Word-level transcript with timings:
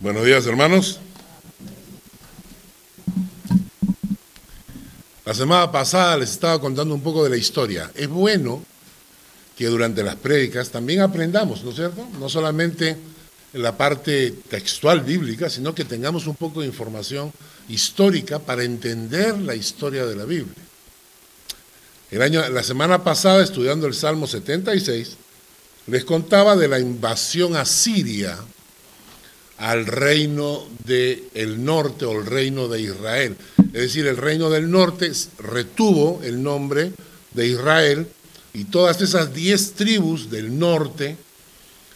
Buenos 0.00 0.24
días, 0.24 0.46
hermanos. 0.46 1.00
La 5.24 5.34
semana 5.34 5.72
pasada 5.72 6.16
les 6.18 6.30
estaba 6.30 6.60
contando 6.60 6.94
un 6.94 7.00
poco 7.00 7.24
de 7.24 7.30
la 7.30 7.36
historia. 7.36 7.90
Es 7.96 8.08
bueno 8.08 8.62
que 9.56 9.66
durante 9.66 10.04
las 10.04 10.14
prédicas 10.14 10.70
también 10.70 11.00
aprendamos, 11.00 11.64
¿no 11.64 11.70
es 11.70 11.76
cierto? 11.76 12.06
No 12.20 12.28
solamente 12.28 12.96
la 13.54 13.76
parte 13.76 14.30
textual 14.48 15.00
bíblica, 15.00 15.50
sino 15.50 15.74
que 15.74 15.84
tengamos 15.84 16.28
un 16.28 16.36
poco 16.36 16.60
de 16.60 16.68
información 16.68 17.32
histórica 17.68 18.38
para 18.38 18.62
entender 18.62 19.36
la 19.36 19.56
historia 19.56 20.06
de 20.06 20.14
la 20.14 20.26
Biblia. 20.26 20.62
El 22.12 22.22
año, 22.22 22.48
la 22.50 22.62
semana 22.62 23.02
pasada, 23.02 23.42
estudiando 23.42 23.88
el 23.88 23.94
Salmo 23.94 24.28
76, 24.28 25.16
les 25.88 26.04
contaba 26.04 26.54
de 26.54 26.68
la 26.68 26.78
invasión 26.78 27.56
asiria 27.56 28.38
al 29.58 29.86
reino 29.86 30.64
del 30.84 31.64
norte 31.64 32.04
o 32.04 32.20
el 32.20 32.26
reino 32.26 32.68
de 32.68 32.80
Israel. 32.80 33.36
Es 33.58 33.82
decir, 33.82 34.06
el 34.06 34.16
reino 34.16 34.50
del 34.50 34.70
norte 34.70 35.10
retuvo 35.38 36.20
el 36.22 36.42
nombre 36.42 36.92
de 37.34 37.46
Israel 37.46 38.06
y 38.54 38.64
todas 38.64 39.00
esas 39.02 39.34
diez 39.34 39.72
tribus 39.74 40.30
del 40.30 40.58
norte 40.58 41.16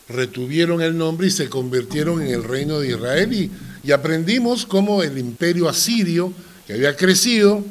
retuvieron 0.08 0.82
el 0.82 0.96
nombre 0.96 1.28
y 1.28 1.30
se 1.30 1.48
convirtieron 1.48 2.20
en 2.22 2.28
el 2.28 2.44
reino 2.44 2.80
de 2.80 2.88
Israel 2.88 3.32
y, 3.32 3.50
aprendimos 3.90 4.64
cómo 4.64 5.02
el 5.02 5.18
imperio 5.18 5.68
asirio, 5.68 6.32
que 6.66 6.74
había 6.74 6.96
crecido, 6.96 7.64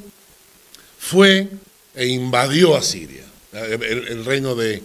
fue 0.99 1.47
e 1.95 2.07
invadió 2.07 2.75
a 2.75 2.81
Siria, 2.81 3.23
el, 3.53 4.25
reino 4.25 4.55
de, 4.55 4.81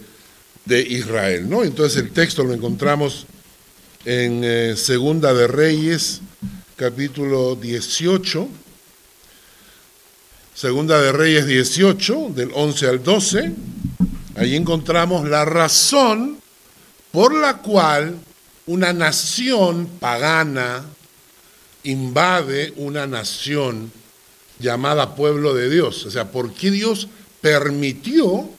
Israel. 0.69 1.49
¿no? 1.49 1.63
Entonces 1.63 2.01
el 2.01 2.11
texto 2.11 2.43
lo 2.43 2.53
encontramos 2.53 3.25
en 4.07 4.41
eh, 4.45 4.77
Segunda 4.77 5.33
de 5.33 5.47
Reyes, 5.47 6.21
capítulo 6.77 7.57
18. 7.57 8.47
Segunda 10.55 11.01
de 11.01 11.11
Reyes 11.11 11.45
18, 11.45 12.29
del 12.29 12.51
11 12.53 12.87
al 12.87 13.03
12. 13.03 13.51
Ahí 14.37 14.55
encontramos 14.55 15.27
la 15.27 15.43
razón 15.43 16.39
por 17.11 17.35
la 17.35 17.57
cual 17.57 18.15
una 18.65 18.93
nación 18.93 19.89
pagana 19.99 20.85
invade 21.83 22.71
una 22.77 23.07
nación 23.07 23.91
llamada 24.57 25.15
pueblo 25.15 25.53
de 25.53 25.69
Dios. 25.69 26.05
O 26.05 26.11
sea, 26.11 26.31
¿por 26.31 26.53
qué 26.53 26.71
Dios 26.71 27.09
permitió 27.41 28.49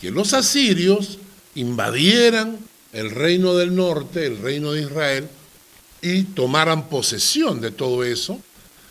que 0.00 0.10
los 0.10 0.32
asirios 0.32 1.18
invadieran 1.54 2.58
el 2.96 3.10
reino 3.10 3.54
del 3.54 3.74
norte, 3.74 4.26
el 4.26 4.38
reino 4.38 4.72
de 4.72 4.82
Israel, 4.82 5.28
y 6.02 6.22
tomaran 6.24 6.88
posesión 6.88 7.60
de 7.60 7.70
todo 7.70 8.04
eso? 8.04 8.40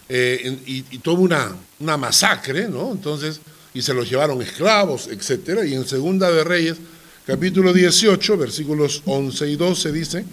Eh, 0.07 0.59
y, 0.65 0.81
tuvo 0.99 1.23
una, 1.23 1.55
una 1.79 1.97
masacre, 1.97 2.67
¿no? 2.67 2.91
Entonces, 2.91 3.41
y 3.73 3.81
se 3.81 3.93
los 3.93 4.09
llevaron 4.09 4.41
esclavos, 4.41 5.07
etcétera. 5.07 5.65
Y 5.65 5.73
en 5.73 5.87
Segunda 5.87 6.31
de 6.31 6.43
Reyes, 6.43 6.77
capítulo 7.25 7.73
18, 7.73 8.37
versículos 8.37 9.01
11 9.05 9.49
y 9.49 9.55
12 9.55 9.91
dice, 9.91 10.25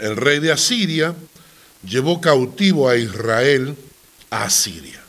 el 0.00 0.16
rey 0.16 0.40
de 0.40 0.52
Asiria 0.52 1.14
llevó 1.84 2.20
cautivo 2.20 2.88
a 2.88 2.96
Israel 2.96 3.76
a 4.30 4.44
Asiria 4.44 5.00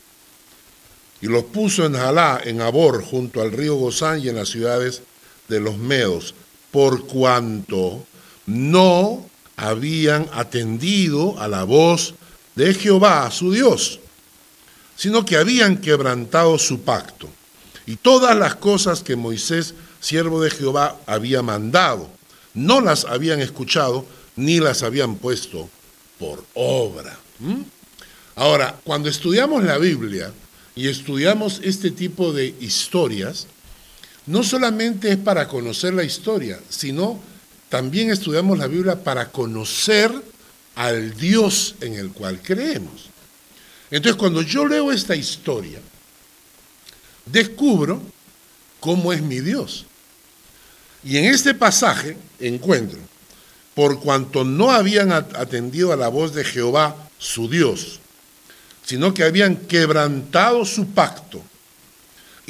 y 1.22 1.28
los 1.28 1.44
puso 1.44 1.86
en 1.86 1.94
Jalá, 1.94 2.40
en 2.44 2.60
Abor, 2.60 3.02
junto 3.02 3.40
al 3.40 3.52
río 3.52 3.76
Gozán 3.76 4.20
y 4.20 4.28
en 4.28 4.36
las 4.36 4.48
ciudades 4.48 5.02
de 5.48 5.60
los 5.60 5.78
Medos, 5.78 6.34
por 6.72 7.06
cuanto 7.06 8.04
no 8.46 9.24
habían 9.56 10.28
atendido 10.32 11.38
a 11.38 11.46
la 11.46 11.62
voz 11.62 12.14
de 12.56 12.74
Jehová, 12.74 13.30
su 13.30 13.52
Dios, 13.52 14.00
sino 14.96 15.24
que 15.24 15.36
habían 15.36 15.76
quebrantado 15.76 16.58
su 16.58 16.80
pacto 16.80 17.28
y 17.86 17.96
todas 17.96 18.36
las 18.36 18.56
cosas 18.56 19.02
que 19.02 19.14
Moisés, 19.14 19.74
siervo 20.00 20.42
de 20.42 20.50
Jehová, 20.50 20.98
había 21.06 21.42
mandado, 21.42 22.10
no 22.54 22.80
las 22.80 23.04
habían 23.04 23.40
escuchado 23.40 24.04
ni 24.34 24.58
las 24.58 24.82
habían 24.82 25.16
puesto 25.16 25.68
por 26.18 26.44
obra. 26.54 27.16
¿Mm? 27.38 27.62
Ahora, 28.34 28.80
cuando 28.82 29.08
estudiamos 29.08 29.62
la 29.62 29.78
Biblia, 29.78 30.32
y 30.74 30.88
estudiamos 30.88 31.60
este 31.62 31.90
tipo 31.90 32.32
de 32.32 32.54
historias, 32.60 33.46
no 34.26 34.42
solamente 34.42 35.10
es 35.10 35.16
para 35.16 35.48
conocer 35.48 35.94
la 35.94 36.04
historia, 36.04 36.60
sino 36.68 37.20
también 37.68 38.10
estudiamos 38.10 38.58
la 38.58 38.66
Biblia 38.66 39.02
para 39.02 39.30
conocer 39.30 40.12
al 40.74 41.14
Dios 41.16 41.74
en 41.80 41.94
el 41.94 42.10
cual 42.12 42.40
creemos. 42.42 43.08
Entonces, 43.90 44.18
cuando 44.18 44.42
yo 44.42 44.66
leo 44.66 44.92
esta 44.92 45.16
historia, 45.16 45.80
descubro 47.26 48.02
cómo 48.80 49.12
es 49.12 49.22
mi 49.22 49.40
Dios. 49.40 49.86
Y 51.04 51.16
en 51.16 51.26
este 51.26 51.54
pasaje 51.54 52.16
encuentro, 52.38 52.98
por 53.74 54.00
cuanto 54.00 54.44
no 54.44 54.70
habían 54.70 55.12
atendido 55.12 55.92
a 55.92 55.96
la 55.96 56.08
voz 56.08 56.34
de 56.34 56.44
Jehová, 56.44 56.96
su 57.18 57.48
Dios, 57.48 58.00
sino 58.84 59.14
que 59.14 59.24
habían 59.24 59.56
quebrantado 59.56 60.64
su 60.64 60.88
pacto 60.88 61.42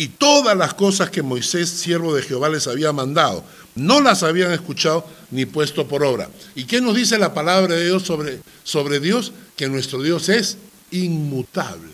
y 0.02 0.08
todas 0.08 0.56
las 0.56 0.74
cosas 0.74 1.10
que 1.10 1.22
Moisés, 1.22 1.70
siervo 1.70 2.12
de 2.12 2.22
Jehová, 2.22 2.48
les 2.48 2.66
había 2.66 2.92
mandado. 2.92 3.44
No 3.76 4.00
las 4.00 4.24
habían 4.24 4.50
escuchado 4.50 5.06
ni 5.30 5.46
puesto 5.46 5.86
por 5.86 6.02
obra. 6.02 6.28
¿Y 6.56 6.64
qué 6.64 6.80
nos 6.80 6.96
dice 6.96 7.18
la 7.18 7.32
palabra 7.32 7.76
de 7.76 7.84
Dios 7.84 8.02
sobre, 8.02 8.40
sobre 8.64 8.98
Dios? 8.98 9.30
Que 9.54 9.68
nuestro 9.68 10.02
Dios 10.02 10.28
es 10.28 10.58
inmutable, 10.90 11.92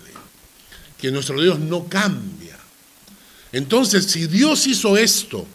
que 0.98 1.10
nuestro 1.10 1.38
Dios 1.38 1.58
no 1.58 1.84
cambia. 1.84 2.56
Entonces, 3.52 4.06
si 4.06 4.26
Dios 4.26 4.66
hizo 4.66 4.96
esto 4.96 5.46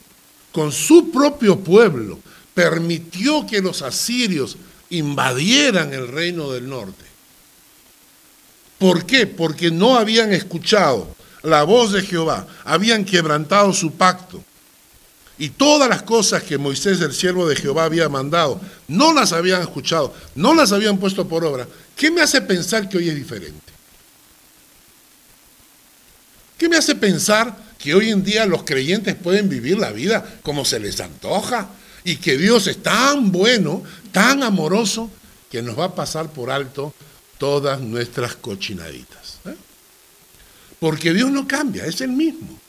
con 0.51 0.71
su 0.71 1.09
propio 1.09 1.57
pueblo, 1.57 2.19
permitió 2.53 3.47
que 3.47 3.63
los 3.63 3.81
asirios 3.81 4.57
invadieran 4.91 5.91
el 5.91 6.07
reino 6.07 6.51
del 6.51 6.69
norte, 6.69 7.03
¿Por 8.77 9.05
qué? 9.05 9.25
Porque 9.25 9.71
no 9.71 9.95
habían 9.95 10.33
escuchado 10.33 11.15
la 11.43 11.63
voz 11.63 11.91
de 11.91 12.01
Jehová, 12.01 12.47
habían 12.63 13.05
quebrantado 13.05 13.73
su 13.73 13.91
pacto. 13.93 14.43
Y 15.37 15.49
todas 15.49 15.89
las 15.89 16.03
cosas 16.03 16.43
que 16.43 16.57
Moisés, 16.57 17.01
el 17.01 17.13
siervo 17.13 17.47
de 17.47 17.55
Jehová, 17.55 17.85
había 17.85 18.07
mandado, 18.07 18.61
no 18.87 19.13
las 19.13 19.33
habían 19.33 19.61
escuchado, 19.61 20.13
no 20.35 20.53
las 20.53 20.71
habían 20.71 20.97
puesto 20.97 21.27
por 21.27 21.43
obra. 21.43 21.67
¿Qué 21.95 22.09
me 22.11 22.21
hace 22.21 22.41
pensar 22.41 22.87
que 22.87 22.97
hoy 22.97 23.09
es 23.09 23.15
diferente? 23.15 23.73
¿Qué 26.57 26.69
me 26.69 26.77
hace 26.77 26.95
pensar 26.95 27.55
que 27.77 27.93
hoy 27.93 28.11
en 28.11 28.23
día 28.23 28.45
los 28.45 28.63
creyentes 28.63 29.15
pueden 29.15 29.49
vivir 29.49 29.77
la 29.77 29.91
vida 29.91 30.23
como 30.43 30.63
se 30.63 30.79
les 30.79 31.01
antoja? 31.01 31.67
Y 32.05 32.17
que 32.17 32.37
Dios 32.37 32.67
es 32.67 32.81
tan 32.81 33.31
bueno, 33.31 33.83
tan 34.11 34.43
amoroso, 34.43 35.09
que 35.49 35.61
nos 35.61 35.77
va 35.77 35.85
a 35.85 35.95
pasar 35.95 36.31
por 36.31 36.49
alto 36.51 36.93
todas 37.37 37.81
nuestras 37.81 38.35
cochinaditas. 38.35 39.22
Porque 40.83 41.13
Dios 41.13 41.31
no 41.31 41.47
cambia, 41.47 41.85
es 41.85 42.01
el 42.01 42.09
mismo. 42.09 42.59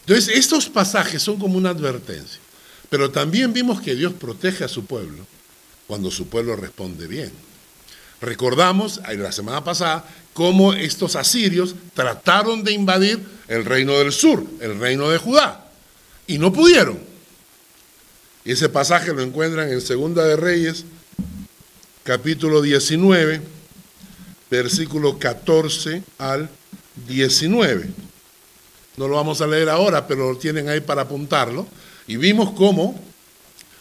Entonces, 0.00 0.36
estos 0.36 0.68
pasajes 0.68 1.22
son 1.22 1.38
como 1.38 1.56
una 1.56 1.70
advertencia. 1.70 2.38
Pero 2.90 3.10
también 3.10 3.54
vimos 3.54 3.80
que 3.80 3.94
Dios 3.94 4.12
protege 4.12 4.64
a 4.64 4.68
su 4.68 4.84
pueblo 4.84 5.26
cuando 5.86 6.10
su 6.10 6.26
pueblo 6.26 6.56
responde 6.56 7.06
bien. 7.06 7.32
Recordamos 8.20 9.00
la 9.16 9.32
semana 9.32 9.64
pasada 9.64 10.04
cómo 10.34 10.74
estos 10.74 11.16
asirios 11.16 11.74
trataron 11.94 12.64
de 12.64 12.72
invadir 12.72 13.26
el 13.48 13.64
reino 13.64 13.98
del 13.98 14.12
sur, 14.12 14.44
el 14.60 14.78
reino 14.78 15.08
de 15.08 15.16
Judá, 15.16 15.70
y 16.26 16.36
no 16.36 16.52
pudieron. 16.52 17.00
Y 18.44 18.52
ese 18.52 18.68
pasaje 18.68 19.10
lo 19.14 19.22
encuentran 19.22 19.72
en 19.72 19.80
Segunda 19.80 20.22
de 20.26 20.36
Reyes, 20.36 20.84
capítulo 22.02 22.60
19, 22.60 23.40
versículo 24.50 25.18
14 25.18 26.02
al 26.18 26.50
19. 27.06 27.88
No 28.96 29.08
lo 29.08 29.16
vamos 29.16 29.40
a 29.40 29.46
leer 29.46 29.68
ahora, 29.68 30.06
pero 30.06 30.32
lo 30.32 30.38
tienen 30.38 30.68
ahí 30.68 30.80
para 30.80 31.02
apuntarlo. 31.02 31.66
Y 32.06 32.16
vimos 32.16 32.52
cómo 32.52 33.00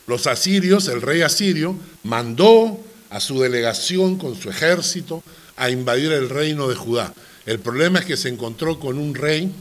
los 0.08 0.28
asirios, 0.28 0.88
el 0.88 1.02
rey 1.02 1.22
asirio, 1.22 1.76
mandó 2.04 2.80
a 3.10 3.20
su 3.20 3.40
delegación 3.40 4.18
con 4.18 4.36
su 4.36 4.50
ejército 4.50 5.24
a 5.58 5.70
invadir 5.70 6.12
el 6.12 6.30
reino 6.30 6.68
de 6.68 6.76
Judá. 6.76 7.14
El 7.46 7.60
problema 7.60 8.00
es 8.00 8.06
que 8.06 8.18
se 8.18 8.30
encontró 8.30 8.80
con 8.80 8.98
un 8.98 9.16
rey 9.16 9.52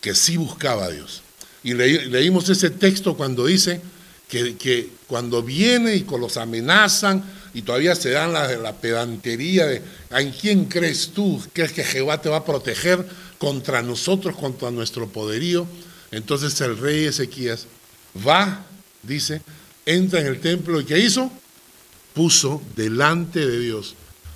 que 0.00 0.14
sí 0.14 0.36
buscaba 0.36 0.86
a 0.86 0.90
Dios. 0.90 1.22
Y 1.62 1.74
leímos 1.74 2.48
ese 2.48 2.70
texto 2.70 3.16
cuando 3.16 3.46
dice 3.46 3.80
que, 4.28 4.56
que, 4.56 4.90
cuando 5.06 5.42
viene 5.42 5.96
y 5.96 6.02
con 6.02 6.20
los 6.20 6.36
amenazan 6.36 7.24
y 7.54 7.62
todavía 7.62 7.94
se 7.94 8.10
dan 8.10 8.32
la, 8.32 8.48
la 8.56 8.74
pedantería 8.74 9.66
de 9.66 9.82
¿en 10.10 10.32
quién 10.32 10.66
crees 10.66 11.10
tú? 11.14 11.42
¿Crees 11.52 11.72
que 11.72 11.84
Jehová 11.84 12.20
te 12.20 12.28
va 12.28 12.38
a 12.38 12.44
proteger 12.44 13.06
contra 13.38 13.82
nosotros, 13.82 14.36
contra 14.36 14.70
nuestro 14.70 15.08
poderío? 15.08 15.66
Entonces 16.10 16.60
el 16.60 16.78
rey 16.78 17.06
Ezequías 17.06 17.66
va, 18.26 18.64
dice, 19.02 19.42
entra 19.84 20.20
en 20.20 20.26
el 20.26 20.40
templo 20.40 20.80
y 20.80 20.84
¿qué 20.84 20.98
hizo? 20.98 21.30
puso 22.16 22.62
delante 22.74 23.46
de 23.46 23.60
Dios 23.60 23.94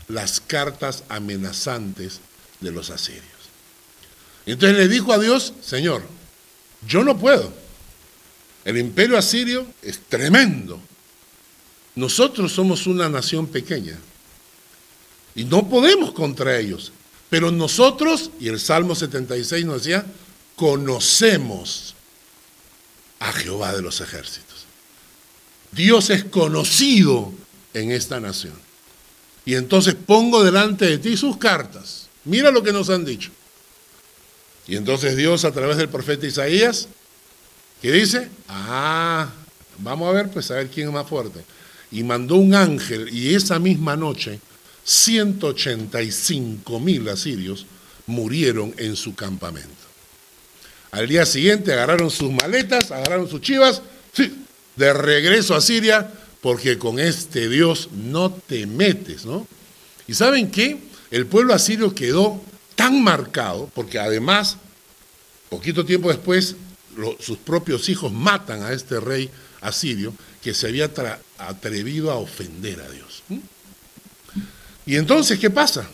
las 0.08 0.38
cartas 0.38 1.02
amenazantes 1.08 2.20
de 2.60 2.72
los 2.72 2.90
asirios. 2.90 3.24
Entonces 4.44 4.76
le 4.76 4.86
dijo 4.86 5.14
a 5.14 5.18
Dios, 5.18 5.54
Señor, 5.62 6.02
yo 6.86 7.02
no 7.04 7.18
puedo. 7.18 7.50
El 8.66 8.76
imperio 8.76 9.16
asirio 9.16 9.66
es 9.80 9.98
tremendo. 10.10 10.78
Nosotros 12.00 12.50
somos 12.50 12.86
una 12.86 13.10
nación 13.10 13.46
pequeña 13.46 13.98
y 15.34 15.44
no 15.44 15.68
podemos 15.68 16.12
contra 16.12 16.58
ellos. 16.58 16.92
Pero 17.28 17.50
nosotros, 17.50 18.30
y 18.40 18.48
el 18.48 18.58
Salmo 18.58 18.94
76 18.94 19.66
nos 19.66 19.82
decía, 19.82 20.06
conocemos 20.56 21.94
a 23.18 23.30
Jehová 23.32 23.74
de 23.74 23.82
los 23.82 24.00
ejércitos. 24.00 24.64
Dios 25.72 26.08
es 26.08 26.24
conocido 26.24 27.34
en 27.74 27.90
esta 27.90 28.18
nación. 28.18 28.54
Y 29.44 29.56
entonces 29.56 29.94
pongo 29.94 30.42
delante 30.42 30.86
de 30.86 30.96
ti 30.96 31.18
sus 31.18 31.36
cartas. 31.36 32.08
Mira 32.24 32.50
lo 32.50 32.62
que 32.62 32.72
nos 32.72 32.88
han 32.88 33.04
dicho. 33.04 33.30
Y 34.66 34.76
entonces 34.76 35.18
Dios 35.18 35.44
a 35.44 35.52
través 35.52 35.76
del 35.76 35.90
profeta 35.90 36.26
Isaías, 36.26 36.88
que 37.82 37.92
dice, 37.92 38.30
ah, 38.48 39.28
vamos 39.76 40.08
a 40.08 40.12
ver, 40.12 40.30
pues 40.30 40.50
a 40.50 40.54
ver 40.54 40.70
quién 40.70 40.88
es 40.88 40.94
más 40.94 41.06
fuerte. 41.06 41.44
Y 41.90 42.02
mandó 42.04 42.36
un 42.36 42.54
ángel 42.54 43.08
y 43.12 43.34
esa 43.34 43.58
misma 43.58 43.96
noche 43.96 44.40
185 44.84 46.80
mil 46.80 47.08
asirios 47.08 47.66
murieron 48.06 48.74
en 48.76 48.96
su 48.96 49.14
campamento. 49.14 49.68
Al 50.90 51.08
día 51.08 51.24
siguiente 51.24 51.72
agarraron 51.72 52.10
sus 52.10 52.32
maletas, 52.32 52.90
agarraron 52.90 53.28
sus 53.28 53.40
chivas, 53.40 53.82
de 54.76 54.92
regreso 54.92 55.54
a 55.54 55.60
Siria, 55.60 56.10
porque 56.40 56.78
con 56.78 56.98
este 56.98 57.48
Dios 57.48 57.90
no 57.92 58.32
te 58.32 58.66
metes, 58.66 59.24
¿no? 59.24 59.46
Y 60.08 60.14
saben 60.14 60.50
qué? 60.50 60.78
El 61.10 61.26
pueblo 61.26 61.54
asirio 61.54 61.94
quedó 61.94 62.42
tan 62.74 63.02
marcado, 63.02 63.70
porque 63.74 63.98
además, 63.98 64.56
poquito 65.48 65.84
tiempo 65.84 66.08
después, 66.08 66.56
sus 67.20 67.38
propios 67.38 67.88
hijos 67.88 68.12
matan 68.12 68.62
a 68.62 68.72
este 68.72 68.98
rey 68.98 69.30
asirio 69.60 70.12
que 70.42 70.54
se 70.54 70.68
había 70.68 70.90
atrevido 71.38 72.10
a 72.10 72.16
ofender 72.16 72.80
a 72.80 72.90
Dios. 72.90 73.22
Y 74.86 74.96
entonces, 74.96 75.38
¿qué 75.38 75.50
pasa? 75.50 75.88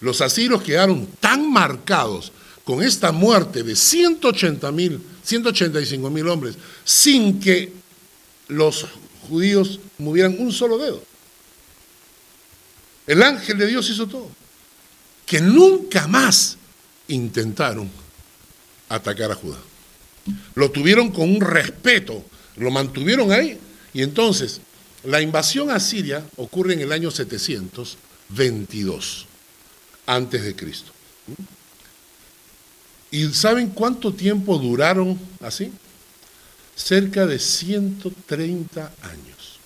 Los 0.00 0.20
asirios 0.20 0.62
quedaron 0.62 1.06
tan 1.20 1.50
marcados 1.50 2.32
con 2.64 2.82
esta 2.82 3.12
muerte 3.12 3.62
de 3.62 3.76
180 3.76 4.70
mil, 4.72 5.00
185 5.22 6.10
mil 6.10 6.28
hombres, 6.28 6.56
sin 6.84 7.40
que 7.40 7.72
los 8.48 8.86
judíos 9.28 9.80
movieran 9.98 10.36
un 10.38 10.52
solo 10.52 10.78
dedo. 10.78 11.02
El 13.06 13.22
ángel 13.22 13.58
de 13.58 13.66
Dios 13.66 13.88
hizo 13.90 14.06
todo. 14.06 14.30
Que 15.26 15.40
nunca 15.40 16.06
más 16.06 16.58
intentaron 17.08 17.90
atacar 18.88 19.30
a 19.30 19.34
Judá. 19.34 19.58
Lo 20.54 20.70
tuvieron 20.70 21.10
con 21.10 21.30
un 21.30 21.40
respeto, 21.40 22.24
lo 22.56 22.70
mantuvieron 22.70 23.32
ahí. 23.32 23.58
Y 23.94 24.02
entonces, 24.02 24.60
la 25.04 25.20
invasión 25.20 25.70
a 25.70 25.78
Siria 25.80 26.24
ocurre 26.36 26.74
en 26.74 26.80
el 26.80 26.92
año 26.92 27.10
722 27.10 29.26
antes 30.06 30.42
de 30.42 30.54
Cristo. 30.54 30.92
¿Y 33.10 33.26
saben 33.28 33.68
cuánto 33.68 34.14
tiempo 34.14 34.58
duraron 34.58 35.18
así? 35.40 35.72
Cerca 36.74 37.26
de 37.26 37.38
130 37.38 38.92
años. 39.02 39.58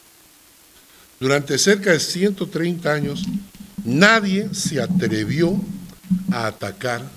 Durante 1.21 1.57
cerca 1.57 1.93
de 1.93 2.01
130 2.01 2.93
años, 2.93 3.23
nadie 3.85 4.53
se 4.53 4.81
atrevió 4.81 5.61
a 6.33 6.49
atacar 6.49 7.09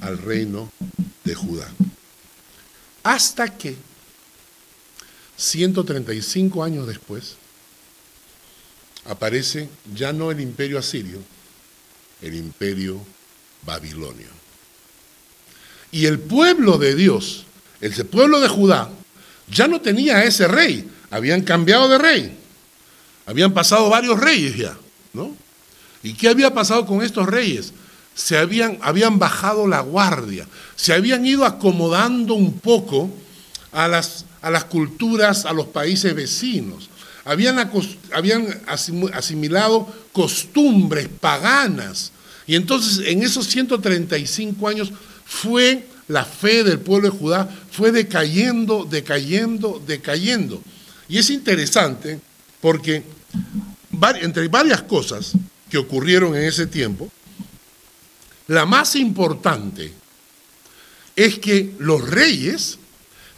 al 0.00 0.18
reino 0.18 0.70
de 1.24 1.34
Judá. 1.34 1.68
Hasta 3.02 3.56
que, 3.56 3.76
135 5.40 6.62
años 6.62 6.86
después, 6.86 7.36
aparece 9.06 9.70
ya 9.94 10.12
no 10.12 10.30
el 10.30 10.38
imperio 10.38 10.78
asirio, 10.78 11.18
el 12.20 12.34
imperio 12.34 13.00
babilonio. 13.64 14.28
Y 15.92 16.04
el 16.04 16.18
pueblo 16.18 16.76
de 16.76 16.94
Dios, 16.94 17.46
el 17.80 17.94
pueblo 18.04 18.38
de 18.40 18.48
Judá, 18.48 18.90
ya 19.48 19.66
no 19.66 19.80
tenía 19.80 20.18
a 20.18 20.24
ese 20.24 20.46
rey, 20.46 20.88
habían 21.10 21.40
cambiado 21.40 21.88
de 21.88 21.98
rey. 21.98 22.36
Habían 23.24 23.54
pasado 23.54 23.88
varios 23.88 24.20
reyes 24.20 24.56
ya, 24.56 24.76
¿no? 25.14 25.34
¿Y 26.02 26.12
qué 26.12 26.28
había 26.28 26.52
pasado 26.52 26.84
con 26.84 27.02
estos 27.02 27.26
reyes? 27.26 27.72
Se 28.14 28.36
habían, 28.36 28.78
habían 28.82 29.18
bajado 29.18 29.66
la 29.66 29.80
guardia, 29.80 30.46
se 30.76 30.92
habían 30.92 31.24
ido 31.24 31.46
acomodando 31.46 32.34
un 32.34 32.58
poco 32.58 33.10
a 33.72 33.88
las, 33.88 34.26
a 34.42 34.50
las 34.50 34.64
culturas, 34.64 35.44
a 35.44 35.52
los 35.52 35.66
países 35.66 36.14
vecinos. 36.14 36.88
Habían, 37.24 37.70
habían 38.12 38.62
asimilado 39.12 39.92
costumbres 40.12 41.08
paganas. 41.08 42.12
Y 42.46 42.56
entonces 42.56 43.06
en 43.06 43.22
esos 43.22 43.46
135 43.46 44.68
años 44.68 44.92
fue 45.24 45.86
la 46.08 46.24
fe 46.24 46.64
del 46.64 46.80
pueblo 46.80 47.10
de 47.10 47.16
Judá, 47.16 47.48
fue 47.70 47.92
decayendo, 47.92 48.84
decayendo, 48.84 49.80
decayendo. 49.86 50.60
Y 51.08 51.18
es 51.18 51.30
interesante 51.30 52.20
porque 52.60 53.04
entre 54.20 54.48
varias 54.48 54.82
cosas 54.82 55.32
que 55.68 55.78
ocurrieron 55.78 56.34
en 56.34 56.44
ese 56.44 56.66
tiempo, 56.66 57.10
la 58.48 58.66
más 58.66 58.96
importante 58.96 59.92
es 61.14 61.38
que 61.38 61.74
los 61.78 62.08
reyes, 62.08 62.78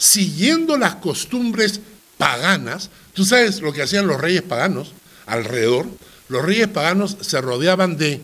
siguiendo 0.02 0.76
las 0.76 0.96
costumbres 0.96 1.78
paganas, 2.18 2.90
tú 3.14 3.24
sabes 3.24 3.60
lo 3.60 3.72
que 3.72 3.82
hacían 3.82 4.08
los 4.08 4.20
reyes 4.20 4.42
paganos 4.42 4.90
alrededor, 5.26 5.86
los 6.28 6.44
reyes 6.44 6.66
paganos 6.66 7.16
se 7.20 7.40
rodeaban 7.40 7.96
de 7.96 8.20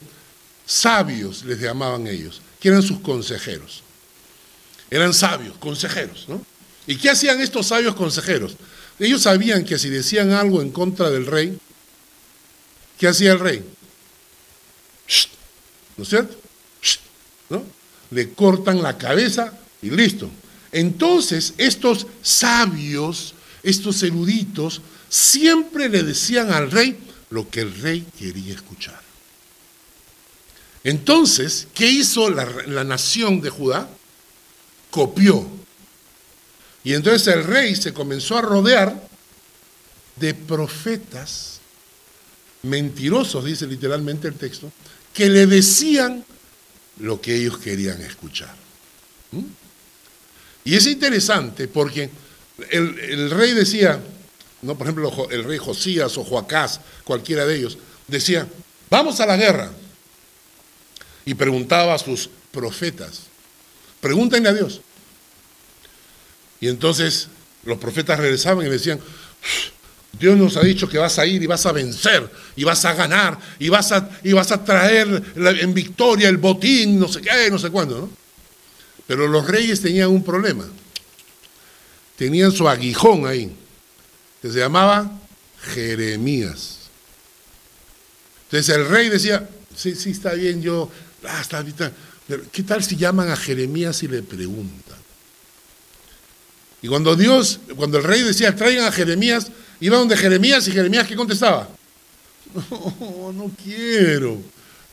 sabios, 0.67 1.45
les 1.45 1.61
llamaban 1.61 2.09
ellos, 2.09 2.43
que 2.59 2.71
eran 2.71 2.83
sus 2.83 2.99
consejeros. 2.99 3.85
Eran 4.91 5.15
sabios, 5.15 5.57
consejeros, 5.59 6.25
¿no? 6.27 6.45
¿Y 6.89 6.97
qué 6.97 7.11
hacían 7.11 7.41
estos 7.41 7.69
sabios 7.69 7.95
consejeros? 7.95 8.57
Ellos 8.99 9.23
sabían 9.23 9.65
que 9.65 9.79
si 9.79 9.89
decían 9.89 10.33
algo 10.33 10.63
en 10.63 10.73
contra 10.73 11.11
del 11.11 11.27
rey, 11.27 11.57
¿qué 12.99 13.07
hacía 13.07 13.31
el 13.31 13.39
rey? 13.39 13.65
¿No 15.97 16.03
es 16.03 16.09
cierto? 16.09 16.37
¿No? 17.51 17.63
Le 18.11 18.33
cortan 18.33 18.83
la 18.83 18.99
cabeza 18.99 19.53
y 19.81 19.91
listo. 19.91 20.29
Entonces, 20.73 21.55
estos 21.57 22.07
sabios, 22.23 23.35
estos 23.63 24.03
eruditos, 24.03 24.83
siempre 25.09 25.89
le 25.89 26.03
decían 26.03 26.53
al 26.53 26.71
rey 26.71 26.99
lo 27.31 27.49
que 27.49 27.61
el 27.61 27.75
rey 27.81 28.07
quería 28.19 28.55
escuchar. 28.55 29.01
Entonces, 30.85 31.69
¿qué 31.75 31.87
hizo 31.91 32.31
la, 32.31 32.85
nación 32.85 33.41
de 33.41 33.51
Judá? 33.51 33.89
Copió. 34.91 35.47
Y 36.85 36.95
entonces 36.95 37.27
el 37.35 37.45
rey 37.45 37.75
se 37.75 37.93
comenzó 37.93 38.39
a 38.39 38.43
rodear 38.43 39.09
de 40.17 40.35
profetas 40.35 41.61
mentirosos, 42.63 43.45
dice 43.45 43.67
literalmente 43.67 44.29
el 44.29 44.35
texto, 44.35 44.73
que 45.13 45.29
le 45.29 45.47
decían 45.47 46.25
lo 47.01 47.21
que 47.21 47.37
ellos 47.37 47.59
querían 47.59 48.01
escuchar. 48.03 48.55
¿Mm? 49.33 49.45
Y 50.69 50.77
es 50.77 50.87
interesante 50.87 51.67
porque 51.67 52.11
el, 52.69 53.31
rey 53.31 53.55
decía, 53.55 54.03
no, 54.61 54.77
por 54.77 54.87
ejemplo, 54.87 55.29
el 55.31 55.45
rey 55.45 55.57
Josías 55.57 56.19
o 56.19 56.25
Joacás, 56.25 56.83
cualquiera 57.05 57.47
de 57.47 57.57
ellos, 57.57 57.79
decía, 58.07 58.47
vamos 58.91 59.19
a 59.21 59.25
la 59.25 59.39
guerra 59.39 59.73
y 61.25 61.33
preguntaba 61.33 61.95
a 61.95 61.99
sus 61.99 62.29
profetas, 62.53 63.23
pregúntenle 64.03 64.51
a 64.51 64.53
Dios. 64.53 64.83
Y 66.61 66.69
entonces 66.69 67.29
los 67.65 67.79
profetas 67.79 68.21
regresaban 68.21 68.67
y 68.67 68.69
decían, 68.69 69.01
Dios 70.21 70.37
nos 70.37 70.59
ha 70.59 70.61
dicho 70.61 70.87
que 70.87 70.99
vas 70.99 71.19
a 71.19 71.25
ir 71.25 71.43
y 71.43 71.47
vas 71.47 71.65
a 71.65 71.73
vencer 71.73 72.31
y 72.57 72.65
vas 72.65 72.85
a 72.85 72.93
ganar 72.93 73.39
y 73.59 73.71
vas 73.71 73.91
a, 73.93 74.11
y 74.23 74.35
vas 74.35 74.53
a 74.53 74.63
traer 74.63 75.33
en 75.35 75.73
victoria 75.73 76.29
el 76.29 76.37
botín, 76.37 77.01
no 77.01 77.09
sé 77.09 77.23
qué, 77.23 77.51
no 77.51 77.59
sé 77.59 77.71
cuándo, 77.71 78.01
¿no? 78.01 78.28
Pero 79.09 79.27
los 79.27 79.45
reyes 79.49 79.81
tenían 79.81 80.11
un 80.11 80.23
problema. 80.23 80.69
Tenían 82.17 82.53
su 82.53 82.69
aguijón 82.69 83.27
ahí, 83.27 83.53
que 84.41 84.51
se 84.53 84.59
llamaba 84.61 85.11
Jeremías. 85.75 86.79
Entonces 88.45 88.77
el 88.77 88.89
rey 88.89 89.09
decía, 89.09 89.49
sí, 89.77 89.97
sí, 89.97 90.11
está 90.11 90.35
bien, 90.35 90.63
yo 90.63 90.89
Ah, 91.27 91.41
está, 91.41 91.65
¿Qué 92.53 92.63
tal 92.63 92.85
si 92.85 92.97
llaman 92.97 93.31
a 93.31 93.37
Jeremías 93.37 94.03
y 94.03 94.09
le 94.09 94.23
preguntan? 94.23 94.99
Y 96.81 96.89
cuando 96.89 97.17
Dios, 97.17 97.59
cuando 97.75 97.99
el 97.99 98.05
rey 98.05 98.23
decía, 98.23 98.55
traigan 98.55 98.87
a 98.87 98.93
Jeremías, 98.93 99.49
iba 99.81 99.97
donde 99.97 100.17
Jeremías 100.17 100.69
y 100.69 100.73
Jeremías, 100.73 101.07
¿qué 101.07 101.17
contestaba? 101.17 101.69
No, 102.71 103.33
no 103.33 103.51
quiero. 103.63 104.41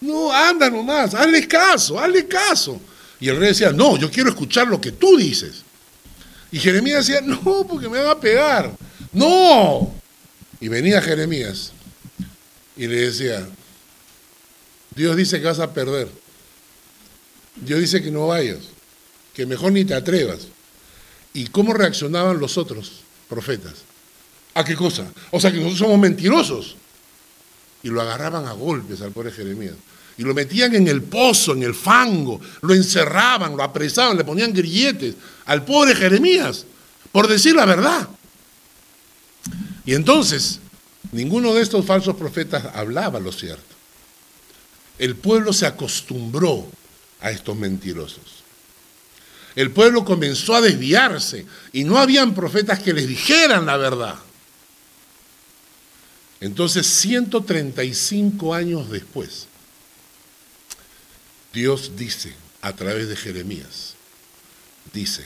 No, 0.01 0.31
anda 0.31 0.69
nomás, 0.69 1.13
hazle 1.13 1.47
caso, 1.47 1.97
hazle 1.99 2.27
caso. 2.27 2.81
Y 3.25 3.29
el 3.29 3.37
rey 3.37 3.47
decía, 3.47 3.71
no, 3.71 3.97
yo 3.97 4.11
quiero 4.11 4.29
escuchar 4.29 4.67
lo 4.67 4.79
que 4.79 4.91
tú 4.91 5.17
dices. 5.17 5.63
Y 6.51 6.59
Jeremías 6.59 7.07
decía, 7.07 7.21
no, 7.21 7.65
porque 7.67 7.89
me 7.89 7.97
van 7.97 8.09
a 8.09 8.19
pegar. 8.19 8.71
No. 9.11 9.95
Y 10.59 10.67
venía 10.67 11.01
Jeremías 11.01 11.71
y 12.77 12.85
le 12.85 13.07
decía, 13.07 13.49
Dios 14.95 15.17
dice 15.17 15.39
que 15.39 15.47
vas 15.47 15.57
a 15.57 15.73
perder. 15.73 16.07
Dios 17.55 17.79
dice 17.79 18.03
que 18.03 18.11
no 18.11 18.27
vayas, 18.27 18.59
que 19.33 19.47
mejor 19.47 19.71
ni 19.71 19.85
te 19.85 19.95
atrevas. 19.95 20.49
¿Y 21.33 21.47
cómo 21.47 21.73
reaccionaban 21.73 22.37
los 22.37 22.59
otros 22.59 22.99
profetas? 23.27 23.73
¿A 24.53 24.63
qué 24.63 24.75
cosa? 24.75 25.11
O 25.31 25.39
sea 25.41 25.51
que 25.51 25.57
nosotros 25.57 25.79
somos 25.79 25.97
mentirosos. 25.97 26.75
Y 27.81 27.89
lo 27.89 28.01
agarraban 28.01 28.45
a 28.45 28.51
golpes 28.51 29.01
al 29.01 29.13
pobre 29.13 29.31
Jeremías. 29.31 29.73
Y 30.17 30.23
lo 30.23 30.33
metían 30.33 30.73
en 30.75 30.87
el 30.87 31.03
pozo, 31.03 31.53
en 31.53 31.63
el 31.63 31.75
fango, 31.75 32.39
lo 32.61 32.73
encerraban, 32.73 33.57
lo 33.57 33.63
apresaban, 33.63 34.17
le 34.17 34.23
ponían 34.23 34.53
grilletes 34.53 35.15
al 35.45 35.65
pobre 35.65 35.93
Jeremías 35.95 36.65
por 37.15 37.29
decir 37.29 37.55
la 37.55 37.65
verdad. 37.65 38.09
Y 39.85 39.93
entonces, 39.93 40.59
ninguno 41.13 41.53
de 41.53 41.61
estos 41.61 41.85
falsos 41.85 42.17
profetas 42.17 42.65
hablaba 42.75 43.21
lo 43.21 43.31
cierto. 43.31 43.63
El 44.97 45.15
pueblo 45.15 45.53
se 45.53 45.65
acostumbró 45.65 46.67
a 47.21 47.31
estos 47.31 47.55
mentirosos. 47.55 48.43
El 49.55 49.71
pueblo 49.71 50.03
comenzó 50.03 50.55
a 50.55 50.61
desviarse 50.61 51.45
y 51.71 51.85
no 51.85 51.97
habían 51.97 52.33
profetas 52.35 52.79
que 52.79 52.91
les 52.91 53.07
dijeran 53.07 53.65
la 53.65 53.77
verdad. 53.77 54.15
Entonces, 56.41 56.85
135 56.85 58.53
años 58.53 58.89
después, 58.89 59.47
Dios 61.55 61.93
dice 61.95 62.33
a 62.61 62.73
través 62.73 63.07
de 63.07 63.15
Jeremías, 63.15 63.93
dice, 64.91 65.23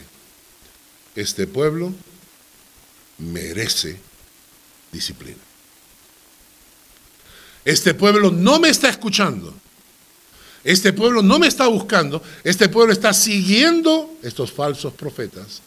este 1.16 1.48
pueblo 1.48 1.92
merece 3.18 3.98
disciplina. 4.92 5.40
Este 7.64 7.94
pueblo 7.94 8.30
no 8.30 8.60
me 8.60 8.68
está 8.68 8.88
escuchando. 8.88 9.52
Este 10.62 10.92
pueblo 10.92 11.20
no 11.20 11.40
me 11.40 11.48
está 11.48 11.66
buscando. 11.66 12.22
Este 12.44 12.68
pueblo 12.68 12.92
está 12.92 13.12
siguiendo 13.12 14.16
estos 14.22 14.52
falsos 14.52 14.94
profetas. 14.94 15.62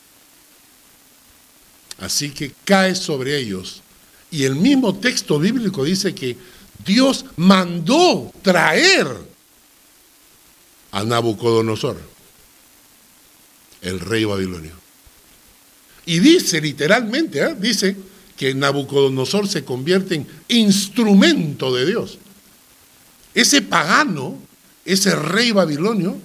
Así 1.99 2.31
que 2.31 2.53
cae 2.63 2.95
sobre 2.95 3.37
ellos. 3.37 3.81
Y 4.31 4.45
el 4.45 4.55
mismo 4.55 4.95
texto 4.95 5.37
bíblico 5.39 5.83
dice 5.83 6.15
que 6.15 6.37
Dios 6.85 7.25
mandó 7.35 8.31
traer 8.41 9.32
a 10.93 11.03
Nabucodonosor, 11.03 11.99
el 13.81 13.99
rey 13.99 14.23
babilonio. 14.25 14.71
Y 16.05 16.19
dice 16.19 16.61
literalmente, 16.61 17.41
¿eh? 17.41 17.55
dice 17.59 17.97
que 18.37 18.53
Nabucodonosor 18.53 19.47
se 19.47 19.65
convierte 19.65 20.15
en 20.15 20.27
instrumento 20.49 21.73
de 21.73 21.87
Dios. 21.87 22.19
Ese 23.33 23.63
pagano, 23.63 24.37
ese 24.85 25.15
rey 25.15 25.51
babilonio, 25.51 26.15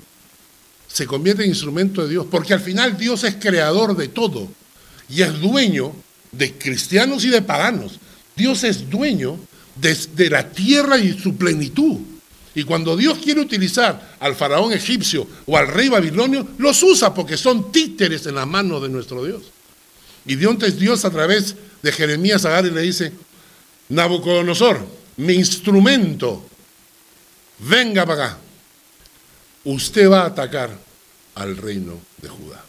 se 0.87 1.07
convierte 1.07 1.45
en 1.45 1.51
instrumento 1.51 2.03
de 2.03 2.11
Dios, 2.11 2.27
porque 2.31 2.53
al 2.53 2.61
final 2.61 2.99
Dios 2.99 3.25
es 3.25 3.37
creador 3.37 3.97
de 3.97 4.09
todo 4.09 4.49
y 5.09 5.23
es 5.23 5.41
dueño 5.41 5.95
de 6.33 6.53
cristianos 6.59 7.25
y 7.25 7.31
de 7.31 7.41
paganos. 7.41 7.99
Dios 8.37 8.65
es 8.65 8.91
dueño 8.91 9.39
de, 9.77 9.97
de 10.15 10.29
la 10.29 10.51
tierra 10.51 10.99
y 10.99 11.19
su 11.19 11.37
plenitud. 11.37 12.01
Y 12.59 12.65
cuando 12.65 12.97
Dios 12.97 13.19
quiere 13.19 13.41
utilizar 13.41 14.17
al 14.19 14.35
faraón 14.35 14.73
egipcio 14.73 15.25
o 15.47 15.57
al 15.57 15.69
rey 15.69 15.89
babilonio, 15.89 16.45
los 16.59 16.83
usa 16.83 17.15
porque 17.15 17.37
son 17.37 17.71
títeres 17.71 18.27
en 18.27 18.35
la 18.35 18.47
mano 18.47 18.81
de 18.81 18.89
nuestro 18.89 19.25
Dios. 19.25 19.43
Y 20.27 20.35
Dios, 20.35 20.77
Dios 20.77 21.05
a 21.05 21.11
través 21.13 21.55
de 21.81 21.93
Jeremías 21.93 22.45
agarra 22.45 22.67
y 22.67 22.73
le 22.73 22.81
dice, 22.81 23.13
Nabucodonosor, 23.91 24.85
mi 25.19 25.35
instrumento, 25.35 26.49
venga 27.61 28.05
para 28.05 28.25
acá. 28.25 28.39
Usted 29.63 30.11
va 30.11 30.23
a 30.23 30.27
atacar 30.27 30.77
al 31.37 31.57
reino 31.57 32.01
de 32.21 32.29
Judá. 32.29 32.65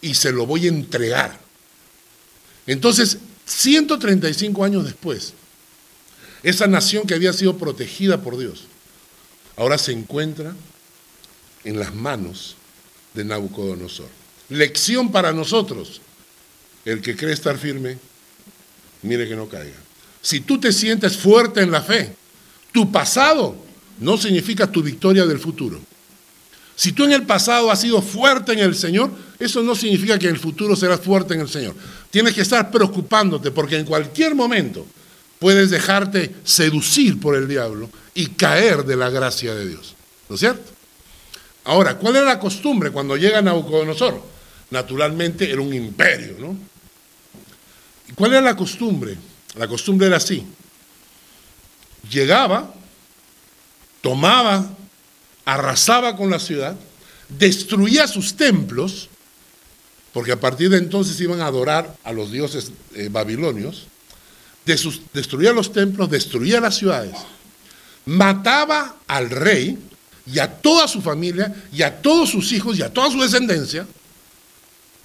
Y 0.00 0.14
se 0.14 0.32
lo 0.32 0.46
voy 0.46 0.64
a 0.64 0.70
entregar. 0.70 1.38
Entonces, 2.66 3.18
135 3.44 4.64
años 4.64 4.84
después, 4.84 5.32
esa 6.42 6.66
nación 6.66 7.06
que 7.06 7.14
había 7.14 7.32
sido 7.32 7.56
protegida 7.56 8.20
por 8.20 8.36
Dios, 8.36 8.64
ahora 9.56 9.78
se 9.78 9.92
encuentra 9.92 10.54
en 11.64 11.78
las 11.78 11.94
manos 11.94 12.56
de 13.14 13.24
Nabucodonosor. 13.24 14.08
Lección 14.48 15.10
para 15.10 15.32
nosotros. 15.32 16.00
El 16.84 17.02
que 17.02 17.16
cree 17.16 17.32
estar 17.32 17.58
firme, 17.58 17.98
mire 19.02 19.28
que 19.28 19.34
no 19.34 19.48
caiga. 19.48 19.76
Si 20.22 20.40
tú 20.40 20.60
te 20.60 20.72
sientes 20.72 21.16
fuerte 21.16 21.60
en 21.60 21.70
la 21.70 21.82
fe, 21.82 22.14
tu 22.72 22.92
pasado 22.92 23.56
no 23.98 24.16
significa 24.16 24.70
tu 24.70 24.82
victoria 24.82 25.26
del 25.26 25.38
futuro. 25.38 25.80
Si 26.76 26.92
tú 26.92 27.04
en 27.04 27.12
el 27.12 27.24
pasado 27.24 27.70
has 27.70 27.80
sido 27.80 28.02
fuerte 28.02 28.52
en 28.52 28.58
el 28.58 28.74
Señor, 28.74 29.10
eso 29.38 29.62
no 29.62 29.74
significa 29.74 30.18
que 30.18 30.28
en 30.28 30.34
el 30.34 30.40
futuro 30.40 30.76
serás 30.76 31.00
fuerte 31.00 31.34
en 31.34 31.40
el 31.40 31.48
Señor. 31.48 31.74
Tienes 32.10 32.34
que 32.34 32.42
estar 32.42 32.70
preocupándote 32.70 33.50
porque 33.50 33.78
en 33.78 33.86
cualquier 33.86 34.34
momento 34.34 34.86
puedes 35.46 35.70
dejarte 35.70 36.34
seducir 36.42 37.20
por 37.20 37.36
el 37.36 37.46
diablo 37.46 37.88
y 38.14 38.30
caer 38.30 38.84
de 38.84 38.96
la 38.96 39.10
gracia 39.10 39.54
de 39.54 39.68
Dios. 39.68 39.94
¿No 40.28 40.34
es 40.34 40.40
cierto? 40.40 40.72
Ahora, 41.62 41.96
¿cuál 41.98 42.16
era 42.16 42.24
la 42.24 42.40
costumbre 42.40 42.90
cuando 42.90 43.16
llega 43.16 43.40
Nabucodonosor? 43.40 44.20
Naturalmente 44.70 45.48
era 45.48 45.60
un 45.60 45.72
imperio, 45.72 46.34
¿no? 46.40 46.56
¿Cuál 48.16 48.32
era 48.32 48.40
la 48.40 48.56
costumbre? 48.56 49.16
La 49.54 49.68
costumbre 49.68 50.08
era 50.08 50.16
así. 50.16 50.44
Llegaba, 52.10 52.74
tomaba, 54.00 54.68
arrasaba 55.44 56.16
con 56.16 56.28
la 56.28 56.40
ciudad, 56.40 56.74
destruía 57.28 58.08
sus 58.08 58.34
templos, 58.34 59.08
porque 60.12 60.32
a 60.32 60.40
partir 60.40 60.70
de 60.70 60.78
entonces 60.78 61.20
iban 61.20 61.40
a 61.40 61.46
adorar 61.46 61.96
a 62.02 62.12
los 62.12 62.32
dioses 62.32 62.72
eh, 62.96 63.10
babilonios, 63.12 63.86
destruía 64.66 65.52
los 65.52 65.72
templos, 65.72 66.10
destruía 66.10 66.60
las 66.60 66.76
ciudades, 66.76 67.14
mataba 68.04 68.96
al 69.06 69.30
rey 69.30 69.78
y 70.26 70.38
a 70.40 70.52
toda 70.52 70.88
su 70.88 71.00
familia 71.00 71.54
y 71.72 71.82
a 71.82 72.02
todos 72.02 72.30
sus 72.30 72.52
hijos 72.52 72.78
y 72.78 72.82
a 72.82 72.92
toda 72.92 73.10
su 73.10 73.20
descendencia. 73.20 73.86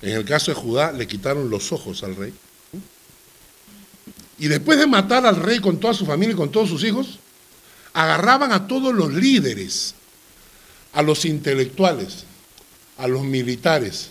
En 0.02 0.18
el 0.18 0.26
caso 0.26 0.52
de 0.52 0.56
Judá 0.56 0.92
le 0.92 1.08
quitaron 1.08 1.50
los 1.50 1.72
ojos 1.72 2.04
al 2.04 2.16
rey 2.16 2.34
y 4.42 4.48
después 4.48 4.80
de 4.80 4.88
matar 4.88 5.24
al 5.28 5.36
rey 5.36 5.60
con 5.60 5.80
toda 5.80 5.94
su 5.94 6.04
familia 6.04 6.34
y 6.34 6.36
con 6.36 6.52
todos 6.52 6.68
sus 6.68 6.84
hijos, 6.84 7.20
agarraban 7.94 8.52
a 8.52 8.68
todos 8.68 8.92
los 8.92 9.14
líderes, 9.14 9.94
a 10.94 11.04
los 11.04 11.26
intelectuales, 11.26 12.24
a 12.98 13.08
los 13.08 13.22
militares, 13.22 14.10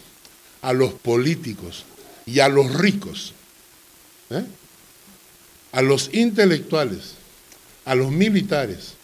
a 0.63 0.73
los 0.73 0.93
políticos 0.93 1.85
y 2.27 2.39
a 2.39 2.49
los 2.49 2.73
ricos, 2.75 3.35
¿eh? 4.31 4.45
A 5.73 5.83
los 5.83 6.11
intelectuales, 6.13 7.15
a 7.85 7.95
los 7.95 8.11
militares, 8.11 8.95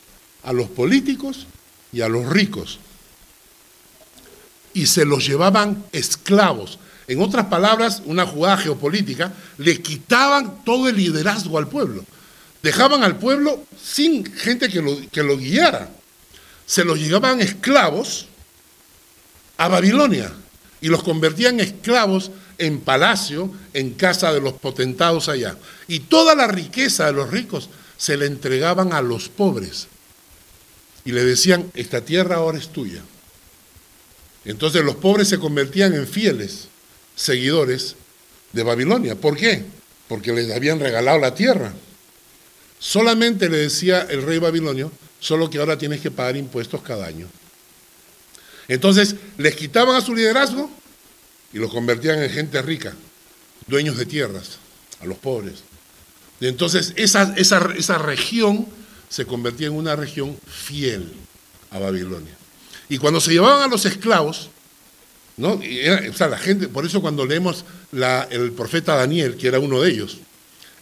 a 0.42 0.52
los 0.52 0.68
políticos 0.68 1.46
y 1.92 2.00
a 2.00 2.08
los 2.08 2.26
ricos. 2.26 2.78
Y 4.74 4.86
se 4.86 5.04
los 5.04 5.26
llevaban 5.26 5.84
esclavos 5.92 6.78
en 7.08 7.22
otras 7.22 7.46
palabras, 7.46 8.02
una 8.04 8.26
jugada 8.26 8.56
geopolítica, 8.56 9.32
le 9.58 9.80
quitaban 9.80 10.64
todo 10.64 10.88
el 10.88 10.96
liderazgo 10.96 11.58
al 11.58 11.68
pueblo. 11.68 12.04
Dejaban 12.62 13.04
al 13.04 13.18
pueblo 13.18 13.64
sin 13.80 14.24
gente 14.34 14.68
que 14.68 14.82
lo, 14.82 14.98
que 15.12 15.22
lo 15.22 15.36
guiara. 15.36 15.90
Se 16.66 16.84
los 16.84 16.98
llevaban 16.98 17.40
esclavos 17.40 18.26
a 19.56 19.68
Babilonia 19.68 20.32
y 20.80 20.88
los 20.88 21.04
convertían 21.04 21.60
en 21.60 21.66
esclavos 21.66 22.32
en 22.58 22.80
palacio, 22.80 23.52
en 23.72 23.94
casa 23.94 24.32
de 24.32 24.40
los 24.40 24.54
potentados 24.54 25.28
allá. 25.28 25.56
Y 25.88 26.00
toda 26.00 26.34
la 26.34 26.46
riqueza 26.46 27.06
de 27.06 27.12
los 27.12 27.30
ricos 27.30 27.68
se 27.96 28.16
le 28.16 28.26
entregaban 28.26 28.92
a 28.92 29.02
los 29.02 29.28
pobres. 29.28 29.88
Y 31.04 31.12
le 31.12 31.24
decían, 31.24 31.70
esta 31.74 32.00
tierra 32.00 32.36
ahora 32.36 32.58
es 32.58 32.68
tuya. 32.68 33.02
Entonces 34.44 34.84
los 34.84 34.96
pobres 34.96 35.28
se 35.28 35.38
convertían 35.38 35.94
en 35.94 36.06
fieles 36.06 36.68
seguidores 37.14 37.96
de 38.52 38.62
Babilonia. 38.62 39.16
¿Por 39.16 39.36
qué? 39.36 39.64
Porque 40.08 40.32
les 40.32 40.50
habían 40.52 40.78
regalado 40.78 41.18
la 41.18 41.34
tierra. 41.34 41.72
Solamente 42.78 43.48
le 43.48 43.56
decía 43.56 44.06
el 44.08 44.22
rey 44.22 44.38
babilonio, 44.38 44.92
solo 45.18 45.50
que 45.50 45.58
ahora 45.58 45.78
tienes 45.78 46.00
que 46.00 46.10
pagar 46.10 46.36
impuestos 46.36 46.82
cada 46.82 47.06
año. 47.06 47.26
Entonces 48.68 49.16
les 49.38 49.56
quitaban 49.56 49.96
a 49.96 50.00
su 50.00 50.14
liderazgo 50.14 50.70
y 51.56 51.58
los 51.58 51.70
convertían 51.70 52.22
en 52.22 52.28
gente 52.28 52.60
rica, 52.60 52.92
dueños 53.66 53.96
de 53.96 54.04
tierras, 54.04 54.58
a 55.00 55.06
los 55.06 55.16
pobres. 55.16 55.64
Entonces 56.38 56.92
esa, 56.96 57.32
esa, 57.38 57.72
esa 57.78 57.96
región 57.96 58.66
se 59.08 59.24
convertía 59.24 59.68
en 59.68 59.72
una 59.72 59.96
región 59.96 60.36
fiel 60.46 61.10
a 61.70 61.78
Babilonia. 61.78 62.36
Y 62.90 62.98
cuando 62.98 63.22
se 63.22 63.32
llevaban 63.32 63.62
a 63.62 63.68
los 63.68 63.86
esclavos, 63.86 64.50
¿no? 65.38 65.54
o 65.54 66.14
sea, 66.14 66.28
la 66.28 66.36
gente, 66.36 66.68
por 66.68 66.84
eso 66.84 67.00
cuando 67.00 67.24
leemos 67.24 67.64
el 68.28 68.52
profeta 68.52 68.94
Daniel, 68.94 69.38
que 69.38 69.48
era 69.48 69.58
uno 69.58 69.80
de 69.80 69.92
ellos, 69.92 70.18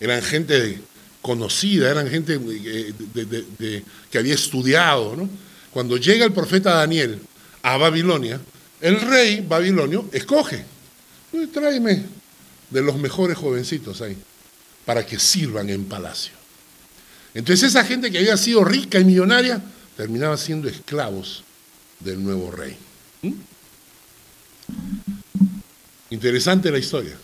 eran 0.00 0.22
gente 0.22 0.80
conocida, 1.22 1.88
eran 1.88 2.10
gente 2.10 2.40
eh, 2.44 3.84
que 4.10 4.18
había 4.18 4.34
estudiado. 4.34 5.14
¿no? 5.14 5.30
Cuando 5.70 5.98
llega 5.98 6.24
el 6.24 6.32
profeta 6.32 6.74
Daniel 6.74 7.20
a 7.62 7.76
Babilonia, 7.76 8.40
el 8.80 9.00
rey 9.00 9.40
babilonio 9.46 10.08
escoge, 10.12 10.64
tráeme 11.52 12.04
de 12.70 12.82
los 12.82 12.96
mejores 12.96 13.36
jovencitos 13.36 14.00
ahí, 14.00 14.16
para 14.84 15.06
que 15.06 15.18
sirvan 15.18 15.70
en 15.70 15.84
palacio. 15.84 16.32
Entonces 17.34 17.70
esa 17.70 17.84
gente 17.84 18.10
que 18.10 18.18
había 18.18 18.36
sido 18.36 18.64
rica 18.64 18.98
y 18.98 19.04
millonaria 19.04 19.62
terminaba 19.96 20.36
siendo 20.36 20.68
esclavos 20.68 21.44
del 22.00 22.22
nuevo 22.22 22.50
rey. 22.50 22.76
¿Mm? 23.22 23.32
Interesante 26.10 26.70
la 26.70 26.78
historia, 26.78 27.16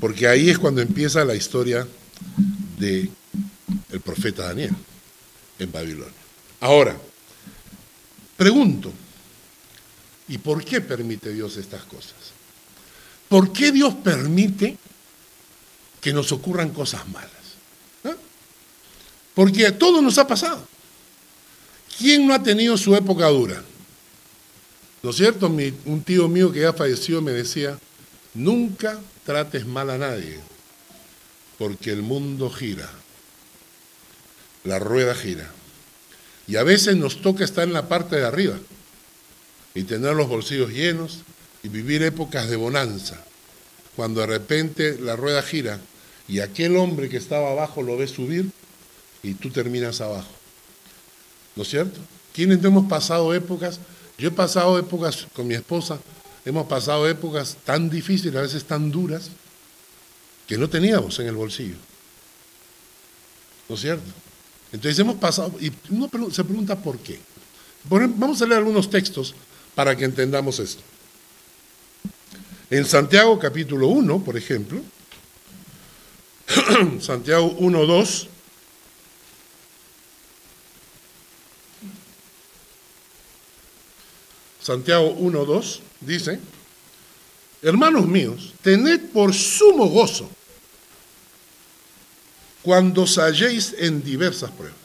porque 0.00 0.26
ahí 0.26 0.48
es 0.48 0.58
cuando 0.58 0.80
empieza 0.80 1.24
la 1.24 1.34
historia 1.34 1.86
del 2.78 3.10
el 3.90 4.00
profeta 4.00 4.44
Daniel 4.44 4.74
en 5.58 5.70
Babilonia. 5.70 6.12
Ahora, 6.60 6.96
pregunto, 8.36 8.92
¿y 10.28 10.38
por 10.38 10.64
qué 10.64 10.80
permite 10.80 11.32
Dios 11.32 11.56
estas 11.56 11.82
cosas? 11.84 12.32
¿Por 13.28 13.52
qué 13.52 13.72
Dios 13.72 13.94
permite 13.94 14.76
que 16.00 16.12
nos 16.12 16.32
ocurran 16.32 16.70
cosas 16.70 17.08
malas? 17.08 17.30
Porque 19.34 19.66
a 19.66 19.78
todos 19.78 20.02
nos 20.02 20.18
ha 20.18 20.26
pasado. 20.26 20.66
¿Quién 21.98 22.26
no 22.26 22.34
ha 22.34 22.42
tenido 22.42 22.76
su 22.76 22.94
época 22.94 23.26
dura? 23.28 23.62
¿No 25.02 25.10
es 25.10 25.16
cierto? 25.16 25.46
un 25.46 26.02
tío 26.04 26.28
mío 26.28 26.52
que 26.52 26.60
ya 26.60 26.72
falleció 26.72 27.22
me 27.22 27.32
decía, 27.32 27.78
nunca 28.34 29.00
trates 29.24 29.66
mal 29.66 29.90
a 29.90 29.98
nadie, 29.98 30.38
porque 31.58 31.90
el 31.90 32.02
mundo 32.02 32.50
gira, 32.50 32.90
la 34.64 34.78
rueda 34.78 35.14
gira. 35.14 35.50
Y 36.46 36.56
a 36.56 36.62
veces 36.62 36.96
nos 36.96 37.22
toca 37.22 37.44
estar 37.44 37.64
en 37.66 37.72
la 37.72 37.88
parte 37.88 38.16
de 38.16 38.26
arriba 38.26 38.58
y 39.74 39.84
tener 39.84 40.14
los 40.14 40.28
bolsillos 40.28 40.70
llenos 40.70 41.20
y 41.62 41.68
vivir 41.68 42.02
épocas 42.02 42.48
de 42.48 42.56
bonanza, 42.56 43.24
cuando 43.96 44.20
de 44.20 44.26
repente 44.26 44.98
la 45.00 45.16
rueda 45.16 45.42
gira 45.42 45.80
y 46.28 46.40
aquel 46.40 46.76
hombre 46.76 47.08
que 47.08 47.16
estaba 47.16 47.50
abajo 47.50 47.82
lo 47.82 47.96
ve 47.96 48.06
subir 48.06 48.50
y 49.22 49.34
tú 49.34 49.50
terminas 49.50 50.00
abajo. 50.00 50.30
¿No 51.56 51.62
es 51.62 51.68
cierto? 51.68 52.00
¿Quiénes 52.32 52.64
hemos 52.64 52.88
pasado 52.88 53.34
épocas 53.34 53.78
yo 54.22 54.28
he 54.28 54.30
pasado 54.30 54.78
épocas 54.78 55.26
con 55.32 55.48
mi 55.48 55.54
esposa, 55.54 55.98
hemos 56.44 56.66
pasado 56.66 57.08
épocas 57.08 57.56
tan 57.64 57.90
difíciles, 57.90 58.36
a 58.36 58.42
veces 58.42 58.64
tan 58.64 58.90
duras, 58.90 59.30
que 60.46 60.56
no 60.56 60.68
teníamos 60.68 61.18
en 61.18 61.26
el 61.26 61.34
bolsillo. 61.34 61.74
¿No 63.68 63.74
es 63.74 63.80
cierto? 63.80 64.08
Entonces 64.72 64.98
hemos 64.98 65.16
pasado, 65.16 65.52
y 65.60 65.72
uno 65.90 66.08
se 66.30 66.44
pregunta 66.44 66.76
por 66.76 66.98
qué. 66.98 67.18
Vamos 67.84 68.40
a 68.40 68.46
leer 68.46 68.58
algunos 68.58 68.90
textos 68.90 69.34
para 69.74 69.96
que 69.96 70.04
entendamos 70.04 70.58
esto. 70.58 70.82
En 72.70 72.84
Santiago 72.84 73.38
capítulo 73.38 73.88
1, 73.88 74.24
por 74.24 74.36
ejemplo, 74.36 74.80
Santiago 77.00 77.54
1, 77.58 77.86
2, 77.86 78.28
Santiago 84.62 85.16
1.2, 85.18 85.80
dice, 86.00 86.38
hermanos 87.62 88.06
míos, 88.06 88.54
tened 88.62 89.10
por 89.12 89.34
sumo 89.34 89.88
gozo 89.88 90.30
cuando 92.62 93.02
os 93.02 93.18
halléis 93.18 93.74
en 93.76 94.02
diversas 94.02 94.50
pruebas, 94.52 94.78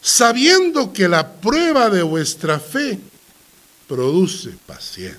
sabiendo 0.00 0.92
que 0.92 1.08
la 1.08 1.32
prueba 1.34 1.90
de 1.90 2.02
vuestra 2.02 2.58
fe 2.58 2.98
produce 3.86 4.50
paciencia. 4.66 5.18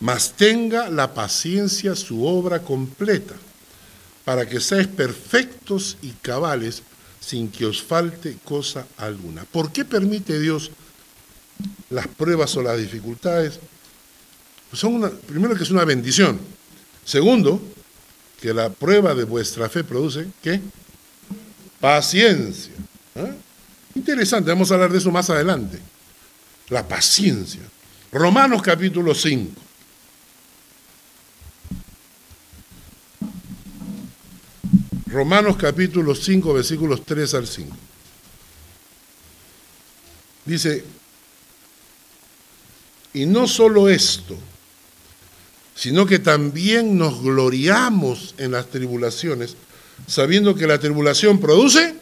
Mas 0.00 0.32
tenga 0.32 0.88
la 0.90 1.12
paciencia 1.14 1.96
su 1.96 2.24
obra 2.24 2.62
completa, 2.62 3.34
para 4.24 4.46
que 4.46 4.60
seáis 4.60 4.86
perfectos 4.86 5.96
y 6.02 6.10
cabales 6.22 6.82
sin 7.20 7.50
que 7.50 7.66
os 7.66 7.82
falte 7.82 8.36
cosa 8.44 8.86
alguna. 8.96 9.44
¿Por 9.44 9.72
qué 9.72 9.84
permite 9.84 10.38
Dios 10.38 10.70
las 11.90 12.06
pruebas 12.06 12.56
o 12.56 12.62
las 12.62 12.78
dificultades? 12.78 13.58
Pues 14.70 14.80
son 14.80 14.94
una, 14.94 15.10
primero 15.10 15.56
que 15.56 15.64
es 15.64 15.70
una 15.70 15.84
bendición. 15.84 16.38
Segundo, 17.04 17.60
que 18.40 18.54
la 18.54 18.70
prueba 18.70 19.14
de 19.14 19.24
vuestra 19.24 19.68
fe 19.68 19.82
produce, 19.82 20.28
¿qué? 20.42 20.60
Paciencia. 21.80 22.72
¿eh? 23.14 23.34
Interesante, 23.94 24.50
vamos 24.50 24.70
a 24.70 24.74
hablar 24.74 24.92
de 24.92 24.98
eso 24.98 25.10
más 25.10 25.30
adelante. 25.30 25.78
La 26.68 26.86
paciencia. 26.86 27.62
Romanos 28.12 28.62
capítulo 28.62 29.14
5. 29.14 29.68
Romanos 35.06 35.56
capítulo 35.56 36.14
5, 36.14 36.52
versículos 36.52 37.04
3 37.04 37.34
al 37.34 37.46
5. 37.46 37.76
Dice, 40.44 40.84
y 43.14 43.26
no 43.26 43.46
solo 43.46 43.88
esto, 43.88 44.36
sino 45.74 46.06
que 46.06 46.18
también 46.18 46.98
nos 46.98 47.22
gloriamos 47.22 48.34
en 48.38 48.52
las 48.52 48.68
tribulaciones, 48.68 49.56
sabiendo 50.06 50.54
que 50.54 50.66
la 50.66 50.78
tribulación 50.78 51.40
produce 51.40 51.94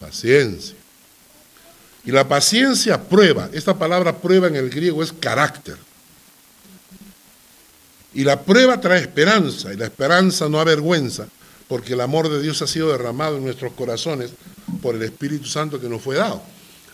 paciencia. 0.00 0.74
Y 2.04 2.10
la 2.10 2.26
paciencia 2.26 3.00
prueba, 3.00 3.48
esta 3.52 3.78
palabra 3.78 4.16
prueba 4.16 4.48
en 4.48 4.56
el 4.56 4.70
griego 4.70 5.02
es 5.02 5.12
carácter. 5.12 5.76
Y 8.14 8.24
la 8.24 8.42
prueba 8.42 8.80
trae 8.80 9.00
esperanza, 9.00 9.72
y 9.72 9.76
la 9.76 9.86
esperanza 9.86 10.48
no 10.48 10.60
avergüenza, 10.60 11.28
porque 11.68 11.94
el 11.94 12.00
amor 12.00 12.28
de 12.28 12.42
Dios 12.42 12.60
ha 12.60 12.66
sido 12.66 12.90
derramado 12.90 13.36
en 13.36 13.44
nuestros 13.44 13.72
corazones 13.72 14.32
por 14.82 14.94
el 14.94 15.02
Espíritu 15.02 15.46
Santo 15.46 15.80
que 15.80 15.88
nos 15.88 16.02
fue 16.02 16.16
dado. 16.16 16.42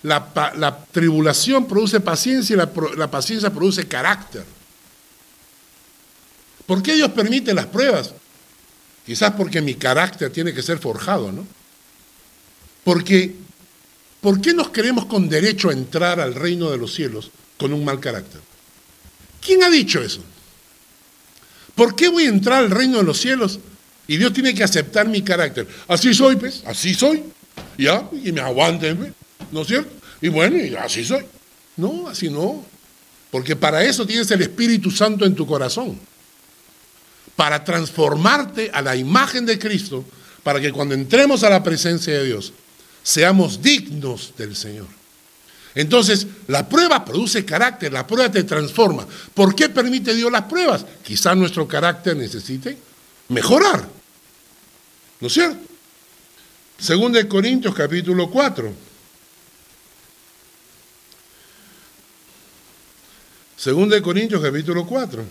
La, 0.02 0.84
tribulación 0.92 1.66
produce 1.66 1.98
paciencia 2.00 2.54
y 2.54 2.56
la, 2.56 2.70
la 2.96 3.10
paciencia 3.10 3.50
produce 3.50 3.88
carácter. 3.88 4.44
¿Por 6.66 6.82
qué 6.82 6.94
Dios 6.94 7.10
permite 7.10 7.52
las 7.54 7.66
pruebas? 7.66 8.12
Quizás 9.08 9.32
porque 9.32 9.62
mi 9.62 9.74
carácter 9.74 10.30
tiene 10.30 10.52
que 10.52 10.60
ser 10.60 10.78
forjado, 10.78 11.32
¿no? 11.32 11.46
Porque, 12.84 13.34
¿por 14.20 14.38
qué 14.38 14.52
nos 14.52 14.68
queremos 14.68 15.06
con 15.06 15.30
derecho 15.30 15.70
a 15.70 15.72
entrar 15.72 16.20
al 16.20 16.34
reino 16.34 16.70
de 16.70 16.76
los 16.76 16.92
cielos 16.92 17.30
con 17.56 17.72
un 17.72 17.86
mal 17.86 18.00
carácter? 18.00 18.42
¿Quién 19.40 19.62
ha 19.62 19.70
dicho 19.70 20.02
eso? 20.02 20.20
¿Por 21.74 21.96
qué 21.96 22.08
voy 22.08 22.24
a 22.24 22.28
entrar 22.28 22.62
al 22.62 22.70
reino 22.70 22.98
de 22.98 23.04
los 23.04 23.18
cielos 23.18 23.60
y 24.06 24.18
Dios 24.18 24.34
tiene 24.34 24.52
que 24.52 24.62
aceptar 24.62 25.08
mi 25.08 25.22
carácter. 25.22 25.66
Así 25.88 26.12
soy, 26.12 26.36
pues, 26.36 26.62
así 26.66 26.92
soy. 26.92 27.24
Ya, 27.78 28.06
y 28.12 28.30
me 28.30 28.42
aguanten, 28.42 28.94
pues, 28.94 29.12
¿no 29.50 29.62
es 29.62 29.68
cierto? 29.68 29.90
Y 30.20 30.28
bueno, 30.28 30.58
y 30.58 30.76
así 30.76 31.02
soy. 31.02 31.24
No, 31.78 32.08
así 32.08 32.28
no. 32.28 32.62
Porque 33.30 33.56
para 33.56 33.82
eso 33.82 34.06
tienes 34.06 34.30
el 34.30 34.42
Espíritu 34.42 34.90
Santo 34.90 35.24
en 35.24 35.34
tu 35.34 35.46
corazón. 35.46 35.98
Para 37.38 37.62
transformarte 37.62 38.68
a 38.74 38.82
la 38.82 38.96
imagen 38.96 39.46
de 39.46 39.60
Cristo, 39.60 40.04
para 40.42 40.60
que 40.60 40.72
cuando 40.72 40.96
entremos 40.96 41.44
a 41.44 41.50
la 41.50 41.62
presencia 41.62 42.14
de 42.14 42.24
Dios, 42.24 42.52
seamos 43.04 43.62
dignos 43.62 44.32
del 44.36 44.56
Señor. 44.56 44.88
Entonces, 45.76 46.26
la 46.48 46.68
prueba 46.68 47.04
produce 47.04 47.44
carácter, 47.44 47.92
la 47.92 48.04
prueba 48.04 48.28
te 48.28 48.42
transforma. 48.42 49.06
¿Por 49.34 49.54
qué 49.54 49.68
permite 49.68 50.16
Dios 50.16 50.32
las 50.32 50.42
pruebas? 50.46 50.84
Quizá 51.04 51.36
nuestro 51.36 51.68
carácter 51.68 52.16
necesite 52.16 52.76
mejorar. 53.28 53.88
¿No 55.20 55.28
es 55.28 55.32
cierto? 55.32 55.60
Segunda 56.76 57.20
de 57.20 57.28
Corintios 57.28 57.72
capítulo 57.72 58.28
4. 58.28 58.72
Segunda 63.56 63.94
de 63.94 64.02
Corintios 64.02 64.42
capítulo 64.42 64.84
4. 64.84 65.24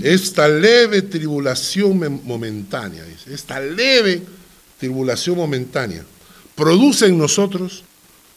Esta 0.00 0.48
leve 0.48 1.02
tribulación 1.02 2.20
momentánea, 2.24 3.04
dice, 3.04 3.32
esta 3.32 3.60
leve 3.60 4.22
tribulación 4.78 5.36
momentánea 5.36 6.04
produce 6.54 7.06
en 7.06 7.18
nosotros 7.18 7.84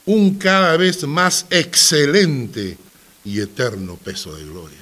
un 0.05 0.35
cada 0.35 0.77
vez 0.77 1.05
más 1.05 1.45
excelente 1.49 2.77
y 3.25 3.41
eterno 3.41 3.97
peso 3.97 4.35
de 4.35 4.45
gloria. 4.45 4.77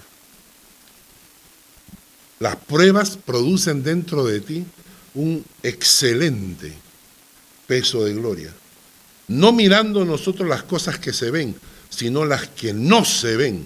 Las 2.40 2.56
pruebas 2.58 3.18
producen 3.18 3.82
dentro 3.84 4.26
de 4.26 4.42
ti 4.42 4.66
un 5.16 5.44
excelente 5.64 6.74
peso 7.66 8.04
de 8.04 8.14
gloria. 8.14 8.54
No 9.28 9.52
mirando 9.52 10.06
nosotros 10.06 10.48
las 10.48 10.64
cosas 10.64 11.00
que 11.00 11.14
se 11.14 11.32
ven, 11.32 11.56
sino 11.90 12.26
las 12.26 12.48
que 12.50 12.74
no 12.74 13.06
se 13.06 13.36
ven. 13.38 13.66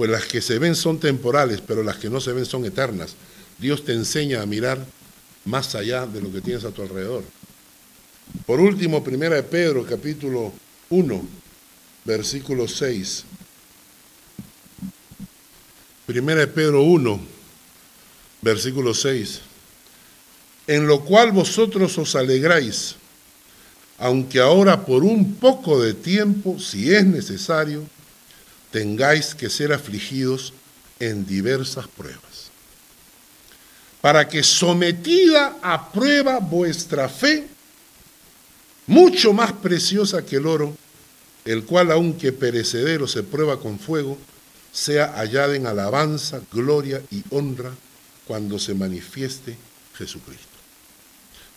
Pues 0.00 0.10
las 0.10 0.24
que 0.24 0.40
se 0.40 0.58
ven 0.58 0.74
son 0.74 0.98
temporales, 0.98 1.60
pero 1.60 1.82
las 1.82 1.98
que 1.98 2.08
no 2.08 2.22
se 2.22 2.32
ven 2.32 2.46
son 2.46 2.64
eternas. 2.64 3.16
Dios 3.58 3.84
te 3.84 3.92
enseña 3.92 4.40
a 4.40 4.46
mirar 4.46 4.82
más 5.44 5.74
allá 5.74 6.06
de 6.06 6.22
lo 6.22 6.32
que 6.32 6.40
tienes 6.40 6.64
a 6.64 6.70
tu 6.70 6.80
alrededor. 6.80 7.22
Por 8.46 8.60
último, 8.60 9.04
primera 9.04 9.36
de 9.36 9.42
Pedro, 9.42 9.84
capítulo 9.84 10.54
1, 10.88 11.22
versículo 12.06 12.66
6. 12.66 13.24
Primera 16.06 16.40
de 16.40 16.46
Pedro 16.46 16.82
1, 16.82 17.20
versículo 18.40 18.94
6. 18.94 19.40
En 20.66 20.86
lo 20.86 21.04
cual 21.04 21.30
vosotros 21.30 21.98
os 21.98 22.16
alegráis, 22.16 22.94
aunque 23.98 24.40
ahora 24.40 24.86
por 24.86 25.04
un 25.04 25.34
poco 25.34 25.78
de 25.78 25.92
tiempo, 25.92 26.58
si 26.58 26.90
es 26.90 27.04
necesario, 27.04 27.84
tengáis 28.70 29.34
que 29.34 29.50
ser 29.50 29.72
afligidos 29.72 30.52
en 30.98 31.26
diversas 31.26 31.88
pruebas, 31.88 32.50
para 34.00 34.28
que 34.28 34.42
sometida 34.42 35.56
a 35.62 35.90
prueba 35.92 36.38
vuestra 36.38 37.08
fe, 37.08 37.46
mucho 38.86 39.32
más 39.32 39.52
preciosa 39.52 40.24
que 40.24 40.36
el 40.36 40.46
oro, 40.46 40.76
el 41.44 41.64
cual 41.64 41.90
aunque 41.90 42.32
perecedero 42.32 43.06
se 43.06 43.22
prueba 43.22 43.58
con 43.60 43.78
fuego, 43.78 44.18
sea 44.72 45.14
hallada 45.16 45.56
en 45.56 45.66
alabanza, 45.66 46.40
gloria 46.52 47.02
y 47.10 47.24
honra 47.30 47.72
cuando 48.26 48.58
se 48.58 48.74
manifieste 48.74 49.56
Jesucristo. 49.96 50.46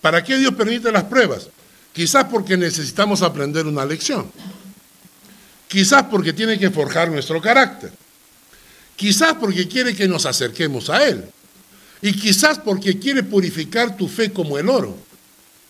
¿Para 0.02 0.24
qué 0.24 0.38
Dios 0.38 0.54
permite 0.56 0.92
las 0.92 1.04
pruebas? 1.04 1.50
Quizás 1.94 2.26
porque 2.26 2.58
necesitamos 2.58 3.22
aprender 3.22 3.68
una 3.68 3.86
lección. 3.86 4.32
Quizás 5.74 6.04
porque 6.04 6.34
tiene 6.34 6.60
que 6.60 6.70
forjar 6.70 7.10
nuestro 7.10 7.42
carácter. 7.42 7.92
Quizás 8.96 9.34
porque 9.40 9.68
quiere 9.68 9.96
que 9.96 10.08
nos 10.08 10.28
acerquemos 10.28 10.88
a 10.92 11.04
Él. 11.08 11.26
Y 12.00 12.14
quizás 12.14 12.60
porque 12.60 13.00
quiere 13.00 13.24
purificar 13.24 13.98
tu 13.98 14.08
fe 14.08 14.32
como 14.32 14.60
el 14.60 14.70
oro. 14.70 14.96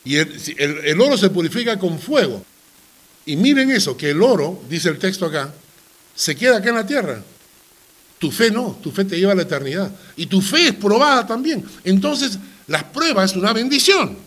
Y 0.04 0.18
el, 0.18 1.00
oro 1.00 1.18
se 1.18 1.30
purifica 1.30 1.80
con 1.80 1.98
fuego. 2.00 2.44
Y 3.26 3.38
miren 3.38 3.72
eso, 3.72 3.96
que 3.96 4.10
el 4.10 4.22
oro, 4.22 4.62
dice 4.70 4.90
el 4.90 5.00
texto 5.00 5.26
acá, 5.26 5.54
se 6.14 6.36
queda 6.36 6.58
acá 6.58 6.68
en 6.68 6.76
la 6.76 6.86
tierra. 6.86 7.24
Tu 8.20 8.30
fe 8.30 8.52
no, 8.52 8.78
tu 8.84 8.92
fe 8.92 9.06
te 9.06 9.18
lleva 9.18 9.32
a 9.32 9.36
la 9.36 9.44
eternidad. 9.44 9.90
Y 10.18 10.26
tu 10.26 10.42
fe 10.42 10.68
es 10.68 10.76
probada 10.76 11.26
también. 11.26 11.64
Entonces, 11.86 12.38
las 12.68 12.84
pruebas 12.84 13.32
es 13.32 13.38
una 13.38 13.54
bendición. 13.54 14.18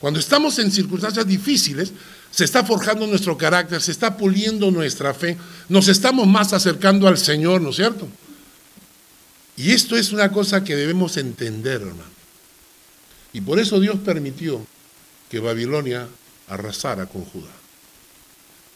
Cuando 0.00 0.18
estamos 0.18 0.58
en 0.58 0.72
circunstancias 0.72 1.24
difíciles, 1.24 1.92
se 2.36 2.44
está 2.44 2.62
forjando 2.62 3.06
nuestro 3.06 3.38
carácter, 3.38 3.80
se 3.80 3.92
está 3.92 4.18
puliendo 4.18 4.70
nuestra 4.70 5.14
fe, 5.14 5.38
nos 5.70 5.88
estamos 5.88 6.26
más 6.26 6.52
acercando 6.52 7.08
al 7.08 7.16
Señor, 7.16 7.62
¿no 7.62 7.70
es 7.70 7.76
cierto? 7.76 8.06
Y 9.56 9.70
esto 9.70 9.96
es 9.96 10.12
una 10.12 10.30
cosa 10.30 10.62
que 10.62 10.76
debemos 10.76 11.16
entender, 11.16 11.80
hermano. 11.80 12.10
Y 13.32 13.40
por 13.40 13.58
eso 13.58 13.80
Dios 13.80 13.96
permitió 14.04 14.66
que 15.30 15.40
Babilonia 15.40 16.08
arrasara 16.46 17.06
con 17.06 17.24
Judá. 17.24 17.48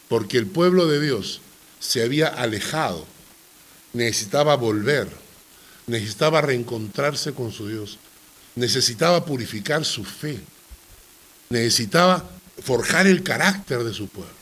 Porque 0.09 0.39
el 0.39 0.47
pueblo 0.47 0.87
de 0.87 0.99
Dios 0.99 1.41
se 1.79 2.01
había 2.01 2.29
alejado, 2.29 3.05
necesitaba 3.93 4.55
volver, 4.55 5.07
necesitaba 5.85 6.41
reencontrarse 6.41 7.33
con 7.33 7.51
su 7.51 7.67
Dios, 7.67 7.99
necesitaba 8.55 9.23
purificar 9.23 9.85
su 9.85 10.03
fe 10.03 10.39
necesitaba 11.51 12.23
forjar 12.61 13.07
el 13.07 13.23
carácter 13.23 13.83
de 13.83 13.93
su 13.93 14.07
pueblo. 14.07 14.33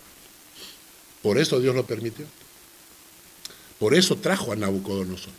Por 1.22 1.38
eso 1.38 1.60
Dios 1.60 1.76
lo 1.76 1.86
permitió. 1.86 2.26
Por 3.78 3.94
eso 3.94 4.18
trajo 4.18 4.52
a 4.52 4.56
Nabucodonosor. 4.56 5.32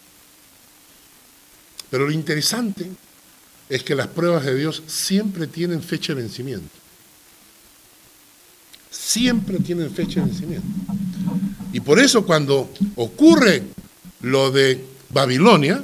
Pero 1.90 2.06
lo 2.06 2.12
interesante 2.12 2.90
es 3.68 3.82
que 3.82 3.94
las 3.94 4.08
pruebas 4.08 4.44
de 4.44 4.54
Dios 4.54 4.82
siempre 4.86 5.46
tienen 5.46 5.82
fecha 5.82 6.14
de 6.14 6.22
vencimiento. 6.22 6.68
Siempre 8.90 9.58
tienen 9.58 9.90
fecha 9.90 10.20
de 10.20 10.26
vencimiento. 10.26 10.66
Y 11.72 11.80
por 11.80 11.98
eso 11.98 12.24
cuando 12.24 12.70
ocurre 12.96 13.62
lo 14.22 14.50
de 14.50 14.84
Babilonia, 15.10 15.82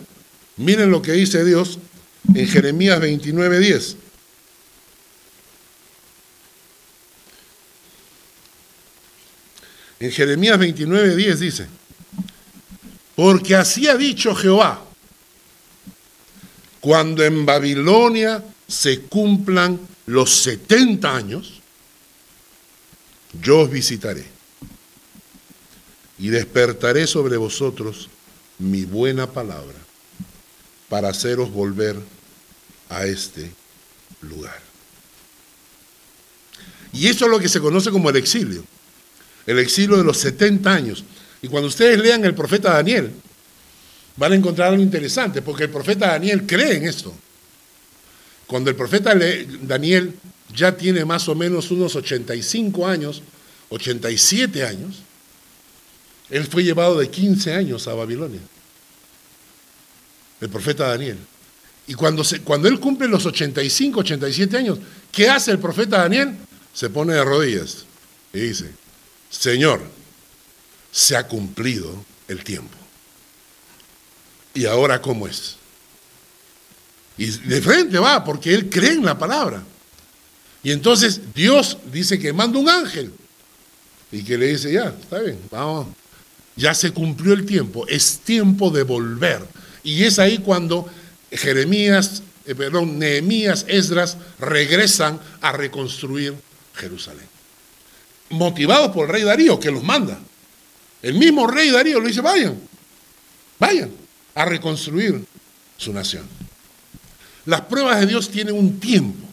miren 0.57 0.91
lo 0.91 1.03
que 1.03 1.13
dice 1.13 1.45
Dios 1.45 1.79
en 2.35 2.47
Jeremías 2.49 3.01
29:10. 3.01 3.97
En 9.99 10.13
Jeremías 10.13 10.59
29, 10.59 11.17
10 11.17 11.41
dice, 11.41 11.67
porque 13.15 13.57
así 13.57 13.89
ha 13.89 13.97
dicho 13.97 14.35
Jehová, 14.35 14.85
cuando 16.81 17.25
en 17.25 17.47
Babilonia 17.47 18.45
se 18.69 19.01
cumplan 19.03 19.81
los 20.05 20.43
70 20.43 21.17
años, 21.17 21.61
yo 23.43 23.61
os 23.61 23.71
visitaré 23.71 24.25
y 26.19 26.29
despertaré 26.29 27.07
sobre 27.07 27.37
vosotros 27.39 28.09
mi 28.59 28.85
buena 28.85 29.27
palabra 29.31 29.79
para 30.89 31.09
haceros 31.09 31.51
volver 31.51 31.97
a 32.91 33.07
este 33.07 33.51
lugar. 34.21 34.61
Y 36.93 37.09
eso 37.09 37.25
es 37.25 37.31
lo 37.31 37.41
que 37.41 37.49
se 37.49 37.61
conoce 37.61 37.91
como 37.91 38.11
el 38.11 38.17
exilio 38.17 38.65
el 39.47 39.59
exilio 39.59 39.97
de 39.97 40.05
los 40.05 40.19
70 40.19 40.73
años. 40.73 41.05
Y 41.43 41.49
cuando 41.49 41.69
ustedes 41.69 41.99
lean 41.99 42.25
el 42.25 42.35
profeta 42.35 42.75
Daniel, 42.75 43.13
van 44.17 44.33
a 44.33 44.37
encontrar 44.37 44.69
algo 44.71 44.83
interesante, 44.83 45.43
porque 45.43 45.65
el 45.65 45.71
profeta 45.71 46.09
Daniel 46.09 46.47
cree 46.47 46.77
en 46.77 46.85
esto. 46.87 47.15
Cuando 48.47 48.71
el 48.71 48.77
profeta 48.77 49.15
Daniel 49.63 50.15
ya 50.55 50.77
tiene 50.77 51.05
más 51.05 51.29
o 51.29 51.35
menos 51.35 51.71
unos 51.71 51.95
85 51.97 52.87
años, 52.87 53.23
87 53.69 54.65
años, 54.65 55.03
él 56.31 56.45
fue 56.47 56.65
llevado 56.65 56.99
de 56.99 57.09
15 57.09 57.55
años 57.55 57.87
a 57.89 57.95
Babilonia. 57.95 58.41
El 60.41 60.49
profeta 60.49 60.89
Daniel. 60.89 61.19
Y 61.87 61.95
cuando, 61.95 62.25
cuando 62.45 62.69
él 62.69 62.81
cumple 62.81 63.07
los 63.09 63.27
85, 63.27 64.01
87 64.01 64.57
años, 64.57 64.79
¿qué 65.13 65.29
hace 65.29 65.53
el 65.53 65.59
profeta 65.59 65.99
Daniel? 65.99 66.37
Se 66.75 66.91
pone 66.91 67.15
de 67.15 67.25
rodillas 67.25 67.85
y 68.33 68.41
dice, 68.41 68.71
Señor, 69.31 69.81
se 70.91 71.17
ha 71.17 71.27
cumplido 71.27 72.05
el 72.29 72.43
tiempo. 72.43 72.77
¿Y 74.55 74.65
ahora 74.65 75.03
cómo 75.03 75.27
es? 75.29 75.57
Y 77.19 77.27
de 77.27 77.61
frente 77.61 77.99
va, 77.99 78.25
porque 78.25 78.55
él 78.55 78.71
cree 78.71 78.93
en 78.93 79.05
la 79.05 79.19
palabra. 79.19 79.63
Y 80.63 80.73
entonces 80.73 81.21
Dios 81.35 81.79
dice 81.93 82.19
que 82.19 82.33
manda 82.33 82.59
un 82.59 82.69
ángel 82.69 83.13
y 84.11 84.23
que 84.23 84.39
le 84.39 84.47
dice, 84.47 84.73
ya, 84.73 84.95
está 85.01 85.21
bien, 85.21 85.39
vamos, 85.51 85.89
ya 86.57 86.75
se 86.75 86.93
cumplió 86.93 87.35
el 87.35 87.45
tiempo, 87.45 87.87
es 87.89 88.21
tiempo 88.21 88.71
de 88.71 88.83
volver. 88.83 89.43
Y 89.83 90.05
es 90.05 90.19
ahí 90.19 90.39
cuando 90.39 90.89
Jeremías, 91.31 92.23
eh, 92.47 92.55
perdón, 92.55 92.99
Nehemías, 92.99 93.67
Esdras 93.69 94.17
regresan 94.39 95.21
a 95.41 95.53
reconstruir 95.53 96.35
Jerusalén 96.75 97.36
motivados 98.31 98.91
por 98.93 99.07
el 99.07 99.13
rey 99.13 99.23
Darío, 99.23 99.59
que 99.59 99.71
los 99.71 99.83
manda. 99.83 100.19
El 101.03 101.15
mismo 101.15 101.47
rey 101.47 101.71
Darío 101.71 102.01
le 102.01 102.09
dice, 102.09 102.21
vayan, 102.21 102.59
vayan 103.59 103.91
a 104.35 104.45
reconstruir 104.45 105.25
su 105.77 105.93
nación. 105.93 106.27
Las 107.45 107.63
pruebas 107.63 108.01
de 108.01 108.07
Dios 108.07 108.29
tienen 108.29 108.57
un 108.57 108.81
tiempo. 108.81 109.27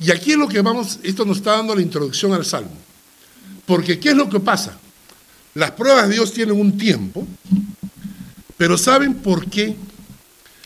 Y 0.00 0.10
aquí 0.10 0.32
es 0.32 0.38
lo 0.38 0.48
que 0.48 0.60
vamos, 0.60 0.98
esto 1.02 1.24
nos 1.24 1.38
está 1.38 1.52
dando 1.52 1.74
la 1.74 1.82
introducción 1.82 2.32
al 2.32 2.44
Salmo. 2.44 2.76
Porque 3.66 3.98
¿qué 3.98 4.10
es 4.10 4.16
lo 4.16 4.28
que 4.28 4.40
pasa? 4.40 4.78
Las 5.54 5.70
pruebas 5.72 6.08
de 6.08 6.14
Dios 6.14 6.32
tienen 6.32 6.58
un 6.58 6.76
tiempo, 6.76 7.26
pero 8.56 8.76
¿saben 8.76 9.14
por 9.14 9.48
qué 9.48 9.76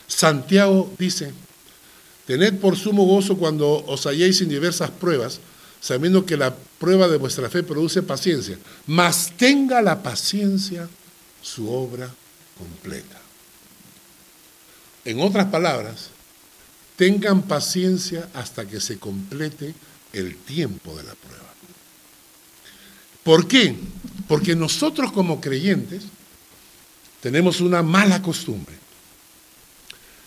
Santiago 0.07 0.91
dice, 0.97 1.31
tened 2.25 2.55
por 2.55 2.75
sumo 2.75 3.05
gozo 3.05 3.37
cuando 3.37 3.85
os 3.85 4.05
halléis 4.07 4.41
en 4.41 4.49
diversas 4.49 4.89
pruebas, 4.89 5.39
sabiendo 5.81 6.25
que 6.25 6.37
la 6.37 6.55
prueba 6.55 7.07
de 7.07 7.17
vuestra 7.17 7.49
fe 7.49 7.63
produce 7.63 8.03
paciencia, 8.03 8.57
mas 8.87 9.33
tenga 9.37 9.81
la 9.81 10.03
paciencia 10.03 10.89
su 11.41 11.69
obra 11.69 12.09
completa. 12.57 13.19
En 15.05 15.21
otras 15.21 15.47
palabras, 15.47 16.09
tengan 16.95 17.43
paciencia 17.43 18.29
hasta 18.33 18.67
que 18.67 18.81
se 18.81 18.99
complete 18.99 19.73
el 20.11 20.35
tiempo 20.35 20.95
de 20.97 21.03
la 21.03 21.15
prueba. 21.15 21.45
¿Por 23.23 23.47
qué? 23.47 23.75
Porque 24.27 24.55
nosotros 24.55 25.11
como 25.11 25.39
creyentes 25.39 26.03
tenemos 27.21 27.61
una 27.61 27.83
mala 27.83 28.21
costumbre. 28.21 28.75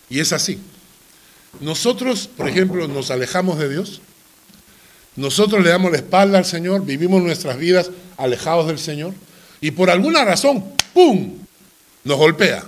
Y 0.09 0.21
es 0.21 0.33
así. 0.33 0.59
Nosotros, 1.61 2.29
por 2.29 2.49
ejemplo, 2.49 2.87
nos 2.89 3.11
alejamos 3.11 3.59
de 3.59 3.69
Dios. 3.69 4.01
Nosotros 5.17 5.63
le 5.63 5.71
damos 5.71 5.91
la 5.91 5.99
espalda 5.99 6.39
al 6.39 6.45
Señor, 6.45 6.85
vivimos 6.85 7.23
nuestras 7.23 7.59
vidas 7.59 7.91
alejados 8.17 8.67
del 8.67 8.79
Señor. 8.79 9.15
Y 9.61 9.71
por 9.73 9.91
alguna 9.91 10.25
razón, 10.25 10.65
¡pum!, 10.95 11.39
nos 12.05 12.19
golpea. 12.19 12.65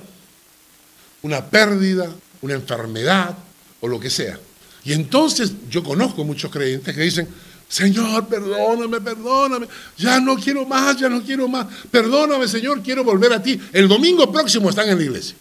Una 1.22 1.44
pérdida, 1.44 2.10
una 2.42 2.54
enfermedad 2.54 3.36
o 3.80 3.88
lo 3.88 3.98
que 3.98 4.10
sea. 4.10 4.38
Y 4.84 4.92
entonces 4.92 5.52
yo 5.70 5.82
conozco 5.82 6.24
muchos 6.24 6.50
creyentes 6.50 6.94
que 6.94 7.00
dicen, 7.00 7.28
Señor, 7.68 8.28
perdóname, 8.28 9.00
perdóname, 9.00 9.66
ya 9.96 10.20
no 10.20 10.36
quiero 10.36 10.66
más, 10.66 10.98
ya 10.98 11.08
no 11.08 11.22
quiero 11.22 11.48
más, 11.48 11.66
perdóname, 11.90 12.46
Señor, 12.46 12.82
quiero 12.82 13.02
volver 13.02 13.32
a 13.32 13.42
ti. 13.42 13.58
El 13.72 13.88
domingo 13.88 14.30
próximo 14.30 14.68
están 14.68 14.88
en 14.90 14.98
la 14.98 15.04
iglesia. 15.04 15.36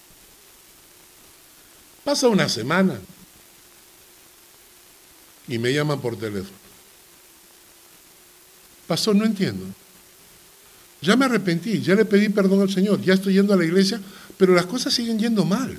Pasa 2.04 2.28
una 2.30 2.50
semana 2.50 3.00
y 5.48 5.58
me 5.58 5.74
llaman 5.74 6.00
por 6.00 6.18
teléfono. 6.18 6.63
Pasó, 8.88 9.14
no 9.14 9.26
entiendo. 9.26 9.66
Ya 11.02 11.16
me 11.16 11.26
arrepentí, 11.26 11.82
ya 11.82 11.96
le 11.96 12.06
pedí 12.06 12.30
perdón 12.30 12.62
al 12.62 12.72
Señor, 12.72 13.02
ya 13.02 13.14
estoy 13.14 13.34
yendo 13.34 13.54
a 13.54 13.58
la 13.58 13.66
iglesia, 13.66 14.00
pero 14.38 14.54
las 14.54 14.66
cosas 14.66 14.94
siguen 14.94 15.20
yendo 15.20 15.44
mal. 15.44 15.78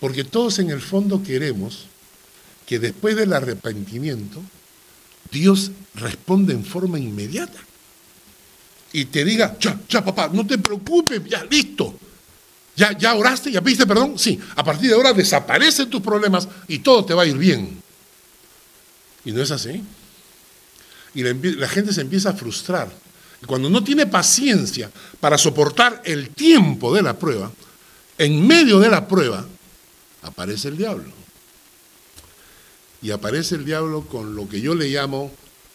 Porque 0.00 0.24
todos 0.24 0.58
en 0.58 0.70
el 0.70 0.80
fondo 0.80 1.22
queremos 1.22 1.86
que 2.66 2.78
después 2.78 3.14
del 3.16 3.32
arrepentimiento, 3.32 4.42
Dios 5.30 5.70
responde 5.94 6.54
en 6.54 6.64
forma 6.64 6.98
inmediata. 6.98 7.58
Y 8.92 9.06
te 9.06 9.24
diga, 9.24 9.56
ya, 9.58 9.78
ya 9.88 10.04
papá, 10.04 10.30
no 10.32 10.46
te 10.46 10.56
preocupes, 10.58 11.20
ya, 11.28 11.44
listo. 11.44 11.98
Ya, 12.76 12.96
ya 12.96 13.14
oraste, 13.14 13.52
ya 13.52 13.60
pediste 13.60 13.86
perdón. 13.86 14.18
Sí, 14.18 14.38
a 14.56 14.64
partir 14.64 14.88
de 14.88 14.94
ahora 14.94 15.12
desaparecen 15.12 15.90
tus 15.90 16.00
problemas 16.00 16.48
y 16.68 16.78
todo 16.78 17.04
te 17.04 17.14
va 17.14 17.22
a 17.22 17.26
ir 17.26 17.36
bien. 17.36 17.80
Y 19.24 19.32
no 19.32 19.42
es 19.42 19.50
así. 19.50 19.82
Y 21.14 21.22
la, 21.22 21.68
gente 21.68 21.92
se 21.92 22.00
empieza 22.00 22.30
a 22.30 22.34
frustrar. 22.34 22.90
Y 23.42 23.46
cuando 23.46 23.70
no 23.70 23.84
tiene 23.84 24.06
paciencia 24.06 24.90
para 25.20 25.38
soportar 25.38 26.02
el 26.04 26.30
tiempo 26.30 26.94
de 26.94 27.02
la 27.02 27.16
prueba, 27.18 27.52
en 28.18 28.46
medio 28.46 28.80
de 28.80 28.88
la 28.88 29.06
prueba, 29.06 29.46
aparece 30.22 30.68
el 30.68 30.76
diablo. 30.76 31.12
Y 33.02 33.10
aparece 33.10 33.54
el 33.54 33.64
diablo 33.64 34.06
con 34.06 34.34
lo 34.34 34.48
que 34.48 34.60
yo 34.60 34.74
le 34.74 34.88
llamo 34.88 35.30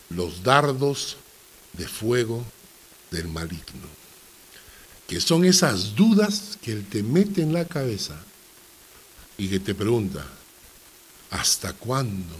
los 0.10 0.44
dardos 0.44 1.18
de 1.74 1.88
fuego 1.88 2.44
del 3.12 3.28
maligno, 3.28 3.88
que 5.08 5.22
son 5.22 5.46
esas 5.46 5.96
dudas 5.96 6.58
que 6.62 6.72
él 6.72 6.86
te 6.86 7.04
mete 7.04 7.42
en 7.42 7.54
la 7.54 7.66
cabeza 7.66 8.16
y 9.38 9.48
que 9.48 9.60
te 9.60 9.74
pregunta, 9.74 10.26
¿hasta 11.32 11.74
cuándo? 11.74 12.36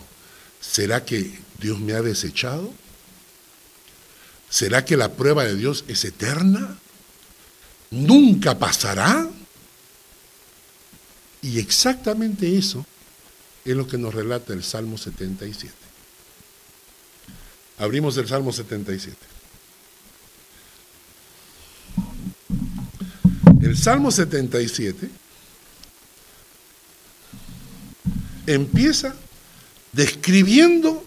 ¿Será 0.60 1.06
que 1.06 1.40
Dios 1.60 1.80
me 1.80 1.94
ha 1.94 2.02
desechado? 2.02 2.72
¿Será 4.50 4.84
que 4.84 4.98
la 4.98 5.14
prueba 5.14 5.44
de 5.44 5.56
Dios 5.56 5.86
es 5.88 6.04
eterna? 6.06 6.78
¿Nunca 7.92 8.58
pasará? 8.58 9.28
Y 11.42 11.60
exactamente 11.60 12.58
eso 12.58 12.86
es 13.64 13.76
lo 13.76 13.88
que 13.88 13.98
nos 13.98 14.14
relata 14.14 14.54
el 14.54 14.64
Salmo 14.64 14.98
77. 14.98 15.74
Abrimos 17.78 18.18
el 18.18 18.28
Salmo 18.28 18.52
77. 18.52 19.16
El 23.62 23.78
Salmo 23.78 24.12
77 24.12 25.10
empieza 28.48 29.16
describiendo 29.92 31.06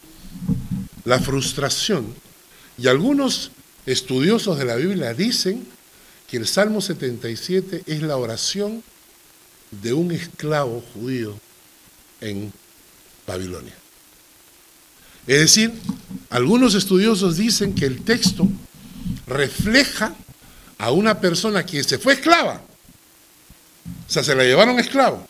la 1.04 1.18
frustración 1.18 2.21
y 2.78 2.88
algunos 2.88 3.50
estudiosos 3.86 4.58
de 4.58 4.64
la 4.64 4.76
Biblia 4.76 5.14
dicen 5.14 5.66
que 6.28 6.36
el 6.36 6.46
Salmo 6.46 6.80
77 6.80 7.84
es 7.86 8.02
la 8.02 8.16
oración 8.16 8.82
de 9.70 9.92
un 9.92 10.12
esclavo 10.12 10.82
judío 10.94 11.38
en 12.20 12.52
Babilonia. 13.26 13.74
Es 15.26 15.40
decir, 15.40 15.72
algunos 16.30 16.74
estudiosos 16.74 17.36
dicen 17.36 17.74
que 17.74 17.86
el 17.86 18.02
texto 18.02 18.48
refleja 19.26 20.14
a 20.78 20.90
una 20.90 21.20
persona 21.20 21.64
que 21.64 21.84
se 21.84 21.98
fue 21.98 22.14
esclava. 22.14 22.60
O 24.08 24.10
sea, 24.10 24.24
se 24.24 24.34
la 24.34 24.44
llevaron 24.44 24.78
esclavo. 24.78 25.26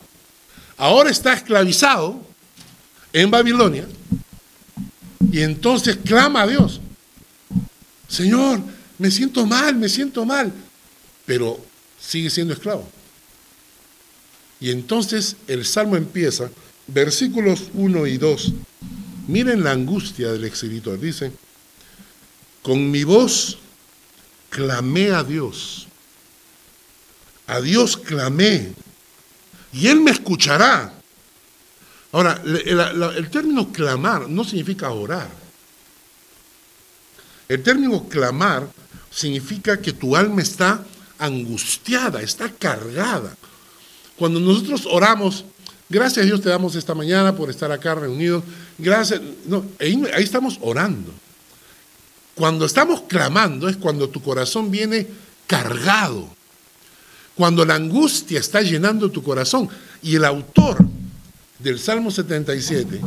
Ahora 0.77 1.11
está 1.11 1.33
esclavizado 1.33 2.19
en 3.13 3.29
Babilonia 3.29 3.87
y 5.31 5.41
entonces 5.41 5.97
clama 6.03 6.41
a 6.41 6.47
Dios. 6.47 6.81
Señor, 8.13 8.61
me 8.99 9.09
siento 9.09 9.43
mal, 9.47 9.75
me 9.75 9.89
siento 9.89 10.23
mal. 10.23 10.53
Pero 11.25 11.59
sigue 11.99 12.29
siendo 12.29 12.53
esclavo. 12.53 12.87
Y 14.59 14.69
entonces 14.69 15.35
el 15.47 15.65
salmo 15.65 15.95
empieza, 15.95 16.51
versículos 16.85 17.71
1 17.73 18.05
y 18.05 18.17
2. 18.19 18.53
Miren 19.27 19.63
la 19.63 19.71
angustia 19.71 20.31
del 20.31 20.43
exhibitor. 20.43 20.99
Dice, 20.99 21.31
con 22.61 22.91
mi 22.91 23.03
voz 23.03 23.57
clamé 24.51 25.09
a 25.09 25.23
Dios. 25.23 25.87
A 27.47 27.61
Dios 27.61 27.97
clamé. 27.97 28.73
Y 29.73 29.87
Él 29.87 30.01
me 30.01 30.11
escuchará. 30.11 30.93
Ahora, 32.11 32.39
el, 32.45 33.29
término 33.31 33.71
clamar 33.71 34.29
no 34.29 34.43
significa 34.43 34.91
orar. 34.91 35.42
El 37.47 37.61
término 37.63 38.07
clamar 38.07 38.67
significa 39.11 39.79
que 39.79 39.93
tu 39.93 40.15
alma 40.15 40.41
está 40.41 40.83
angustiada, 41.19 42.21
está 42.21 42.49
cargada. 42.49 43.35
Cuando 44.17 44.39
nosotros 44.39 44.87
oramos, 44.89 45.45
gracias 45.89 46.23
a 46.23 46.27
Dios 46.27 46.41
te 46.41 46.49
damos 46.49 46.75
esta 46.75 46.95
mañana 46.95 47.35
por 47.35 47.49
estar 47.49 47.71
acá 47.71 47.95
reunidos, 47.95 48.43
gracias, 48.77 49.21
no, 49.45 49.65
ahí, 49.79 50.01
ahí 50.13 50.23
estamos 50.23 50.57
orando. 50.61 51.11
Cuando 52.35 52.65
estamos 52.65 53.01
clamando 53.01 53.69
es 53.69 53.77
cuando 53.77 54.09
tu 54.09 54.21
corazón 54.21 54.71
viene 54.71 55.07
cargado, 55.45 56.27
cuando 57.35 57.65
la 57.65 57.75
angustia 57.75 58.39
está 58.39 58.61
llenando 58.61 59.11
tu 59.11 59.23
corazón. 59.23 59.69
Y 60.01 60.15
el 60.15 60.25
autor 60.25 60.77
del 61.59 61.79
Salmo 61.79 62.11
77 62.11 63.01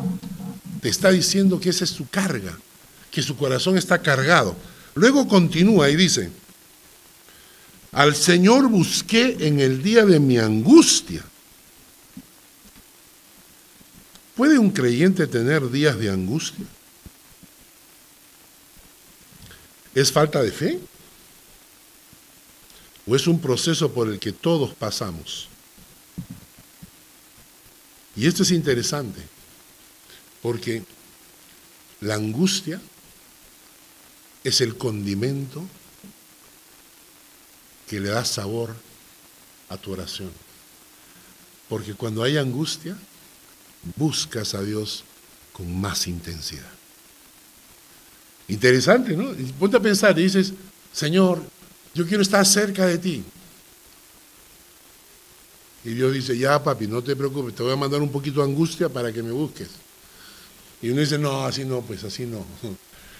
te 0.80 0.88
está 0.88 1.10
diciendo 1.10 1.60
que 1.60 1.70
esa 1.70 1.84
es 1.84 1.90
su 1.90 2.08
carga, 2.08 2.56
que 3.10 3.22
su 3.22 3.36
corazón 3.36 3.78
está 3.78 4.00
cargado. 4.02 4.56
Luego 4.94 5.28
continúa 5.28 5.90
y 5.90 5.96
dice, 5.96 6.30
al 7.92 8.14
Señor 8.14 8.68
busqué 8.68 9.36
en 9.40 9.60
el 9.60 9.82
día 9.82 10.04
de 10.04 10.20
mi 10.20 10.38
angustia. 10.38 11.24
¿Puede 14.34 14.58
un 14.58 14.70
creyente 14.70 15.26
tener 15.26 15.70
días 15.70 15.98
de 15.98 16.10
angustia? 16.10 16.66
¿Es 19.94 20.12
falta 20.12 20.42
de 20.42 20.52
fe? 20.52 20.78
¿O 23.06 23.16
es 23.16 23.26
un 23.26 23.40
proceso 23.40 23.90
por 23.92 24.08
el 24.08 24.18
que 24.18 24.32
todos 24.32 24.74
pasamos? 24.74 25.48
Y 28.14 28.26
esto 28.26 28.42
es 28.42 28.50
interesante, 28.50 29.22
porque 30.42 30.82
la 32.00 32.16
angustia 32.16 32.80
es 34.46 34.60
el 34.60 34.76
condimento 34.76 35.64
que 37.88 37.98
le 37.98 38.10
da 38.10 38.24
sabor 38.24 38.76
a 39.68 39.76
tu 39.76 39.92
oración. 39.92 40.30
Porque 41.68 41.94
cuando 41.94 42.22
hay 42.22 42.36
angustia, 42.36 42.96
buscas 43.96 44.54
a 44.54 44.62
Dios 44.62 45.02
con 45.52 45.80
más 45.80 46.06
intensidad. 46.06 46.70
Interesante, 48.46 49.16
¿no? 49.16 49.34
ponte 49.58 49.78
a 49.78 49.80
pensar 49.80 50.16
y 50.16 50.22
dices, 50.22 50.52
Señor, 50.92 51.42
yo 51.92 52.06
quiero 52.06 52.22
estar 52.22 52.46
cerca 52.46 52.86
de 52.86 52.98
ti. 52.98 53.24
Y 55.84 55.90
Dios 55.90 56.12
dice, 56.12 56.38
ya 56.38 56.62
papi, 56.62 56.86
no 56.86 57.02
te 57.02 57.16
preocupes, 57.16 57.56
te 57.56 57.64
voy 57.64 57.72
a 57.72 57.76
mandar 57.76 58.00
un 58.00 58.12
poquito 58.12 58.40
de 58.40 58.46
angustia 58.46 58.88
para 58.88 59.12
que 59.12 59.24
me 59.24 59.32
busques. 59.32 59.70
Y 60.82 60.90
uno 60.90 61.00
dice, 61.00 61.18
no, 61.18 61.44
así 61.44 61.64
no, 61.64 61.80
pues 61.82 62.04
así 62.04 62.26
no. 62.26 62.46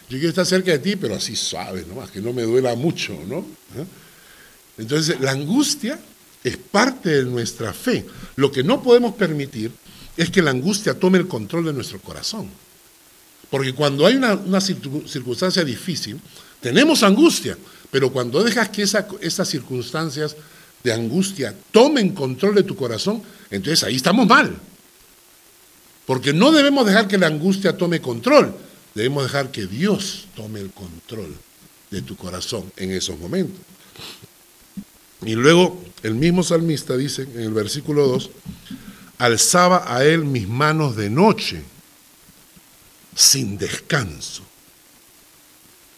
Yo 0.08 0.18
quiero 0.18 0.28
estar 0.28 0.46
cerca 0.46 0.70
de 0.70 0.78
ti, 0.78 0.96
pero 0.96 1.16
así 1.16 1.34
suave, 1.34 1.84
¿no? 1.88 2.04
que 2.10 2.20
no 2.20 2.32
me 2.32 2.42
duela 2.42 2.74
mucho, 2.76 3.18
¿no? 3.26 3.38
¿Eh? 3.38 3.84
Entonces, 4.78 5.18
la 5.20 5.32
angustia 5.32 5.98
es 6.44 6.56
parte 6.56 7.10
de 7.10 7.24
nuestra 7.24 7.72
fe. 7.72 8.06
Lo 8.36 8.52
que 8.52 8.62
no 8.62 8.82
podemos 8.82 9.14
permitir 9.14 9.72
es 10.16 10.30
que 10.30 10.42
la 10.42 10.50
angustia 10.50 10.94
tome 10.94 11.18
el 11.18 11.26
control 11.26 11.64
de 11.64 11.72
nuestro 11.72 12.00
corazón. 12.00 12.48
Porque 13.50 13.72
cuando 13.74 14.06
hay 14.06 14.16
una, 14.16 14.60
circunstancia 14.60 15.64
difícil, 15.64 16.20
tenemos 16.60 17.02
angustia, 17.02 17.56
pero 17.90 18.12
cuando 18.12 18.42
dejas 18.42 18.68
que 18.70 18.82
esas 18.82 19.48
circunstancias 19.48 20.36
de 20.82 20.92
angustia 20.92 21.54
tomen 21.70 22.10
control 22.10 22.54
de 22.54 22.62
tu 22.62 22.76
corazón, 22.76 23.22
entonces 23.50 23.84
ahí 23.84 23.96
estamos 23.96 24.26
mal. 24.26 24.56
Porque 26.06 26.32
no 26.32 26.52
debemos 26.52 26.86
dejar 26.86 27.08
que 27.08 27.18
la 27.18 27.26
angustia 27.26 27.76
tome 27.76 28.00
control, 28.00 28.54
debemos 28.96 29.24
dejar 29.24 29.50
que 29.50 29.66
Dios 29.66 30.26
tome 30.34 30.58
el 30.58 30.70
control 30.70 31.36
de 31.90 32.00
tu 32.00 32.16
corazón 32.16 32.72
en 32.78 32.92
esos 32.92 33.18
momentos. 33.18 33.60
Y 35.20 35.34
luego 35.34 35.84
el 36.02 36.14
mismo 36.14 36.42
salmista 36.42 36.96
dice 36.96 37.22
en 37.22 37.40
el 37.40 37.52
versículo 37.52 38.08
2, 38.08 38.30
alzaba 39.18 39.84
a 39.94 40.02
él 40.02 40.24
mis 40.24 40.48
manos 40.48 40.96
de 40.96 41.10
noche, 41.10 41.62
sin 43.14 43.58
descanso. 43.58 44.42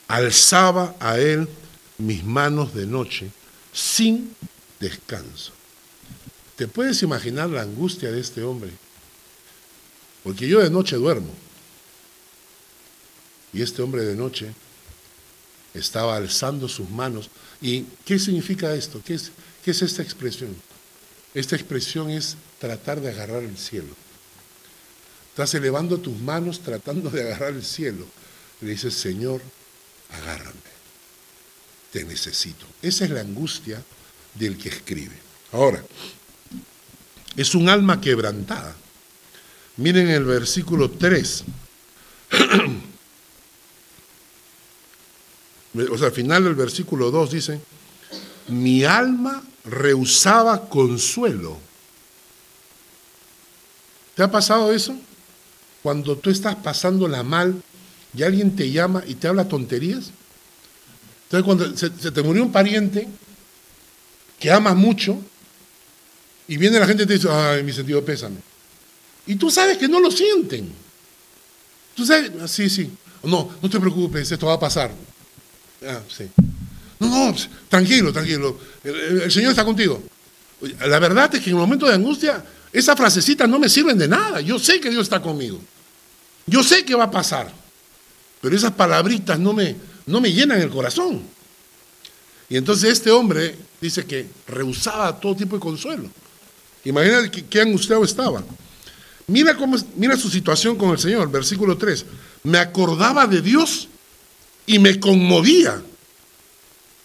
Alzaba 0.09 0.97
a 0.99 1.21
él 1.21 1.49
mis 1.99 2.25
manos 2.25 2.75
de 2.75 2.87
noche, 2.87 3.31
sin 3.73 4.35
descanso. 4.81 5.53
¿Te 6.57 6.67
puedes 6.67 7.01
imaginar 7.05 7.49
la 7.49 7.63
angustia 7.63 8.11
de 8.11 8.21
este 8.21 8.43
hombre? 8.43 8.73
Porque 10.25 10.49
yo 10.49 10.59
de 10.59 10.71
noche 10.71 10.97
duermo. 10.97 11.33
Y 13.53 13.63
este 13.63 13.83
hombre 13.83 14.05
de 14.05 14.15
noche 14.15 14.53
estaba 15.75 16.17
alzando 16.17 16.69
sus 16.69 16.89
manos. 16.91 17.31
¿Y 17.61 17.83
qué 18.05 18.19
significa 18.19 18.75
esto? 18.75 19.01
¿Qué 19.05 19.15
es, 19.15 19.83
esta 19.83 20.03
expresión? 20.03 20.55
Esta 21.35 21.57
expresión 21.57 22.11
es 22.11 22.37
tratar 22.59 23.01
de 23.01 23.11
agarrar 23.11 23.43
el 23.43 23.57
cielo. 23.57 23.95
Estás 25.31 25.55
elevando 25.55 25.99
tus 25.99 26.19
manos 26.19 26.61
tratando 26.61 27.11
de 27.11 27.23
agarrar 27.23 27.53
el 27.53 27.65
cielo. 27.65 28.07
Le 28.61 28.71
dices, 28.71 28.95
Señor, 28.95 29.41
agárrame. 30.11 30.59
Te 31.93 32.05
necesito. 32.05 32.67
Esa 32.83 33.05
es 33.05 33.11
la 33.11 33.21
angustia 33.21 33.83
del 34.35 34.59
que 34.59 34.69
escribe. 34.69 35.17
Ahora, 35.53 35.83
es 37.37 37.55
un 37.55 37.69
alma 37.69 38.01
quebrantada. 38.01 38.75
Miren 39.77 40.09
el 40.09 40.25
versículo 40.25 40.91
3. 40.91 41.45
o 45.91 45.99
sea, 45.99 46.09
al 46.09 46.13
final 46.13 46.45
del 46.45 46.55
versículo 46.55 47.11
2 47.11 47.31
dice, 47.31 47.61
mi 48.49 48.85
alma 48.85 49.43
rehusaba 49.65 50.69
consuelo. 50.69 51.59
¿Te 54.15 54.23
ha 54.23 54.31
pasado 54.31 54.73
eso? 54.73 54.97
Cuando 55.83 56.17
tú 56.17 56.31
estás 56.31 56.57
pasándola 56.57 57.23
mal 57.23 57.63
y 58.15 58.23
alguien 58.23 58.57
te 58.57 58.71
llama 58.71 59.05
y 59.07 59.15
te 59.15 59.29
habla 59.29 59.47
tonterías. 59.47 60.11
Entonces 61.25 61.45
cuando 61.45 61.77
se, 61.77 61.91
te 61.91 62.23
murió 62.23 62.43
un 62.43 62.53
pariente 62.53 63.07
que 64.41 64.51
amas 64.51 64.75
mucho 64.75 65.19
y 66.49 66.57
viene 66.57 66.81
la 66.81 66.87
gente 66.87 67.03
y 67.03 67.07
te 67.07 67.15
dice, 67.15 67.29
ay, 67.31 67.63
mi 67.63 67.73
sentido 67.73 68.05
pésame. 68.05 68.39
Y 69.27 69.37
tú 69.37 69.51
sabes 69.51 69.77
que 69.77 69.87
no 69.87 70.01
lo 70.01 70.11
sienten. 70.11 70.73
Tú 71.95 72.07
sabes, 72.07 72.33
ah, 72.41 72.49
sí, 72.49 72.71
sí. 72.71 72.91
No, 73.23 73.51
no 73.61 73.69
te 73.69 73.79
preocupes, 73.79 74.33
esto 74.33 74.47
va 74.47 74.55
a 74.55 74.61
pasar. 74.61 74.91
Ah, 75.87 76.01
sí. 76.09 76.25
No, 76.99 77.09
no, 77.09 77.33
pues, 77.33 77.49
tranquilo, 77.69 78.13
tranquilo. 78.13 78.59
El, 78.83 79.31
Señor 79.31 79.51
está 79.51 79.65
contigo. 79.65 80.03
La 80.87 80.99
verdad 80.99 81.35
es 81.35 81.41
que 81.41 81.51
en 81.51 81.57
el 81.57 81.61
momento 81.61 81.87
de 81.87 81.95
angustia, 81.95 82.45
esas 82.73 82.97
frasecitas 82.97 83.49
no 83.49 83.59
me 83.59 83.69
sirven 83.69 83.97
de 83.97 84.09
nada. 84.09 84.41
Yo 84.41 84.59
sé 84.59 84.81
que 84.81 84.91
Dios 84.91 85.03
está 85.03 85.23
conmigo. 85.23 85.61
Yo 86.47 86.63
sé 86.63 86.85
que 86.85 86.95
va 86.95 87.05
a 87.05 87.11
pasar. 87.11 87.53
Pero 88.41 88.57
esas 88.57 88.73
palabritas 88.73 89.39
no 89.39 89.53
me, 89.53 89.77
no 90.07 90.21
me 90.21 90.33
llenan 90.33 90.61
el 90.61 90.71
corazón. 90.71 91.23
Y 92.49 92.57
entonces 92.57 92.91
este 92.91 93.11
hombre 93.11 93.57
dice 93.81 94.07
que 94.07 94.27
rehusaba 94.47 95.21
todo 95.21 95.37
tipo 95.37 95.57
de 95.57 95.61
consuelo. 95.61 96.09
Imagínate 96.85 97.45
qué 97.45 97.61
angustiado 97.61 98.05
estaba. 98.05 98.43
Mira, 99.27 99.57
cómo, 99.57 99.77
mira 99.97 100.17
su 100.17 100.31
situación 100.31 100.77
con 100.77 100.91
el 100.91 100.99
Señor, 100.99 101.31
versículo 101.31 101.77
3. 101.77 102.07
Me 102.45 102.59
acordaba 102.59 103.27
de 103.27 103.43
Dios 103.43 103.89
y 104.69 104.79
me 104.79 105.01
conmovía. 105.01 105.83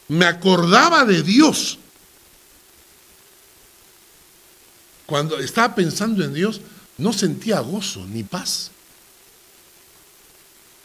Me 0.10 0.26
acordaba 0.26 1.06
de 1.06 1.24
Dios. 1.24 1.80
Cuando 5.06 5.40
estaba 5.40 5.74
pensando 5.74 6.24
en 6.24 6.34
Dios, 6.34 6.60
no 6.98 7.14
sentía 7.14 7.62
gozo 7.62 8.06
ni 8.06 8.24
paz. 8.24 8.70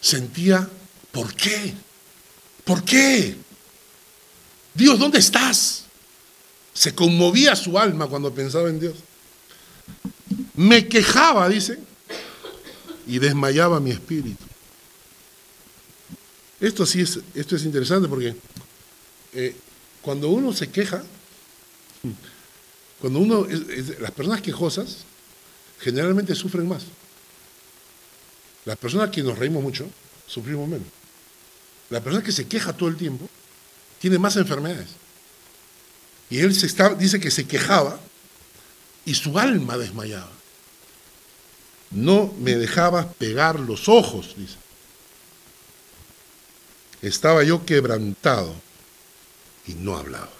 Sentía, 0.01 0.69
¿por 1.11 1.35
qué? 1.35 1.75
¿Por 2.65 2.85
qué? 2.85 3.37
Dios, 4.73 4.99
¿dónde 5.01 5.19
estás? 5.19 5.83
Se 6.73 6.95
conmovía 6.95 7.57
su 7.57 7.77
alma 7.77 8.07
cuando 8.07 8.33
pensaba 8.33 8.69
en 8.69 8.79
Dios. 8.79 8.95
Me 10.55 10.87
quejaba, 10.87 11.49
dice, 11.49 11.81
y 13.09 13.19
desmayaba 13.19 13.81
mi 13.81 13.91
espíritu. 13.91 14.48
Esto 16.61 16.85
sí 16.87 17.01
es, 17.01 17.21
esto 17.35 17.57
es 17.57 17.65
interesante 17.65 18.09
porque 18.09 18.35
eh, 19.35 19.55
cuando 20.03 20.29
uno 20.29 20.53
se 20.53 20.71
queja, 20.71 21.03
cuando 23.01 23.21
uno, 23.21 23.47
las 24.01 24.11
personas 24.11 24.43
quejosas 24.43 24.99
generalmente 25.81 26.35
sufren 26.35 26.69
más. 26.69 26.85
Las 28.65 28.77
personas 28.77 29.11
que 29.11 29.23
nos 29.23 29.39
reímos 29.39 29.63
mucho, 29.63 29.89
sufrimos 30.27 30.69
menos. 30.69 30.89
La 31.91 32.03
persona 32.03 32.23
que 32.23 32.33
se 32.33 32.47
queja 32.47 32.73
todo 32.73 32.89
el 32.89 32.97
tiempo 32.97 33.29
tiene 34.01 34.19
más 34.19 34.37
enfermedades. 34.37 34.89
Y 36.31 36.41
él 36.41 36.55
se 36.55 36.67
está, 36.67 36.95
dice 36.95 37.21
que 37.21 37.31
se 37.31 37.47
quejaba 37.47 37.99
y 39.05 39.15
su 39.15 39.39
alma 39.39 39.79
desmayaba. 39.79 40.31
No 41.91 42.35
me 42.39 42.57
dejaba 42.57 43.11
pegar 43.13 43.59
los 43.61 43.89
ojos, 43.89 44.35
dice. 44.37 44.57
Estaba 47.03 47.45
yo 47.45 47.65
quebrantado 47.65 48.55
y 49.67 49.75
no 49.75 49.97
hablaba. 49.97 50.33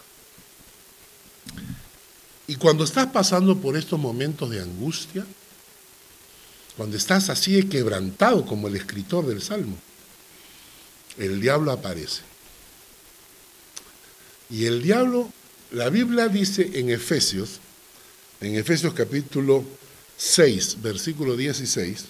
Y 2.47 2.57
cuando 2.57 2.85
estás 2.85 3.09
pasando 3.09 3.59
por 3.59 3.77
estos 3.77 3.99
momentos 3.99 4.51
de 4.51 4.61
angustia, 4.61 5.27
cuando 6.77 6.97
estás 6.97 7.29
así 7.29 7.63
quebrantado 7.65 8.47
como 8.47 8.69
el 8.69 8.77
escritor 8.77 9.27
del 9.27 9.43
Salmo, 9.43 9.77
el 11.19 11.41
diablo 11.41 11.73
aparece. 11.73 12.23
Y 14.49 14.65
el 14.65 14.83
diablo, 14.83 15.31
la 15.73 15.91
Biblia 15.91 16.29
dice 16.29 16.71
en 16.75 16.89
Efesios, 16.89 17.61
en 18.41 18.55
Efesios 18.55 18.95
capítulo 18.95 19.65
6, 20.17 20.81
versículo 20.81 21.37
16, 21.37 22.05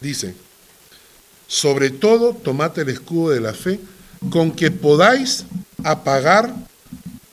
dice, 0.00 0.34
sobre 1.48 1.90
todo 1.90 2.34
tomad 2.34 2.78
el 2.78 2.90
escudo 2.90 3.30
de 3.30 3.40
la 3.40 3.54
fe 3.54 3.80
con 4.30 4.52
que 4.52 4.70
podáis 4.70 5.46
apagar 5.82 6.54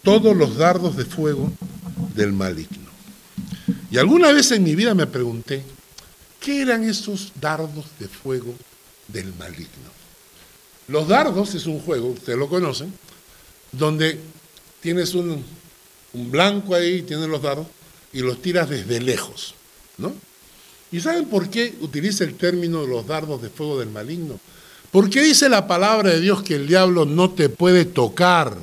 todos 0.02 0.36
los 0.36 0.56
dardos 0.58 0.96
de 0.96 1.06
fuego 1.06 1.52
del 2.16 2.32
maligno. 2.32 2.90
Y 3.92 3.98
alguna 3.98 4.32
vez 4.32 4.52
en 4.52 4.64
mi 4.64 4.74
vida 4.74 4.96
me 4.96 5.06
pregunté, 5.06 5.64
¿qué 6.40 6.62
eran 6.62 6.84
esos 6.84 7.34
dardos 7.40 7.86
de 8.00 8.08
fuego 8.08 8.56
del 9.10 9.34
maligno? 9.36 9.92
Los 10.88 11.08
dardos 11.08 11.54
es 11.56 11.66
un 11.66 11.80
juego, 11.80 12.08
ustedes 12.08 12.38
lo 12.38 12.48
conocen, 12.48 12.94
donde 13.72 14.20
tienes 14.80 15.14
un, 15.14 15.44
blanco 16.14 16.76
ahí, 16.76 17.02
tienes 17.02 17.28
los 17.28 17.42
dardos, 17.42 17.68
y 18.14 18.20
los 18.20 18.42
tiras 18.42 18.70
desde 18.70 19.02
lejos, 19.02 19.56
¿no? 19.98 20.14
¿Y 20.96 21.02
saben 21.02 21.26
por 21.26 21.50
qué 21.50 21.76
utiliza 21.82 22.24
el 22.24 22.36
término 22.36 22.84
de 22.84 22.88
los 22.88 23.06
dardos 23.06 23.42
de 23.42 23.50
fuego 23.50 23.80
del 23.80 23.90
maligno? 23.90 24.40
¿Por 24.92 25.10
qué 25.10 25.22
dice 25.22 25.50
la 25.50 25.68
palabra 25.68 26.12
de 26.12 26.22
Dios 26.22 26.42
que 26.42 26.56
el 26.56 26.68
diablo 26.68 27.06
no 27.06 27.32
te 27.32 27.50
puede 27.50 27.84
tocar? 27.84 28.56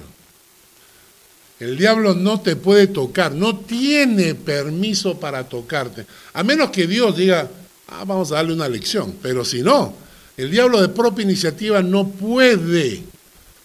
El 1.61 1.77
diablo 1.77 2.15
no 2.15 2.41
te 2.41 2.57
puede 2.57 2.87
tocar, 2.87 3.33
no 3.33 3.59
tiene 3.59 4.35
permiso 4.35 5.21
para 5.21 5.47
tocarte. 5.47 6.07
A 6.33 6.43
menos 6.43 6.71
que 6.71 6.87
Dios 6.87 7.19
diga, 7.19 7.51
ah, 7.89 8.05
vamos 8.07 8.33
a 8.33 8.37
darle 8.37 8.55
una 8.55 8.67
lección. 8.67 9.15
Pero 9.21 9.45
si 9.45 9.61
no, 9.61 9.95
el 10.39 10.51
diablo 10.51 10.81
de 10.81 10.89
propia 10.89 11.25
iniciativa 11.25 11.83
no 11.83 12.09
puede. 12.09 13.03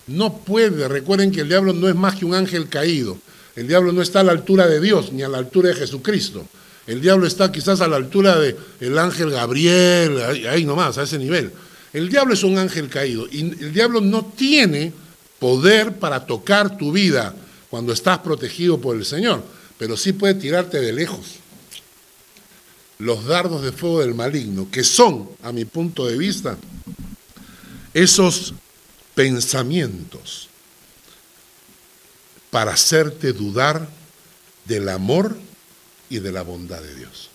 No 0.08 0.40
puede. 0.40 0.90
Recuerden 0.90 1.32
que 1.32 1.40
el 1.40 1.48
diablo 1.48 1.72
no 1.72 1.88
es 1.88 1.96
más 1.96 2.18
que 2.18 2.26
un 2.26 2.34
ángel 2.34 2.68
caído. 2.68 3.18
El 3.56 3.66
diablo 3.70 3.94
no 3.94 4.02
está 4.02 4.20
a 4.20 4.24
la 4.26 4.34
altura 4.34 4.68
de 4.68 4.82
Dios 4.82 5.14
ni 5.14 5.24
a 5.24 5.30
la 5.30 5.38
altura 5.38 5.70
de 5.70 5.76
Jesucristo. 5.76 6.46
El 6.88 7.02
diablo 7.02 7.28
está 7.28 7.52
quizás 7.52 7.82
a 7.82 7.88
la 7.88 7.98
altura 7.98 8.38
del 8.40 8.98
ángel 8.98 9.30
Gabriel, 9.30 10.46
ahí 10.50 10.64
nomás, 10.64 10.98
a 10.98 11.04
ese 11.04 11.20
nivel. 11.20 11.52
El 11.92 12.08
diablo 12.08 12.34
es 12.34 12.44
un 12.44 12.58
ángel 12.58 12.88
caído 12.88 13.28
y 13.30 13.42
el 13.42 13.74
diablo 13.74 14.00
no 14.00 14.26
tiene 14.26 14.94
poder 15.38 15.98
para 16.00 16.26
tocar 16.26 16.78
tu 16.78 16.94
vida 16.94 17.36
cuando 17.70 17.92
estás 17.92 18.20
protegido 18.20 18.80
por 18.80 18.96
el 18.96 19.06
Señor, 19.06 19.44
pero 19.78 19.98
sí 19.98 20.14
puede 20.14 20.36
tirarte 20.36 20.80
de 20.80 20.94
lejos. 20.94 21.36
Los 23.00 23.26
dardos 23.26 23.62
de 23.62 23.74
fuego 23.74 24.00
del 24.00 24.16
maligno, 24.16 24.70
que 24.72 24.84
son, 24.84 25.30
a 25.44 25.52
mi 25.52 25.66
punto 25.66 26.08
de 26.08 26.18
vista, 26.18 26.58
esos 27.94 28.54
pensamientos 29.14 30.48
para 32.50 32.72
hacerte 32.72 33.34
dudar 33.34 33.88
del 34.66 34.90
amor 34.90 35.38
y 36.10 36.20
de 36.20 36.32
la 36.32 36.42
bondad 36.42 36.82
de 36.82 36.96
Dios. 36.96 37.30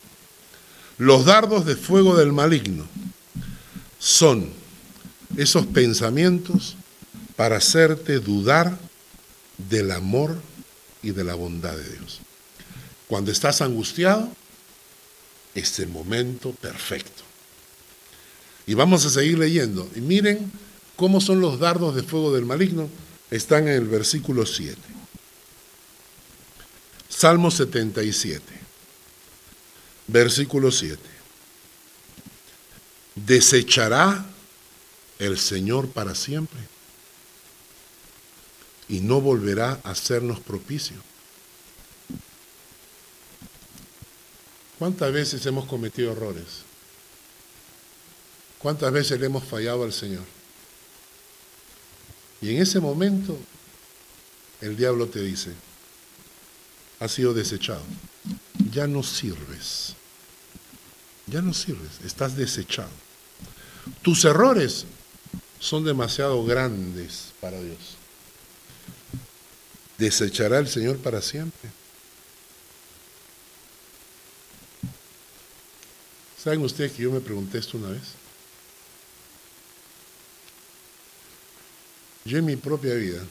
Los 0.98 1.24
dardos 1.24 1.66
de 1.66 1.76
fuego 1.76 2.16
del 2.16 2.32
maligno 2.32 2.86
son 3.98 4.50
esos 5.36 5.66
pensamientos 5.66 6.76
para 7.36 7.56
hacerte 7.56 8.18
dudar 8.18 8.76
del 9.56 9.90
amor 9.90 10.40
y 11.02 11.10
de 11.10 11.24
la 11.24 11.34
bondad 11.34 11.76
de 11.76 11.88
Dios. 11.96 12.20
Cuando 13.08 13.30
estás 13.30 13.60
angustiado, 13.60 14.28
es 15.54 15.78
el 15.80 15.88
momento 15.88 16.52
perfecto. 16.52 17.22
Y 18.66 18.74
vamos 18.74 19.04
a 19.04 19.10
seguir 19.10 19.38
leyendo. 19.38 19.88
Y 19.94 20.00
miren 20.00 20.50
cómo 20.96 21.20
son 21.20 21.40
los 21.40 21.58
dardos 21.58 21.94
de 21.94 22.02
fuego 22.02 22.32
del 22.32 22.46
maligno. 22.46 22.88
Están 23.30 23.68
en 23.68 23.74
el 23.74 23.86
versículo 23.86 24.46
7. 24.46 24.76
Salmo 27.08 27.50
77, 27.50 28.42
versículo 30.06 30.70
7. 30.70 30.98
Desechará 33.14 34.24
el 35.18 35.38
Señor 35.38 35.88
para 35.88 36.14
siempre 36.14 36.60
y 38.88 39.00
no 39.00 39.20
volverá 39.20 39.80
a 39.84 39.90
hacernos 39.90 40.40
propicio. 40.40 40.96
¿Cuántas 44.78 45.12
veces 45.12 45.46
hemos 45.46 45.66
cometido 45.66 46.12
errores? 46.12 46.64
¿Cuántas 48.58 48.92
veces 48.92 49.20
le 49.20 49.26
hemos 49.26 49.44
fallado 49.44 49.84
al 49.84 49.92
Señor? 49.92 50.24
Y 52.40 52.50
en 52.50 52.62
ese 52.62 52.80
momento 52.80 53.38
el 54.60 54.76
diablo 54.76 55.06
te 55.06 55.20
dice, 55.20 55.52
has 56.98 57.12
sido 57.12 57.32
desechado, 57.32 57.82
ya 58.72 58.86
no 58.86 59.02
sirves, 59.02 59.94
ya 61.26 61.42
no 61.42 61.52
sirves, 61.52 62.00
estás 62.04 62.36
desechado. 62.36 62.90
Tus 64.02 64.24
errores 64.24 64.86
son 65.58 65.84
demasiado 65.84 66.44
grandes 66.44 67.32
para 67.40 67.60
Dios. 67.60 67.96
¿Desechará 69.98 70.58
el 70.58 70.68
Señor 70.68 70.98
para 70.98 71.20
siempre? 71.20 71.70
¿Saben 76.42 76.62
ustedes 76.62 76.92
que 76.92 77.02
yo 77.02 77.12
me 77.12 77.20
pregunté 77.20 77.58
esto 77.58 77.78
una 77.78 77.90
vez? 77.90 78.02
Yo 82.24 82.38
en 82.38 82.44
mi 82.44 82.56
propia 82.56 82.94
vida, 82.94 83.22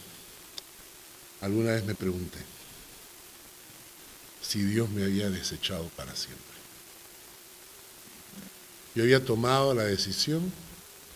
alguna 1.42 1.72
vez 1.72 1.84
me 1.84 1.96
pregunté 1.96 2.40
si 4.52 4.62
Dios 4.64 4.90
me 4.90 5.06
había 5.06 5.30
desechado 5.30 5.90
para 5.96 6.14
siempre. 6.14 6.44
Yo 8.94 9.04
había 9.04 9.24
tomado 9.24 9.74
la 9.74 9.86
decisión, 9.86 10.52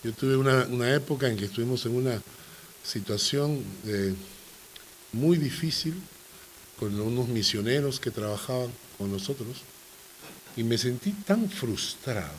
yo 0.02 0.14
tuve 0.14 0.38
una, 0.38 0.94
época 0.94 1.28
en 1.28 1.36
que 1.36 1.44
estuvimos 1.44 1.84
en 1.84 1.96
una 1.96 2.22
situación 2.82 3.62
muy 5.12 5.36
difícil 5.36 6.00
con 6.78 6.98
unos 6.98 7.28
misioneros 7.28 8.00
que 8.00 8.10
trabajaban 8.10 8.72
con 8.96 9.12
nosotros 9.12 9.58
y 10.56 10.64
me 10.64 10.78
sentí 10.78 11.10
tan 11.12 11.50
frustrado 11.50 12.32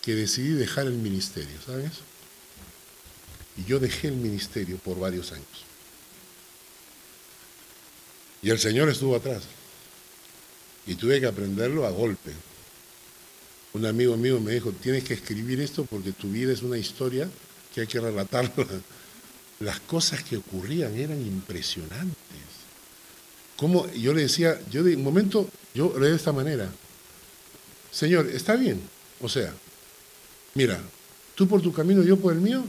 que 0.00 0.14
decidí 0.14 0.50
dejar 0.50 0.86
el 0.86 0.94
ministerio, 0.94 1.60
¿sabes? 1.66 1.90
Y 3.56 3.64
yo 3.64 3.80
dejé 3.80 4.08
el 4.08 4.16
ministerio 4.16 4.78
por 4.78 5.00
varios 5.00 5.32
años. 5.32 5.64
Y 8.42 8.50
el 8.50 8.60
Señor 8.60 8.88
estuvo 8.88 9.16
atrás. 9.16 9.55
Y 10.86 10.94
tuve 10.94 11.20
que 11.20 11.26
aprenderlo 11.26 11.86
a 11.86 11.90
golpe. 11.90 12.32
Un 13.72 13.84
amigo 13.84 14.16
mío 14.16 14.40
me 14.40 14.52
dijo, 14.52 14.72
tienes 14.72 15.04
que 15.04 15.14
escribir 15.14 15.60
esto 15.60 15.84
porque 15.84 16.12
tu 16.12 16.30
vida 16.30 16.52
es 16.52 16.62
una 16.62 16.78
historia 16.78 17.28
que 17.74 17.82
hay 17.82 17.86
que 17.86 18.00
relatarla. 18.00 18.52
Las 19.60 19.80
cosas 19.80 20.22
que 20.22 20.36
ocurrían 20.36 20.94
eran 20.96 21.20
impresionantes. 21.20 22.16
Como 23.56 23.90
yo 23.92 24.12
le 24.12 24.22
decía, 24.22 24.60
yo 24.70 24.82
de 24.82 24.96
momento, 24.96 25.48
yo 25.74 25.98
le 25.98 26.10
de 26.10 26.16
esta 26.16 26.32
manera, 26.32 26.70
Señor, 27.90 28.26
está 28.26 28.54
bien, 28.54 28.80
o 29.20 29.28
sea, 29.28 29.54
mira, 30.54 30.78
tú 31.34 31.48
por 31.48 31.62
tu 31.62 31.72
camino, 31.72 32.02
yo 32.02 32.18
por 32.18 32.34
el 32.34 32.40
mío, 32.40 32.64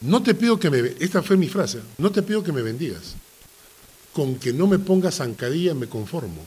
no 0.00 0.22
te 0.22 0.34
pido 0.34 0.58
que 0.58 0.70
me, 0.70 0.94
esta 0.98 1.22
fue 1.22 1.36
mi 1.36 1.48
frase, 1.48 1.80
no 1.98 2.10
te 2.10 2.22
pido 2.22 2.42
que 2.42 2.52
me 2.52 2.62
bendigas. 2.62 3.14
Con 4.18 4.34
que 4.34 4.52
no 4.52 4.66
me 4.66 4.80
pongas 4.80 5.18
zancadilla 5.18 5.74
me 5.74 5.86
conformo. 5.88 6.44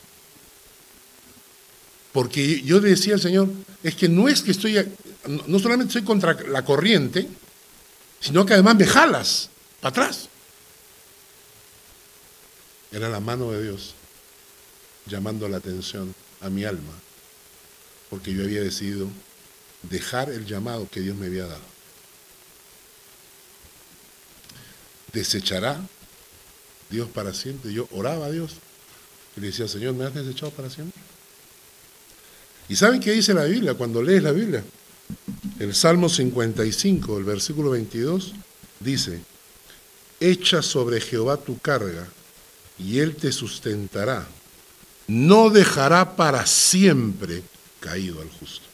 Porque 2.11 2.61
yo 2.63 2.81
decía 2.81 3.13
al 3.13 3.21
Señor, 3.21 3.47
es 3.81 3.95
que 3.95 4.09
no 4.09 4.27
es 4.27 4.41
que 4.41 4.51
estoy, 4.51 4.75
no 5.47 5.57
solamente 5.57 5.91
estoy 5.91 6.03
contra 6.03 6.33
la 6.33 6.65
corriente, 6.65 7.29
sino 8.19 8.45
que 8.45 8.55
además 8.55 8.75
me 8.75 8.85
jalas 8.85 9.49
para 9.79 9.91
atrás. 9.91 10.27
Era 12.91 13.07
la 13.07 13.21
mano 13.21 13.53
de 13.53 13.63
Dios 13.63 13.93
llamando 15.05 15.47
la 15.47 15.55
atención 15.55 16.13
a 16.41 16.49
mi 16.49 16.65
alma, 16.65 16.91
porque 18.09 18.33
yo 18.33 18.43
había 18.43 18.59
decidido 18.59 19.07
dejar 19.83 20.29
el 20.29 20.45
llamado 20.45 20.89
que 20.91 20.99
Dios 20.99 21.15
me 21.15 21.27
había 21.27 21.45
dado. 21.45 21.71
desechará 25.13 25.79
Dios 26.91 27.09
para 27.09 27.33
siempre. 27.33 27.73
Yo 27.73 27.87
oraba 27.91 28.27
a 28.27 28.31
Dios 28.31 28.51
y 29.35 29.41
le 29.41 29.47
decía, 29.47 29.67
Señor, 29.67 29.93
¿me 29.95 30.05
has 30.05 30.13
desechado 30.13 30.51
para 30.51 30.69
siempre? 30.69 31.01
¿Y 32.69 32.75
saben 32.75 32.99
qué 32.99 33.11
dice 33.11 33.33
la 33.33 33.45
Biblia 33.45 33.73
cuando 33.73 34.03
lees 34.03 34.21
la 34.21 34.31
Biblia? 34.31 34.63
El 35.59 35.73
Salmo 35.73 36.09
55, 36.09 37.17
el 37.17 37.23
versículo 37.23 37.71
22, 37.71 38.33
dice, 38.79 39.21
echa 40.19 40.61
sobre 40.61 41.01
Jehová 41.01 41.37
tu 41.37 41.57
carga 41.59 42.07
y 42.77 42.99
él 42.99 43.15
te 43.15 43.31
sustentará. 43.31 44.27
No 45.07 45.49
dejará 45.49 46.15
para 46.15 46.45
siempre 46.45 47.43
caído 47.79 48.21
al 48.21 48.29
justo. 48.29 48.65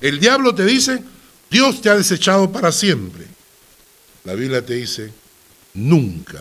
El 0.00 0.20
diablo 0.20 0.54
te 0.54 0.64
dice, 0.64 1.02
Dios 1.50 1.80
te 1.80 1.90
ha 1.90 1.96
desechado 1.96 2.50
para 2.50 2.72
siempre. 2.72 3.26
La 4.24 4.34
Biblia 4.34 4.64
te 4.64 4.74
dice, 4.74 5.12
nunca 5.74 6.40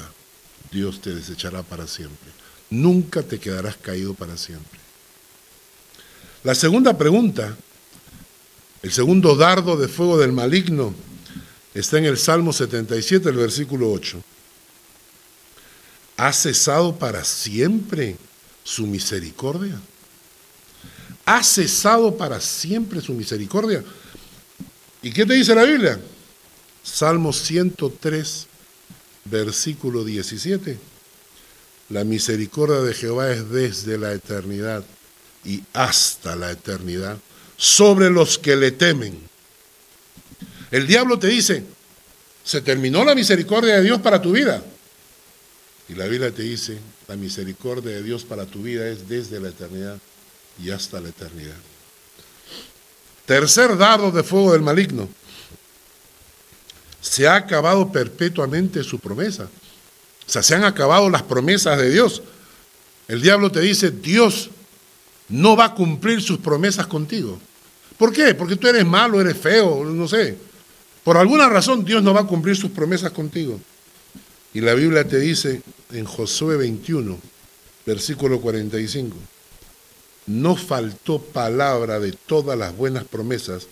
Dios 0.72 1.02
te 1.02 1.14
desechará 1.14 1.64
para 1.64 1.88
siempre. 1.88 2.32
Nunca 2.70 3.24
te 3.24 3.40
quedarás 3.40 3.78
caído 3.78 4.14
para 4.14 4.38
siempre. 4.38 4.80
La 6.44 6.56
segunda 6.56 6.98
pregunta, 6.98 7.56
el 8.82 8.92
segundo 8.92 9.36
dardo 9.36 9.78
de 9.78 9.88
fuego 9.88 10.18
del 10.18 10.32
maligno, 10.32 10.94
está 11.74 11.98
en 11.98 12.06
el 12.06 12.18
Salmo 12.18 12.54
77, 12.54 13.30
el 13.30 13.36
versículo 13.36 13.92
8. 13.92 14.22
¿Ha 16.18 16.34
cesado 16.34 16.98
para 16.98 17.24
siempre 17.24 18.18
su 18.64 18.88
misericordia? 18.88 19.80
¿Ha 21.26 21.44
cesado 21.44 22.18
para 22.18 22.40
siempre 22.42 23.02
su 23.02 23.14
misericordia? 23.14 23.84
¿Y 25.02 25.12
qué 25.12 25.26
te 25.26 25.34
dice 25.34 25.54
la 25.54 25.64
Biblia? 25.64 26.00
Salmo 26.84 27.34
103, 27.34 28.47
versículo 29.30 30.04
17. 30.04 30.78
La 31.90 32.04
misericordia 32.04 32.82
de 32.82 32.94
Jehová 32.94 33.32
es 33.32 33.50
desde 33.50 33.98
la 33.98 34.14
eternidad 34.14 34.84
y 35.46 35.64
hasta 35.74 36.36
la 36.36 36.52
eternidad 36.52 37.18
sobre 37.56 38.10
los 38.10 38.38
que 38.38 38.56
le 38.56 38.72
temen. 38.72 39.20
El 40.70 40.86
diablo 40.86 41.18
te 41.18 41.28
dice, 41.28 41.64
se 42.44 42.62
terminó 42.62 43.06
la 43.06 43.16
misericordia 43.16 43.78
de 43.78 43.84
Dios 43.84 44.02
para 44.02 44.22
tu 44.22 44.32
vida. 44.32 44.64
Y 45.90 45.96
la 45.96 46.06
Biblia 46.06 46.32
te 46.32 46.44
dice, 46.44 46.78
la 47.08 47.16
misericordia 47.16 47.92
de 47.92 48.04
Dios 48.04 48.26
para 48.26 48.46
tu 48.46 48.62
vida 48.62 48.88
es 48.88 49.08
desde 49.08 49.40
la 49.40 49.50
eternidad 49.50 49.98
y 50.62 50.72
hasta 50.72 51.00
la 51.00 51.10
eternidad. 51.10 51.56
Tercer 53.26 53.78
dado 53.78 54.12
de 54.12 54.24
fuego 54.24 54.52
del 54.54 54.62
maligno 54.62 55.08
se 57.02 57.28
ha 57.28 57.36
acabado 57.36 57.92
perpetuamente 57.92 58.84
su 58.84 59.00
promesa. 59.00 59.44
O 60.28 60.30
sea, 60.30 60.44
se 60.44 60.56
han 60.56 60.64
acabado 60.64 61.10
las 61.10 61.24
promesas 61.24 61.78
de 61.78 61.90
Dios. 61.90 62.22
El 63.08 63.22
diablo 63.22 63.52
te 63.52 63.62
dice, 63.62 63.92
Dios 63.92 64.50
no 65.30 65.56
va 65.56 65.66
a 65.66 65.76
cumplir 65.76 66.22
sus 66.22 66.40
promesas 66.40 66.88
contigo. 66.88 67.40
¿Por 67.98 68.12
qué? 68.12 68.36
Porque 68.36 68.56
tú 68.56 68.68
eres 68.68 68.86
malo, 68.86 69.22
eres 69.22 69.38
feo, 69.38 69.86
no 69.86 70.08
sé. 70.08 70.38
Por 71.04 71.18
alguna 71.18 71.48
razón 71.48 71.86
Dios 71.86 72.04
no 72.04 72.14
va 72.14 72.22
a 72.22 72.28
cumplir 72.28 72.56
sus 72.56 72.72
promesas 72.72 73.12
contigo. 73.12 73.60
Y 74.54 74.62
la 74.62 74.74
Biblia 74.74 75.08
te 75.08 75.20
dice 75.20 75.62
en 75.92 76.06
Josué 76.06 76.58
21, 76.58 77.18
versículo 77.86 78.42
45, 78.42 79.16
no 80.28 80.56
faltó 80.56 81.22
palabra 81.22 82.00
de 82.00 82.12
todas 82.12 82.58
las 82.58 82.76
buenas 82.76 83.06
promesas 83.06 83.68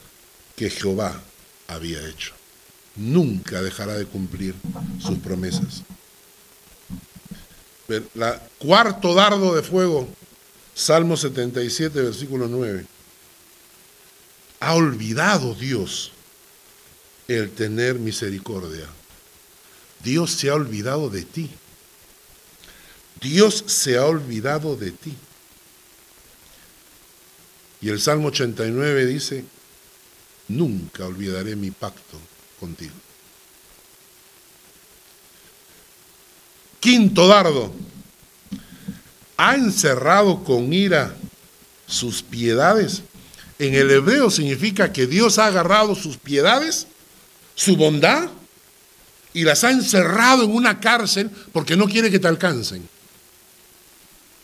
que 0.55 0.69
Jehová 0.69 1.21
había 1.67 2.07
hecho 2.07 2.33
nunca 2.95 3.61
dejará 3.61 3.93
de 3.93 4.05
cumplir 4.05 4.55
sus 5.01 5.17
promesas. 5.19 5.83
la 8.13 8.41
cuarto 8.57 9.13
dardo 9.13 9.55
de 9.55 9.61
fuego, 9.61 10.07
Salmo 10.73 11.17
77, 11.17 12.01
versículo 12.01 12.47
9. 12.47 12.85
Ha 14.61 14.73
olvidado 14.73 15.53
Dios 15.53 16.11
el 17.27 17.51
tener 17.51 17.95
misericordia. 17.95 18.87
Dios 20.03 20.31
se 20.31 20.49
ha 20.49 20.55
olvidado 20.55 21.09
de 21.09 21.23
ti. 21.23 21.49
Dios 23.21 23.63
se 23.67 23.97
ha 23.97 24.05
olvidado 24.05 24.75
de 24.75 24.91
ti. 24.91 25.15
Y 27.81 27.89
el 27.89 28.01
Salmo 28.01 28.29
89 28.29 29.05
dice, 29.05 29.45
nunca 30.47 31.05
olvidaré 31.05 31.55
mi 31.55 31.71
pacto 31.71 32.19
contigo. 32.59 32.93
Quinto 36.79 37.27
dardo, 37.27 37.73
ha 39.37 39.55
encerrado 39.55 40.43
con 40.43 40.71
ira 40.71 41.15
sus 41.87 42.21
piedades. 42.21 43.01
En 43.57 43.73
el 43.73 43.89
hebreo 43.89 44.29
significa 44.29 44.91
que 44.91 45.07
Dios 45.07 45.39
ha 45.39 45.47
agarrado 45.47 45.95
sus 45.95 46.17
piedades, 46.17 46.87
su 47.55 47.75
bondad, 47.75 48.29
y 49.33 49.43
las 49.43 49.63
ha 49.63 49.71
encerrado 49.71 50.43
en 50.43 50.51
una 50.55 50.79
cárcel 50.79 51.29
porque 51.51 51.75
no 51.75 51.87
quiere 51.87 52.09
que 52.09 52.19
te 52.19 52.27
alcancen. 52.27 52.87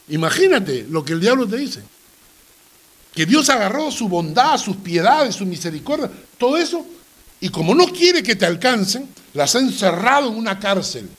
Imagínate 0.10 0.86
lo 0.90 1.06
que 1.06 1.14
el 1.14 1.22
diablo 1.22 1.48
te 1.48 1.58
dice. 1.58 1.82
Que 3.14 3.26
Dios 3.26 3.50
agarró 3.50 3.92
su 3.92 4.10
bondad, 4.10 4.58
sus 4.58 4.78
piedades, 4.78 5.36
su 5.36 5.46
misericordia, 5.46 6.10
todo 6.38 6.58
eso, 6.58 6.86
y 7.42 7.50
como 7.50 7.74
no 7.74 7.88
quiere 7.88 8.22
que 8.22 8.36
te 8.36 8.46
alcancen, 8.46 9.10
las 9.34 9.56
ha 9.56 9.60
encerrado 9.60 10.30
en 10.30 10.38
una 10.38 10.60
cárcel. 10.60 11.10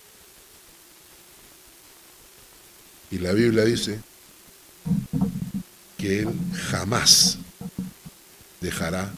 Y 3.11 3.19
la 3.19 3.33
Biblia 3.33 3.65
dice 3.65 4.01
que 5.99 6.21
Él 6.21 6.29
jamás 6.71 7.39
dejará 8.61 9.13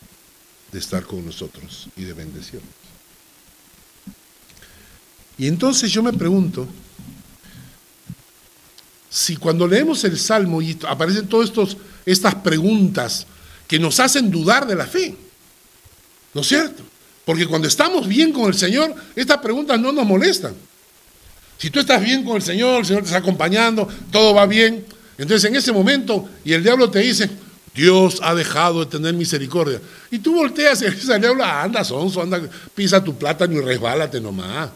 de 0.72 0.78
estar 0.78 1.04
con 1.04 1.24
nosotros 1.24 1.88
y 1.94 2.04
de 2.04 2.14
bendecirnos. 2.14 2.68
Y 5.36 5.46
entonces 5.46 5.92
yo 5.92 6.02
me 6.02 6.12
pregunto, 6.12 6.66
si 9.10 9.36
cuando 9.36 9.68
leemos 9.68 10.02
el 10.04 10.18
Salmo 10.18 10.62
y 10.62 10.78
aparecen 10.88 11.28
todas 11.28 11.52
estas 12.06 12.34
preguntas 12.36 13.26
que 13.68 13.78
nos 13.78 14.00
hacen 14.00 14.30
dudar 14.30 14.66
de 14.66 14.74
la 14.74 14.86
fe, 14.86 15.14
¿no 16.32 16.40
es 16.40 16.48
cierto? 16.48 16.93
Porque 17.24 17.46
cuando 17.46 17.68
estamos 17.68 18.06
bien 18.06 18.32
con 18.32 18.46
el 18.46 18.54
Señor, 18.54 18.94
estas 19.16 19.38
preguntas 19.38 19.80
no 19.80 19.92
nos 19.92 20.06
molestan. 20.06 20.54
Si 21.58 21.70
tú 21.70 21.80
estás 21.80 22.02
bien 22.02 22.24
con 22.24 22.36
el 22.36 22.42
Señor, 22.42 22.80
el 22.80 22.86
Señor 22.86 23.02
te 23.02 23.08
está 23.08 23.18
acompañando, 23.18 23.88
todo 24.10 24.34
va 24.34 24.46
bien, 24.46 24.84
entonces 25.16 25.48
en 25.48 25.56
ese 25.56 25.72
momento, 25.72 26.28
y 26.44 26.52
el 26.52 26.62
diablo 26.62 26.90
te 26.90 26.98
dice, 26.98 27.30
Dios 27.74 28.20
ha 28.22 28.34
dejado 28.34 28.84
de 28.84 28.90
tener 28.90 29.14
misericordia. 29.14 29.80
Y 30.10 30.18
tú 30.18 30.34
volteas 30.34 30.82
y 30.82 30.90
dices 30.90 31.10
al 31.10 31.20
diablo, 31.20 31.44
anda, 31.44 31.84
sonso, 31.84 32.22
anda, 32.22 32.40
pisa 32.74 33.02
tu 33.02 33.16
plátano 33.16 33.54
y 33.54 33.60
resbálate 33.60 34.20
nomás. 34.20 34.70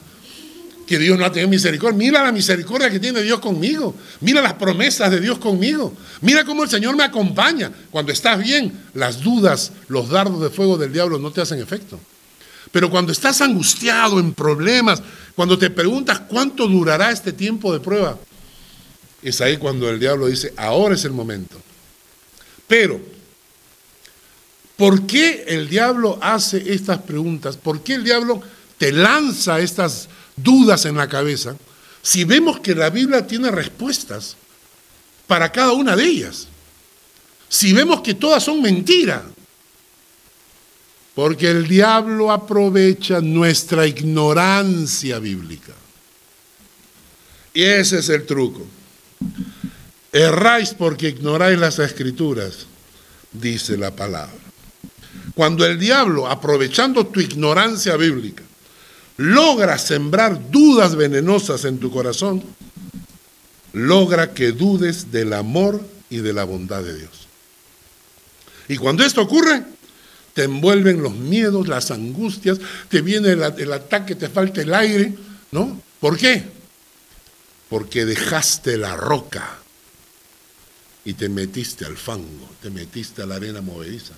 Que 0.86 0.98
Dios 0.98 1.18
no 1.18 1.24
ha 1.24 1.30
tenido 1.30 1.50
misericordia. 1.50 1.98
Mira 1.98 2.24
la 2.24 2.32
misericordia 2.32 2.90
que 2.90 2.98
tiene 2.98 3.22
Dios 3.22 3.40
conmigo. 3.40 3.94
Mira 4.20 4.40
las 4.40 4.54
promesas 4.54 5.10
de 5.10 5.20
Dios 5.20 5.38
conmigo. 5.38 5.94
Mira 6.22 6.44
cómo 6.44 6.62
el 6.64 6.70
Señor 6.70 6.96
me 6.96 7.04
acompaña. 7.04 7.70
Cuando 7.90 8.10
estás 8.10 8.42
bien, 8.42 8.72
las 8.94 9.20
dudas, 9.20 9.72
los 9.88 10.08
dardos 10.08 10.40
de 10.40 10.48
fuego 10.48 10.78
del 10.78 10.92
diablo 10.92 11.18
no 11.18 11.30
te 11.30 11.42
hacen 11.42 11.60
efecto. 11.60 12.00
Pero 12.70 12.90
cuando 12.90 13.12
estás 13.12 13.40
angustiado, 13.40 14.18
en 14.18 14.34
problemas, 14.34 15.02
cuando 15.34 15.58
te 15.58 15.70
preguntas 15.70 16.20
cuánto 16.20 16.66
durará 16.66 17.10
este 17.10 17.32
tiempo 17.32 17.72
de 17.72 17.80
prueba, 17.80 18.18
es 19.22 19.40
ahí 19.40 19.56
cuando 19.56 19.88
el 19.88 19.98
diablo 19.98 20.26
dice, 20.26 20.52
ahora 20.56 20.94
es 20.94 21.04
el 21.04 21.12
momento. 21.12 21.60
Pero, 22.66 23.00
¿por 24.76 25.06
qué 25.06 25.44
el 25.48 25.68
diablo 25.68 26.18
hace 26.20 26.72
estas 26.72 26.98
preguntas? 26.98 27.56
¿Por 27.56 27.82
qué 27.82 27.94
el 27.94 28.04
diablo 28.04 28.40
te 28.76 28.92
lanza 28.92 29.60
estas 29.60 30.08
dudas 30.36 30.84
en 30.84 30.96
la 30.96 31.08
cabeza? 31.08 31.56
Si 32.02 32.24
vemos 32.24 32.60
que 32.60 32.74
la 32.74 32.90
Biblia 32.90 33.26
tiene 33.26 33.50
respuestas 33.50 34.36
para 35.26 35.52
cada 35.52 35.72
una 35.72 35.94
de 35.94 36.04
ellas. 36.04 36.48
Si 37.48 37.72
vemos 37.72 38.00
que 38.00 38.14
todas 38.14 38.42
son 38.42 38.60
mentiras. 38.60 39.22
Porque 41.18 41.50
el 41.50 41.66
diablo 41.66 42.30
aprovecha 42.30 43.20
nuestra 43.20 43.88
ignorancia 43.88 45.18
bíblica. 45.18 45.72
Y 47.52 47.64
ese 47.64 47.98
es 47.98 48.08
el 48.08 48.24
truco. 48.24 48.64
Erráis 50.12 50.74
porque 50.74 51.08
ignoráis 51.08 51.58
las 51.58 51.80
escrituras, 51.80 52.66
dice 53.32 53.76
la 53.76 53.90
palabra. 53.90 54.38
Cuando 55.34 55.66
el 55.66 55.80
diablo, 55.80 56.28
aprovechando 56.28 57.04
tu 57.08 57.18
ignorancia 57.18 57.96
bíblica, 57.96 58.44
logra 59.16 59.76
sembrar 59.76 60.52
dudas 60.52 60.94
venenosas 60.94 61.64
en 61.64 61.78
tu 61.78 61.90
corazón, 61.90 62.44
logra 63.72 64.34
que 64.34 64.52
dudes 64.52 65.10
del 65.10 65.32
amor 65.32 65.84
y 66.10 66.18
de 66.18 66.32
la 66.32 66.44
bondad 66.44 66.84
de 66.84 66.96
Dios. 66.96 67.26
Y 68.68 68.76
cuando 68.76 69.02
esto 69.02 69.20
ocurre, 69.20 69.77
te 70.38 70.44
envuelven 70.44 71.02
los 71.02 71.16
miedos, 71.16 71.66
las 71.66 71.90
angustias, 71.90 72.60
te 72.88 73.00
viene 73.00 73.30
el, 73.32 73.72
ataque, 73.72 74.14
te 74.14 74.28
falta 74.28 74.62
el 74.62 74.72
aire, 74.72 75.12
¿no? 75.50 75.82
¿Por 75.98 76.16
qué? 76.16 76.44
Porque 77.68 78.04
dejaste 78.04 78.76
la 78.76 78.94
roca 78.94 79.58
y 81.04 81.14
te 81.14 81.28
metiste 81.28 81.86
al 81.86 81.96
fango, 81.96 82.48
te 82.62 82.70
metiste 82.70 83.20
a 83.20 83.26
la 83.26 83.34
arena 83.34 83.62
movediza. 83.62 84.14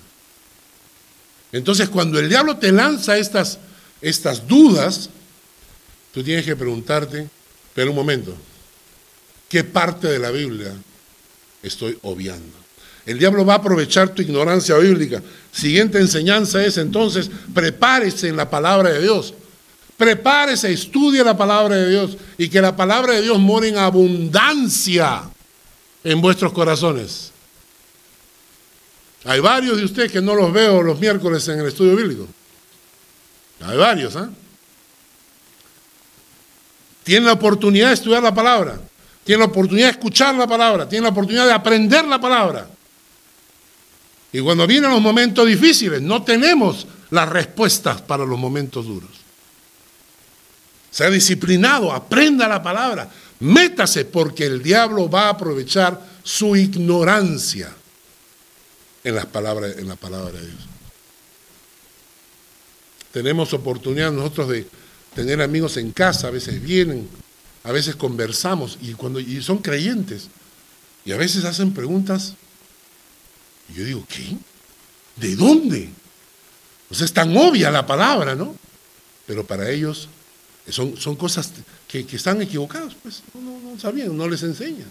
Entonces, 1.53 1.89
cuando 1.89 2.19
el 2.19 2.29
diablo 2.29 2.59
te 2.59 2.71
lanza 2.71 3.17
estas, 3.17 3.59
estas 4.03 4.47
dudas, 4.47 5.09
tú 6.13 6.23
tienes 6.23 6.45
que 6.45 6.55
preguntarte, 6.55 7.31
pero 7.75 7.93
un 7.93 7.97
momento, 7.97 8.37
¿qué 9.49 9.65
parte 9.65 10.09
de 10.09 10.19
la 10.19 10.31
Biblia 10.31 10.75
estoy 11.63 11.99
obviando? 12.03 12.60
El 13.11 13.19
diablo 13.19 13.45
va 13.45 13.55
a 13.55 13.57
aprovechar 13.57 14.11
tu 14.11 14.23
ignorancia 14.23 14.77
bíblica. 14.77 15.21
Siguiente 15.51 15.99
enseñanza 15.99 16.65
es 16.65 16.77
entonces, 16.79 17.29
prepárese 17.53 18.29
en 18.29 18.37
la 18.37 18.49
palabra 18.49 18.91
de 18.91 19.03
Dios. 19.03 19.35
Prepárese, 19.97 20.73
estudie 20.73 21.25
la 21.25 21.37
palabra 21.37 21.75
de 21.75 21.91
Dios 21.91 22.17
y 22.39 22.49
que 22.49 22.61
la 22.61 22.77
palabra 22.77 23.15
de 23.15 23.23
Dios 23.23 23.37
more 23.41 23.67
en 23.67 23.79
abundancia 23.79 25.23
en 26.05 26.21
vuestros 26.21 26.53
corazones. 26.53 27.33
Hay 29.25 29.41
varios 29.41 29.79
de 29.79 29.87
ustedes 29.87 30.13
que 30.13 30.21
no 30.21 30.37
los 30.37 30.53
veo 30.53 30.81
los 30.81 31.01
miércoles 31.01 31.49
en 31.49 31.59
el 31.59 31.67
estudio 31.67 31.97
bíblico. 31.97 32.29
Hay 33.63 33.77
varios, 33.77 34.15
¿ah? 34.15 34.31
Tienen 37.03 37.25
la 37.25 37.33
oportunidad 37.33 37.89
de 37.89 37.95
estudiar 37.95 38.23
la 38.23 38.33
palabra, 38.33 38.79
tienen 39.25 39.41
la 39.41 39.47
oportunidad 39.47 39.89
de 39.89 39.93
escuchar 39.99 40.33
la 40.37 40.47
palabra, 40.47 40.89
tienen 40.89 41.03
la 41.03 41.11
oportunidad 41.11 41.47
de 41.47 41.53
aprender 41.55 42.05
la 42.05 42.21
palabra. 42.21 42.69
Y 44.33 44.41
cuando 44.41 44.67
vienen 44.67 44.91
los 44.91 45.01
momentos 45.01 45.47
difíciles, 45.47 46.01
no 46.01 46.23
tenemos 46.23 46.87
las 47.11 47.29
respuestas 47.29 48.01
para 48.03 48.25
los 48.25 48.39
momentos 48.39 48.87
duros. 48.87 49.11
Sea 50.91 51.11
disciplinado, 51.11 51.93
aprenda 51.93 52.49
la 52.49 52.63
palabra, 52.63 53.11
métase 53.41 54.05
porque 54.05 54.47
el 54.47 54.63
diablo 54.63 55.09
va 55.09 55.27
a 55.27 55.31
aprovechar 55.31 56.01
su 56.23 56.57
ignorancia 56.57 57.73
en 59.03 59.15
las 59.15 59.27
palabras, 59.27 59.77
en 59.79 59.89
la 59.89 59.97
palabra 59.97 60.33
de 60.33 60.47
Dios. 60.47 60.61
Tenemos 63.13 63.53
oportunidad 63.53 64.13
nosotros 64.13 64.49
de 64.49 64.67
tener 65.15 65.41
amigos 65.43 65.77
en 65.77 65.91
casa, 65.91 66.29
a 66.29 66.31
veces 66.31 66.63
vienen, 66.63 67.09
a 67.65 67.73
veces 67.73 67.97
conversamos 67.97 68.79
y, 68.81 68.93
cuando, 68.93 69.19
y 69.21 69.43
son 69.43 69.59
creyentes 69.59 70.29
y 71.05 71.13
a 71.13 71.17
veces 71.17 71.45
hacen 71.45 71.73
preguntas 71.73 72.35
y 73.71 73.79
yo 73.79 73.85
digo, 73.85 74.05
¿qué? 74.09 74.37
¿De 75.17 75.37
dónde? 75.37 75.89
O 76.91 76.95
sea, 76.95 77.05
es 77.05 77.13
tan 77.13 77.37
obvia 77.37 77.71
la 77.71 77.87
palabra, 77.87 78.35
¿no? 78.35 78.55
Pero 79.27 79.45
para 79.45 79.71
ellos 79.71 80.09
son, 80.69 80.97
son 80.97 81.17
cosas 81.17 81.53
que, 81.89 82.07
están 82.13 82.43
equivocadas, 82.43 82.95
pues 83.03 83.23
no, 83.35 83.61
no, 83.61 83.79
sabían, 83.79 84.17
no 84.17 84.29
les 84.29 84.43
enseñan. 84.43 84.89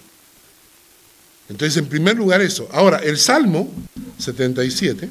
Entonces, 1.49 1.77
en 1.77 1.87
primer 1.87 2.15
lugar 2.15 2.41
eso. 2.41 2.69
Ahora, 2.71 2.99
el 2.99 3.17
Salmo 3.17 3.71
77 4.17 5.09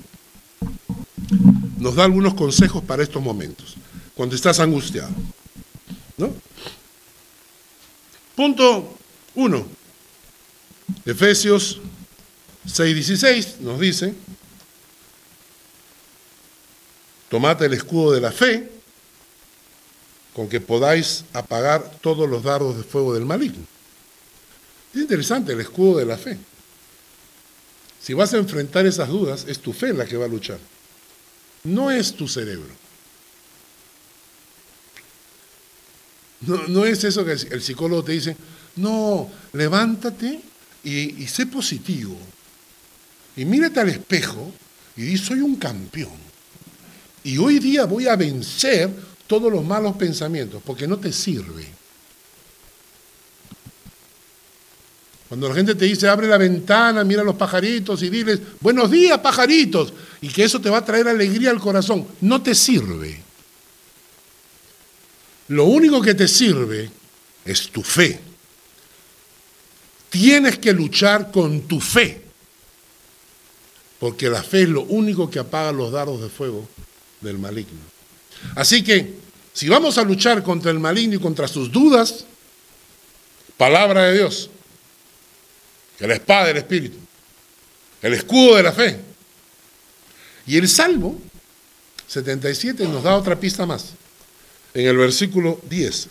nos 1.78 1.94
da 1.94 2.04
algunos 2.04 2.34
consejos 2.34 2.82
para 2.84 3.02
estos 3.02 3.22
momentos, 3.22 3.74
cuando 4.14 4.36
estás 4.36 4.60
angustiado. 4.60 5.10
¿no? 6.16 6.32
Punto 8.36 8.96
1. 9.34 9.66
Efesios 11.04 11.80
6.16 12.68 13.58
nos 13.60 13.80
dice, 13.80 14.14
tomad 17.30 17.62
el 17.62 17.72
escudo 17.72 18.12
de 18.12 18.20
la 18.20 18.30
fe 18.30 18.70
con 20.34 20.48
que 20.48 20.60
podáis 20.60 21.24
apagar 21.32 21.90
todos 22.00 22.28
los 22.28 22.42
dardos 22.42 22.76
de 22.76 22.84
fuego 22.84 23.14
del 23.14 23.24
maligno. 23.24 23.64
Es 24.94 25.00
interesante 25.00 25.52
el 25.52 25.60
escudo 25.60 25.98
de 25.98 26.06
la 26.06 26.16
fe. 26.16 26.38
Si 28.00 28.14
vas 28.14 28.32
a 28.34 28.38
enfrentar 28.38 28.86
esas 28.86 29.08
dudas, 29.08 29.44
es 29.48 29.58
tu 29.58 29.72
fe 29.72 29.92
la 29.92 30.06
que 30.06 30.16
va 30.16 30.26
a 30.26 30.28
luchar. 30.28 30.58
No 31.64 31.90
es 31.90 32.14
tu 32.14 32.28
cerebro. 32.28 32.72
No, 36.40 36.84
es 36.84 37.02
eso 37.02 37.24
que 37.24 37.32
el 37.32 37.60
psicólogo 37.60 38.04
te 38.04 38.12
dice, 38.12 38.36
no, 38.76 39.28
levántate 39.52 40.40
y, 40.84 41.22
y 41.22 41.26
sé 41.26 41.46
positivo. 41.46 42.16
Y 43.38 43.44
mírate 43.44 43.78
al 43.78 43.88
espejo 43.88 44.52
y 44.96 45.02
di, 45.02 45.16
soy 45.16 45.40
un 45.40 45.54
campeón. 45.54 46.18
Y 47.22 47.38
hoy 47.38 47.60
día 47.60 47.84
voy 47.84 48.08
a 48.08 48.16
vencer 48.16 48.90
todos 49.28 49.52
los 49.52 49.64
malos 49.64 49.94
pensamientos, 49.94 50.60
porque 50.66 50.88
no 50.88 50.98
te 50.98 51.12
sirve. 51.12 51.64
Cuando 55.28 55.48
la 55.48 55.54
gente 55.54 55.76
te 55.76 55.84
dice, 55.84 56.08
abre 56.08 56.26
la 56.26 56.36
ventana, 56.36 57.04
mira 57.04 57.22
los 57.22 57.36
pajaritos 57.36 58.02
y 58.02 58.10
diles, 58.10 58.40
buenos 58.60 58.90
días 58.90 59.20
pajaritos, 59.20 59.92
y 60.20 60.30
que 60.30 60.42
eso 60.42 60.60
te 60.60 60.68
va 60.68 60.78
a 60.78 60.84
traer 60.84 61.06
alegría 61.06 61.50
al 61.50 61.60
corazón, 61.60 62.08
no 62.22 62.42
te 62.42 62.56
sirve. 62.56 63.22
Lo 65.46 65.66
único 65.66 66.02
que 66.02 66.14
te 66.14 66.26
sirve 66.26 66.90
es 67.44 67.68
tu 67.68 67.84
fe. 67.84 68.18
Tienes 70.10 70.58
que 70.58 70.72
luchar 70.72 71.30
con 71.30 71.60
tu 71.68 71.80
fe, 71.80 72.27
porque 73.98 74.28
la 74.28 74.42
fe 74.42 74.62
es 74.62 74.68
lo 74.68 74.82
único 74.82 75.30
que 75.30 75.38
apaga 75.38 75.72
los 75.72 75.92
dardos 75.92 76.20
de 76.20 76.28
fuego 76.28 76.68
del 77.20 77.38
maligno. 77.38 77.80
Así 78.54 78.82
que, 78.84 79.14
si 79.52 79.68
vamos 79.68 79.98
a 79.98 80.04
luchar 80.04 80.42
contra 80.42 80.70
el 80.70 80.78
maligno 80.78 81.16
y 81.16 81.18
contra 81.18 81.48
sus 81.48 81.72
dudas, 81.72 82.24
palabra 83.56 84.04
de 84.04 84.18
Dios, 84.18 84.50
que 85.98 86.06
la 86.06 86.14
espada 86.14 86.46
del 86.46 86.58
Espíritu, 86.58 86.98
el 88.02 88.14
escudo 88.14 88.56
de 88.56 88.62
la 88.62 88.72
fe. 88.72 89.00
Y 90.46 90.56
el 90.56 90.68
Salmo 90.68 91.20
77 92.06 92.86
nos 92.86 93.02
da 93.02 93.16
otra 93.16 93.38
pista 93.38 93.66
más, 93.66 93.90
en 94.74 94.86
el 94.86 94.96
versículo 94.96 95.60
10. 95.68 96.08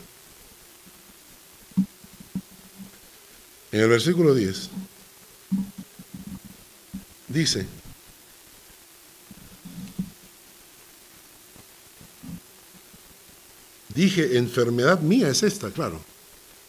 En 3.71 3.81
el 3.81 3.89
versículo 3.89 4.33
10 4.33 4.69
dice, 7.27 7.65
dije, 13.97 14.37
enfermedad 14.37 14.99
mía 15.01 15.27
es 15.27 15.43
esta, 15.43 15.71
claro. 15.71 15.99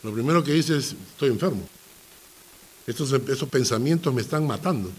Lo 0.03 0.13
primero 0.13 0.43
que 0.43 0.53
dice 0.53 0.79
es, 0.79 0.95
estoy 1.13 1.29
enfermo. 1.29 1.69
Estos, 2.87 3.13
esos 3.13 3.49
pensamientos 3.49 4.13
me 4.15 4.23
están 4.23 4.47
matando. 4.47 4.91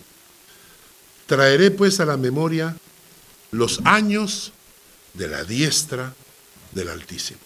Traeré 1.25 1.71
pues 1.71 1.99
a 1.99 2.05
la 2.05 2.17
memoria 2.17 2.75
los 3.51 3.79
años 3.83 4.51
de 5.13 5.27
la 5.27 5.43
diestra 5.43 6.13
del 6.71 6.89
Altísimo. 6.89 7.39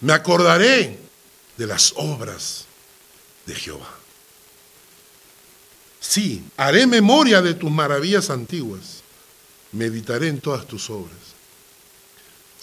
Me 0.00 0.12
acordaré 0.12 0.98
de 1.56 1.66
las 1.66 1.92
obras 1.96 2.64
de 3.44 3.54
Jehová. 3.54 3.94
Sí, 6.00 6.42
haré 6.56 6.86
memoria 6.86 7.42
de 7.42 7.54
tus 7.54 7.70
maravillas 7.70 8.30
antiguas. 8.30 9.02
Meditaré 9.72 10.28
en 10.28 10.40
todas 10.40 10.66
tus 10.66 10.88
obras. 10.88 11.27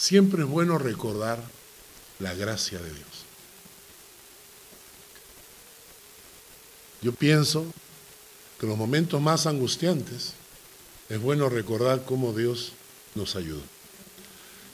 Siempre 0.05 0.43
es 0.43 0.47
bueno 0.47 0.77
recordar 0.77 1.39
la 2.19 2.35
gracia 2.35 2.77
de 2.77 2.93
Dios. 2.93 3.25
Yo 7.01 7.11
pienso 7.11 7.65
que 8.59 8.67
en 8.67 8.69
los 8.69 8.77
momentos 8.77 9.19
más 9.19 9.47
angustiantes 9.47 10.33
es 11.09 11.19
bueno 11.19 11.49
recordar 11.49 12.03
cómo 12.05 12.33
Dios 12.33 12.73
nos 13.15 13.35
ayudó. 13.35 13.63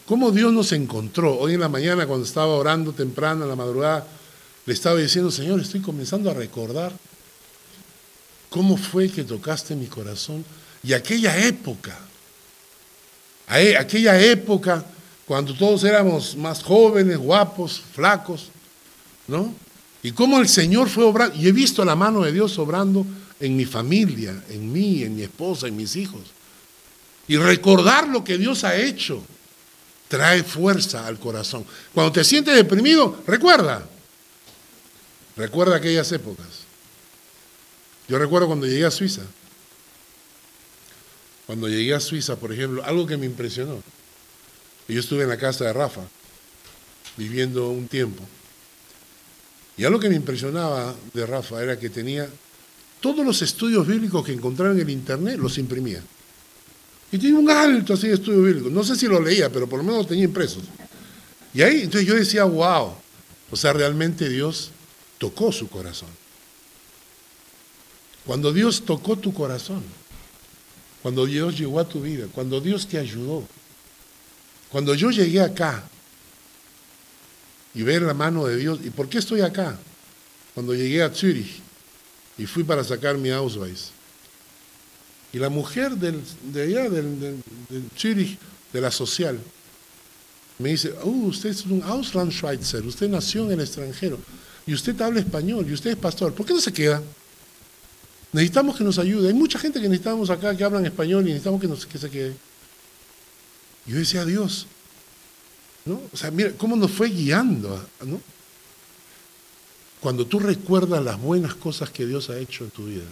Cómo 0.05 0.32
Dios 0.32 0.51
nos 0.51 0.73
encontró. 0.73 1.39
Hoy 1.39 1.53
en 1.53 1.61
la 1.61 1.69
mañana 1.69 2.07
cuando 2.07 2.25
estaba 2.25 2.53
orando 2.53 2.91
temprano, 2.91 3.43
en 3.43 3.49
la 3.51 3.55
madrugada, 3.55 4.05
le 4.65 4.73
estaba 4.73 4.99
diciendo, 4.99 5.32
Señor, 5.32 5.61
estoy 5.61 5.79
comenzando 5.79 6.29
a 6.29 6.34
recordar 6.34 6.91
cómo 8.49 8.75
fue 8.75 9.09
que 9.09 9.23
tocaste 9.23 9.77
mi 9.77 9.88
corazón. 9.88 10.43
Y 10.84 10.91
aquella 10.91 11.38
época, 11.47 11.97
aquella 13.47 14.19
época 14.19 14.90
cuando 15.32 15.53
todos 15.53 15.86
éramos 15.86 16.36
más 16.36 16.61
jóvenes, 16.61 17.17
guapos, 17.17 17.82
flacos, 17.95 18.49
¿no? 19.29 19.55
Y 20.03 20.11
cómo 20.11 20.41
el 20.41 20.49
Señor 20.49 20.89
fue 20.89 21.05
obrando. 21.05 21.34
Y 21.38 21.47
he 21.47 21.53
visto 21.53 21.86
la 21.86 21.95
mano 21.95 22.23
de 22.23 22.34
Dios 22.34 22.59
obrando 22.59 23.05
en 23.39 23.55
mi 23.55 23.63
familia, 23.63 24.43
en 24.49 24.69
mí, 24.73 25.03
en 25.03 25.15
mi 25.15 25.21
esposa, 25.21 25.69
en 25.69 25.77
mis 25.77 25.95
hijos. 25.95 26.19
Y 27.29 27.38
recordar 27.38 28.09
lo 28.09 28.25
que 28.25 28.38
Dios 28.38 28.65
ha 28.65 28.75
hecho 28.75 29.23
trae 30.09 30.43
fuerza 30.43 31.07
al 31.07 31.17
corazón. 31.17 31.65
Cuando 31.93 32.11
te 32.11 32.25
sientes 32.25 32.53
deprimido, 32.53 33.23
recuerda. 33.25 33.88
Recuerda 35.38 35.77
aquellas 35.77 36.11
épocas. 36.11 36.65
Yo 38.09 38.19
recuerdo 38.19 38.47
cuando 38.47 38.67
llegué 38.67 38.84
a 38.84 38.91
Suiza. 38.91 39.21
Cuando 41.45 41.69
llegué 41.69 41.93
a 41.93 42.01
Suiza, 42.01 42.36
por 42.36 42.51
ejemplo, 42.51 42.84
algo 42.84 43.07
que 43.07 43.15
me 43.15 43.27
impresionó. 43.27 43.82
Yo 44.88 44.99
estuve 44.99 45.23
en 45.23 45.29
la 45.29 45.38
casa 45.38 45.65
de 45.65 45.73
Rafa, 45.73 46.01
viviendo 47.17 47.69
un 47.69 47.88
tiempo. 47.88 48.23
Y 49.77 49.86
algo 49.86 49.99
que 49.99 50.09
me 50.09 50.15
impresionaba 50.15 50.93
de 51.13 51.25
Rafa 51.25 51.63
era 51.63 51.79
que 51.79 51.89
tenía 51.89 52.29
todos 52.99 53.25
los 53.25 53.41
estudios 53.41 53.88
bíblicos 53.88 54.25
que 54.25 54.34
encontraba 54.34 54.73
en 54.73 54.79
el 54.79 54.89
internet, 54.89 55.38
los 55.39 55.57
imprimía. 55.57 56.03
Y 57.11 57.17
tenía 57.17 57.39
un 57.39 57.49
alto 57.49 57.93
así 57.93 58.07
de 58.07 58.13
estudio 58.13 58.43
bíblico. 58.43 58.69
No 58.69 58.84
sé 58.84 58.95
si 58.95 59.07
lo 59.07 59.19
leía, 59.19 59.51
pero 59.51 59.67
por 59.67 59.79
lo 59.79 59.84
menos 59.86 60.07
tenía 60.07 60.25
impresos. 60.25 60.63
Y 61.53 61.61
ahí, 61.61 61.82
entonces 61.82 62.07
yo 62.07 62.15
decía, 62.15 62.43
wow. 62.43 62.93
O 63.49 63.55
sea, 63.55 63.73
realmente 63.73 64.29
Dios 64.29 64.71
tocó 65.17 65.51
su 65.51 65.67
corazón. 65.67 66.09
Cuando 68.25 68.53
Dios 68.53 68.84
tocó 68.86 69.17
tu 69.17 69.34
corazón, 69.34 69.84
cuando 71.01 71.25
Dios 71.25 71.57
llegó 71.57 71.79
a 71.79 71.88
tu 71.88 72.01
vida, 72.01 72.27
cuando 72.32 72.61
Dios 72.61 72.88
te 72.88 72.97
ayudó, 72.97 73.43
cuando 74.72 74.95
yo 74.95 75.11
llegué 75.11 75.41
acá 75.41 75.84
y 77.74 77.84
ver 77.84 78.01
la 78.01 78.13
mano 78.13 78.45
de 78.45 78.57
Dios. 78.57 78.80
¿Y 78.84 78.89
por 78.89 79.09
qué 79.09 79.19
estoy 79.19 79.41
acá? 79.41 79.78
Cuando 80.53 80.74
llegué 80.74 81.03
a 81.03 81.09
Zurich 81.09 81.61
y 82.38 82.45
fui 82.45 82.63
para 82.63 82.84
sacar 82.84 83.17
mi 83.17 83.30
Ausweis. 83.30 83.91
Y 85.34 85.38
la 85.38 85.49
mujer 85.49 85.91
del, 85.91 86.22
de 86.51 86.63
allá, 86.63 86.89
del, 86.89 87.41
Zurich, 87.97 88.38
de 88.74 88.82
la 88.82 88.91
social, 88.91 89.39
me 90.59 90.69
dice, 90.69 90.93
oh, 91.03 91.09
usted 91.09 91.49
es 91.49 91.65
un 91.65 91.82
Auslandschweizer, 91.84 92.86
usted 92.86 93.09
nació 93.09 93.45
en 93.45 93.53
el 93.53 93.61
extranjero, 93.61 94.19
y 94.67 94.74
usted 94.74 94.99
habla 95.01 95.22
español, 95.22 95.65
y 95.67 95.74
usted 95.74 95.91
es 95.91 95.95
pastor, 95.95 96.34
¿por 96.34 96.45
qué 96.45 96.53
no 96.53 96.59
se 96.59 96.74
queda? 96.74 97.01
Necesitamos 98.34 98.78
que 98.78 98.84
nos 98.84 98.99
ayude. 98.99 99.28
Hay 99.28 99.34
mucha 99.34 99.57
gente 99.57 99.82
que 99.82 99.89
necesitamos 99.89 100.30
acá 100.30 100.55
que 100.55 100.63
hablan 100.63 100.86
español 100.86 101.24
y 101.24 101.34
necesitamos 101.34 101.86
que 101.86 101.97
se 101.97 102.09
quede. 102.09 102.36
Yo 103.86 103.97
decía, 103.97 104.25
Dios, 104.25 104.67
¿no? 105.86 106.01
O 106.11 106.17
sea, 106.17 106.32
mira 106.32 106.51
cómo 106.57 106.75
nos 106.75 106.91
fue 106.91 107.09
guiando, 107.09 107.84
¿no? 108.01 108.21
Cuando 109.99 110.25
tú 110.25 110.39
recuerdas 110.39 111.03
las 111.03 111.19
buenas 111.19 111.53
cosas 111.55 111.89
que 111.89 112.05
Dios 112.05 112.29
ha 112.29 112.38
hecho 112.38 112.63
en 112.63 112.71
tu 112.71 112.86
vida, 112.86 113.05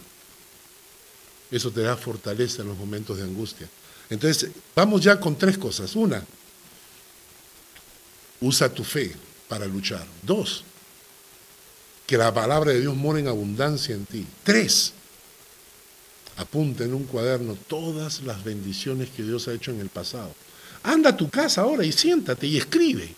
eso 1.50 1.70
te 1.70 1.82
da 1.82 1.96
fortaleza 1.96 2.62
en 2.62 2.68
los 2.68 2.78
momentos 2.78 3.16
de 3.16 3.24
angustia. 3.24 3.68
Entonces, 4.08 4.50
vamos 4.74 5.00
ya 5.00 5.18
con 5.18 5.36
tres 5.36 5.56
cosas. 5.56 5.94
Una, 5.94 6.24
usa 8.40 8.72
tu 8.72 8.82
fe 8.82 9.14
para 9.48 9.66
luchar. 9.66 10.04
Dos, 10.22 10.64
que 12.06 12.16
la 12.16 12.34
palabra 12.34 12.72
de 12.72 12.80
Dios 12.80 12.96
mora 12.96 13.20
en 13.20 13.28
abundancia 13.28 13.94
en 13.94 14.04
ti. 14.06 14.26
Tres, 14.42 14.92
apunta 16.36 16.84
en 16.84 16.94
un 16.94 17.04
cuaderno 17.04 17.54
todas 17.54 18.22
las 18.22 18.42
bendiciones 18.42 19.10
que 19.10 19.22
Dios 19.22 19.46
ha 19.46 19.52
hecho 19.52 19.70
en 19.70 19.80
el 19.80 19.90
pasado. 19.90 20.34
Anda 20.82 21.10
a 21.10 21.16
tu 21.16 21.28
casa 21.28 21.62
ahora 21.62 21.84
y 21.84 21.92
siéntate 21.92 22.46
y 22.46 22.56
escribe. 22.56 23.14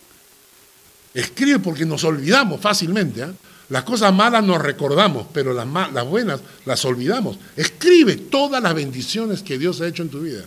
Escribe 1.13 1.59
porque 1.59 1.85
nos 1.85 2.03
olvidamos 2.03 2.59
fácilmente. 2.59 3.21
¿eh? 3.21 3.31
Las 3.69 3.83
cosas 3.83 4.13
malas 4.13 4.43
nos 4.43 4.61
recordamos, 4.61 5.27
pero 5.33 5.53
las, 5.53 5.67
las 5.93 6.05
buenas 6.05 6.41
las 6.65 6.83
olvidamos. 6.85 7.37
Escribe 7.55 8.17
todas 8.17 8.61
las 8.61 8.73
bendiciones 8.73 9.41
que 9.41 9.57
Dios 9.57 9.79
ha 9.81 9.87
hecho 9.87 10.03
en 10.03 10.09
tu 10.09 10.21
vida. 10.21 10.43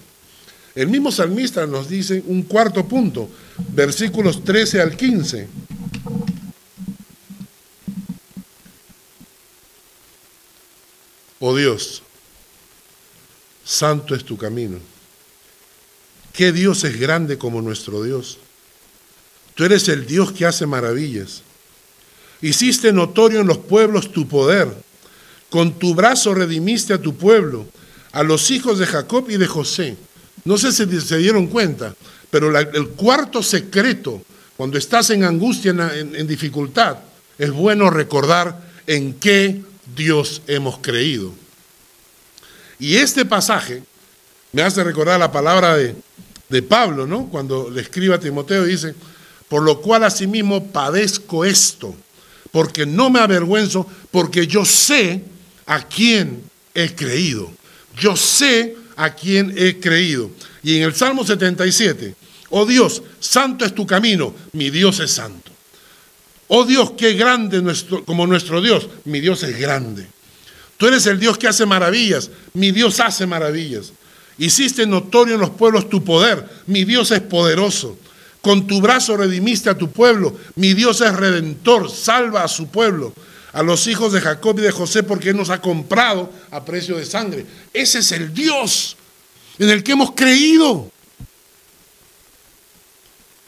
El 0.74 0.88
mismo 0.88 1.10
salmista 1.10 1.66
nos 1.66 1.88
dice 1.88 2.22
un 2.26 2.42
cuarto 2.42 2.86
punto, 2.86 3.30
versículos 3.72 4.44
13 4.44 4.82
al 4.82 4.96
15. 4.96 5.48
Oh 11.38 11.56
Dios, 11.56 12.02
santo 13.64 14.14
es 14.14 14.24
tu 14.24 14.36
camino 14.36 14.95
¿Qué 16.36 16.52
Dios 16.52 16.84
es 16.84 17.00
grande 17.00 17.38
como 17.38 17.62
nuestro 17.62 18.02
Dios? 18.02 18.36
Tú 19.54 19.64
eres 19.64 19.88
el 19.88 20.06
Dios 20.06 20.32
que 20.32 20.44
hace 20.44 20.66
maravillas. 20.66 21.40
Hiciste 22.42 22.92
notorio 22.92 23.40
en 23.40 23.46
los 23.46 23.56
pueblos 23.56 24.12
tu 24.12 24.28
poder. 24.28 24.68
Con 25.48 25.78
tu 25.78 25.94
brazo 25.94 26.34
redimiste 26.34 26.92
a 26.92 27.00
tu 27.00 27.16
pueblo, 27.16 27.66
a 28.12 28.22
los 28.22 28.50
hijos 28.50 28.78
de 28.78 28.84
Jacob 28.84 29.30
y 29.30 29.38
de 29.38 29.46
José. 29.46 29.96
No 30.44 30.58
sé 30.58 30.72
si 30.72 31.00
se 31.00 31.16
dieron 31.16 31.46
cuenta, 31.46 31.94
pero 32.30 32.56
el 32.58 32.88
cuarto 32.88 33.42
secreto, 33.42 34.22
cuando 34.58 34.76
estás 34.76 35.08
en 35.08 35.24
angustia, 35.24 35.70
en 35.70 36.26
dificultad, 36.26 36.98
es 37.38 37.50
bueno 37.50 37.88
recordar 37.88 38.60
en 38.86 39.14
qué 39.14 39.62
Dios 39.96 40.42
hemos 40.46 40.78
creído. 40.78 41.32
Y 42.78 42.96
este 42.96 43.24
pasaje 43.24 43.82
me 44.52 44.60
hace 44.62 44.84
recordar 44.84 45.18
la 45.18 45.32
palabra 45.32 45.76
de, 45.76 45.96
de 46.48 46.62
Pablo, 46.62 47.06
¿no? 47.06 47.28
Cuando 47.28 47.70
le 47.70 47.80
escribe 47.82 48.14
a 48.14 48.20
Timoteo 48.20 48.64
dice, 48.64 48.94
por 49.48 49.62
lo 49.62 49.80
cual 49.80 50.04
asimismo 50.04 50.66
padezco 50.68 51.44
esto, 51.44 51.94
porque 52.50 52.86
no 52.86 53.10
me 53.10 53.20
avergüenzo, 53.20 53.86
porque 54.10 54.46
yo 54.46 54.64
sé 54.64 55.22
a 55.66 55.86
quién 55.86 56.42
he 56.74 56.94
creído. 56.94 57.50
Yo 57.98 58.16
sé 58.16 58.76
a 58.96 59.14
quién 59.14 59.54
he 59.56 59.78
creído. 59.78 60.30
Y 60.62 60.76
en 60.76 60.82
el 60.82 60.94
Salmo 60.94 61.24
77, 61.24 62.14
oh 62.50 62.66
Dios, 62.66 63.02
santo 63.20 63.64
es 63.64 63.74
tu 63.74 63.86
camino, 63.86 64.34
mi 64.52 64.70
Dios 64.70 65.00
es 65.00 65.10
santo. 65.12 65.52
Oh 66.48 66.64
Dios, 66.64 66.92
qué 66.96 67.14
grande 67.14 67.60
nuestro, 67.60 68.04
como 68.04 68.26
nuestro 68.26 68.60
Dios, 68.60 68.88
mi 69.04 69.20
Dios 69.20 69.42
es 69.42 69.58
grande. 69.58 70.06
Tú 70.76 70.86
eres 70.86 71.06
el 71.06 71.18
Dios 71.18 71.38
que 71.38 71.48
hace 71.48 71.66
maravillas, 71.66 72.30
mi 72.52 72.70
Dios 72.70 73.00
hace 73.00 73.26
maravillas. 73.26 73.92
Hiciste 74.38 74.86
notorio 74.86 75.34
en 75.34 75.40
los 75.40 75.50
pueblos 75.50 75.88
tu 75.88 76.04
poder, 76.04 76.48
mi 76.66 76.84
Dios 76.84 77.10
es 77.10 77.20
poderoso. 77.20 77.98
Con 78.42 78.66
tu 78.66 78.80
brazo 78.80 79.16
redimiste 79.16 79.70
a 79.70 79.78
tu 79.78 79.90
pueblo, 79.90 80.36
mi 80.54 80.74
Dios 80.74 81.00
es 81.00 81.14
redentor, 81.14 81.90
salva 81.90 82.44
a 82.44 82.48
su 82.48 82.68
pueblo, 82.68 83.12
a 83.52 83.62
los 83.62 83.86
hijos 83.86 84.12
de 84.12 84.20
Jacob 84.20 84.58
y 84.58 84.62
de 84.62 84.70
José, 84.70 85.02
porque 85.02 85.32
nos 85.32 85.50
ha 85.50 85.60
comprado 85.60 86.32
a 86.50 86.64
precio 86.64 86.96
de 86.96 87.06
sangre. 87.06 87.46
Ese 87.72 88.00
es 88.00 88.12
el 88.12 88.32
Dios 88.32 88.96
en 89.58 89.70
el 89.70 89.82
que 89.82 89.92
hemos 89.92 90.12
creído. 90.12 90.90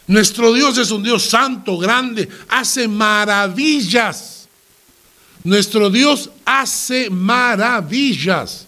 Nuestro 0.07 0.55
Dios 0.55 0.79
es 0.79 0.91
un 0.91 1.03
Dios 1.03 1.25
santo, 1.25 1.77
grande, 1.77 2.29
hace 2.49 2.89
maravillas. 2.89 4.49
Nuestro 5.45 5.91
Dios 5.91 6.31
hace 6.47 7.11
maravillas. 7.11 8.68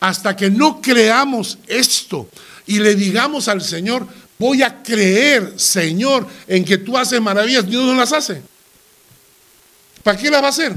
Hasta 0.00 0.34
que 0.34 0.50
no 0.50 0.80
creamos 0.80 1.58
esto 1.66 2.28
y 2.66 2.78
le 2.78 2.94
digamos 2.94 3.48
al 3.48 3.60
Señor, 3.62 4.06
voy 4.38 4.62
a 4.62 4.82
creer, 4.82 5.54
Señor, 5.56 6.26
en 6.48 6.64
que 6.64 6.78
tú 6.78 6.96
haces 6.96 7.20
maravillas, 7.20 7.66
Dios 7.66 7.84
no 7.84 7.94
las 7.94 8.12
hace. 8.12 8.42
¿Para 10.02 10.18
qué 10.18 10.30
las 10.30 10.42
va 10.42 10.46
a 10.46 10.50
hacer? 10.50 10.74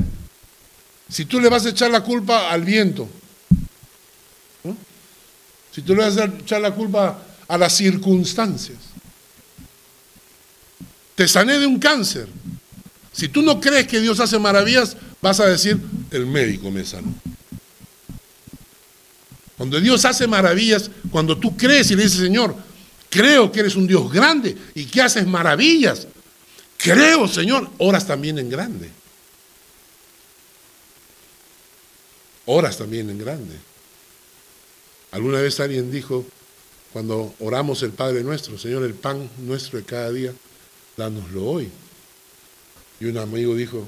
Si 1.09 1.25
tú 1.25 1.39
le 1.39 1.47
vas 1.47 1.65
a 1.65 1.69
echar 1.69 1.89
la 1.89 2.01
culpa 2.01 2.51
al 2.51 2.63
viento, 2.63 3.07
si 5.71 5.81
tú 5.81 5.95
le 5.95 6.03
vas 6.03 6.17
a 6.17 6.25
echar 6.25 6.61
la 6.61 6.71
culpa 6.71 7.23
a 7.47 7.57
las 7.57 7.73
circunstancias, 7.73 8.77
te 11.15 11.27
sané 11.27 11.59
de 11.59 11.65
un 11.65 11.79
cáncer. 11.79 12.27
Si 13.11 13.27
tú 13.29 13.41
no 13.41 13.61
crees 13.61 13.87
que 13.87 14.01
Dios 14.01 14.19
hace 14.19 14.39
maravillas, 14.39 14.97
vas 15.21 15.39
a 15.39 15.45
decir, 15.45 15.79
el 16.11 16.25
médico 16.25 16.69
me 16.71 16.83
sanó. 16.83 17.13
Cuando 19.57 19.79
Dios 19.79 20.03
hace 20.05 20.27
maravillas, 20.27 20.89
cuando 21.11 21.37
tú 21.37 21.55
crees 21.55 21.91
y 21.91 21.95
le 21.95 22.03
dices, 22.03 22.19
Señor, 22.19 22.55
creo 23.09 23.51
que 23.51 23.59
eres 23.59 23.75
un 23.75 23.87
Dios 23.87 24.11
grande 24.11 24.57
y 24.73 24.85
que 24.85 25.01
haces 25.01 25.27
maravillas, 25.27 26.07
creo, 26.77 27.27
Señor, 27.27 27.69
oras 27.77 28.07
también 28.07 28.39
en 28.39 28.49
grande. 28.49 28.89
Oras 32.45 32.77
también 32.77 33.09
en 33.09 33.17
grande. 33.17 33.55
Alguna 35.11 35.39
vez 35.39 35.59
alguien 35.59 35.91
dijo, 35.91 36.25
cuando 36.91 37.33
oramos 37.39 37.83
el 37.83 37.91
Padre 37.91 38.23
nuestro, 38.23 38.57
Señor, 38.57 38.83
el 38.83 38.95
pan 38.95 39.29
nuestro 39.37 39.79
de 39.79 39.85
cada 39.85 40.11
día, 40.11 40.33
dánoslo 40.97 41.45
hoy. 41.45 41.69
Y 42.99 43.05
un 43.05 43.17
amigo 43.17 43.55
dijo, 43.55 43.87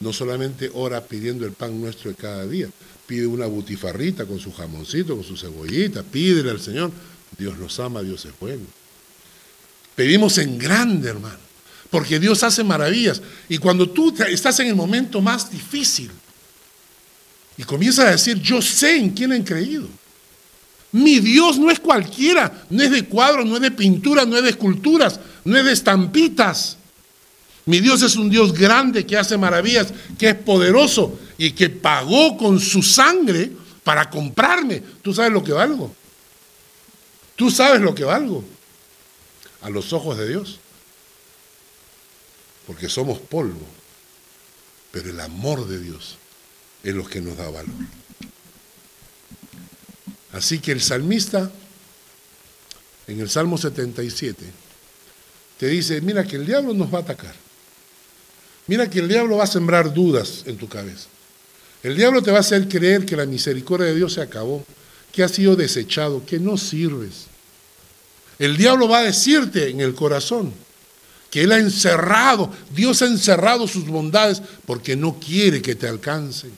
no 0.00 0.12
solamente 0.12 0.70
ora 0.74 1.04
pidiendo 1.04 1.44
el 1.44 1.52
pan 1.52 1.80
nuestro 1.80 2.10
de 2.10 2.16
cada 2.16 2.46
día, 2.46 2.68
pide 3.06 3.26
una 3.26 3.46
butifarrita 3.46 4.26
con 4.26 4.38
su 4.38 4.52
jamoncito, 4.52 5.16
con 5.16 5.24
su 5.24 5.36
cebollita, 5.36 6.02
pídele 6.02 6.50
al 6.50 6.60
Señor. 6.60 6.90
Dios 7.36 7.58
nos 7.58 7.78
ama, 7.80 8.02
Dios 8.02 8.24
es 8.24 8.32
bueno. 8.38 8.64
Pedimos 9.94 10.38
en 10.38 10.58
grande, 10.58 11.10
hermano, 11.10 11.38
porque 11.90 12.18
Dios 12.18 12.42
hace 12.42 12.64
maravillas. 12.64 13.20
Y 13.48 13.58
cuando 13.58 13.88
tú 13.90 14.14
estás 14.28 14.58
en 14.60 14.68
el 14.68 14.74
momento 14.74 15.20
más 15.20 15.50
difícil 15.50 16.10
y 17.56 17.64
comienzas 17.64 18.06
a 18.06 18.10
decir, 18.12 18.40
yo 18.40 18.62
sé 18.62 18.96
en 18.96 19.10
quién 19.10 19.32
he 19.32 19.44
creído. 19.44 19.88
Mi 20.92 21.20
Dios 21.20 21.58
no 21.58 21.70
es 21.70 21.80
cualquiera, 21.80 22.64
no 22.68 22.82
es 22.82 22.90
de 22.90 23.04
cuadros, 23.04 23.46
no 23.46 23.56
es 23.56 23.62
de 23.62 23.70
pintura, 23.70 24.26
no 24.26 24.36
es 24.36 24.42
de 24.42 24.50
esculturas, 24.50 25.20
no 25.44 25.56
es 25.56 25.64
de 25.64 25.72
estampitas. 25.72 26.76
Mi 27.64 27.80
Dios 27.80 28.02
es 28.02 28.16
un 28.16 28.28
Dios 28.28 28.52
grande 28.52 29.06
que 29.06 29.16
hace 29.16 29.38
maravillas, 29.38 29.92
que 30.18 30.30
es 30.30 30.34
poderoso 30.34 31.18
y 31.42 31.50
que 31.50 31.68
pagó 31.70 32.38
con 32.38 32.60
su 32.60 32.84
sangre 32.84 33.50
para 33.82 34.08
comprarme. 34.08 34.80
¿Tú 35.02 35.12
sabes 35.12 35.32
lo 35.32 35.42
que 35.42 35.50
valgo? 35.50 35.92
¿Tú 37.34 37.50
sabes 37.50 37.80
lo 37.80 37.96
que 37.96 38.04
valgo? 38.04 38.44
A 39.62 39.68
los 39.68 39.92
ojos 39.92 40.16
de 40.18 40.28
Dios. 40.28 40.60
Porque 42.64 42.88
somos 42.88 43.18
polvo. 43.18 43.66
Pero 44.92 45.10
el 45.10 45.18
amor 45.18 45.66
de 45.66 45.80
Dios 45.80 46.16
es 46.84 46.94
lo 46.94 47.04
que 47.04 47.20
nos 47.20 47.36
da 47.36 47.50
valor. 47.50 47.74
Así 50.30 50.60
que 50.60 50.70
el 50.70 50.80
salmista, 50.80 51.50
en 53.08 53.18
el 53.18 53.28
Salmo 53.28 53.58
77, 53.58 54.44
te 55.58 55.66
dice, 55.66 56.00
mira 56.02 56.24
que 56.24 56.36
el 56.36 56.46
diablo 56.46 56.72
nos 56.72 56.94
va 56.94 56.98
a 56.98 57.02
atacar. 57.02 57.34
Mira 58.68 58.88
que 58.88 59.00
el 59.00 59.08
diablo 59.08 59.38
va 59.38 59.44
a 59.44 59.48
sembrar 59.48 59.92
dudas 59.92 60.44
en 60.46 60.56
tu 60.56 60.68
cabeza. 60.68 61.08
El 61.82 61.96
diablo 61.96 62.22
te 62.22 62.30
va 62.30 62.38
a 62.38 62.40
hacer 62.40 62.68
creer 62.68 63.04
que 63.04 63.16
la 63.16 63.26
misericordia 63.26 63.88
de 63.88 63.94
Dios 63.94 64.14
se 64.14 64.20
acabó, 64.20 64.64
que 65.10 65.22
ha 65.22 65.28
sido 65.28 65.56
desechado, 65.56 66.24
que 66.24 66.38
no 66.38 66.56
sirves. 66.56 67.26
El 68.38 68.56
diablo 68.56 68.88
va 68.88 68.98
a 68.98 69.04
decirte 69.04 69.68
en 69.68 69.80
el 69.80 69.94
corazón 69.94 70.52
que 71.30 71.42
Él 71.42 71.52
ha 71.52 71.58
encerrado, 71.58 72.52
Dios 72.74 73.02
ha 73.02 73.06
encerrado 73.06 73.66
sus 73.66 73.86
bondades 73.86 74.42
porque 74.66 74.96
no 74.96 75.18
quiere 75.18 75.62
que 75.62 75.74
te 75.74 75.88
alcancen. 75.88 76.52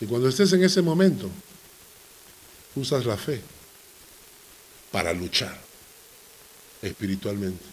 Y 0.00 0.06
cuando 0.06 0.28
estés 0.28 0.52
en 0.52 0.62
ese 0.62 0.80
momento, 0.80 1.30
usas 2.76 3.04
la 3.04 3.16
fe 3.16 3.40
para 4.90 5.12
luchar 5.12 5.58
espiritualmente. 6.82 7.64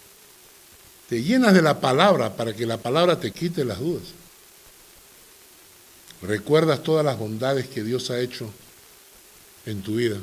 Te 1.08 1.22
llenas 1.22 1.54
de 1.54 1.62
la 1.62 1.80
palabra 1.80 2.36
para 2.36 2.56
que 2.56 2.66
la 2.66 2.78
palabra 2.78 3.20
te 3.20 3.32
quite 3.32 3.64
las 3.64 3.80
dudas. 3.80 4.04
Recuerdas 6.22 6.84
todas 6.84 7.06
las 7.06 7.18
bondades 7.18 7.68
que 7.68 7.84
Dios 7.84 8.12
ha 8.12 8.20
hecho 8.20 8.52
en 9.66 9.82
tu 9.82 9.96
vida. 9.96 10.18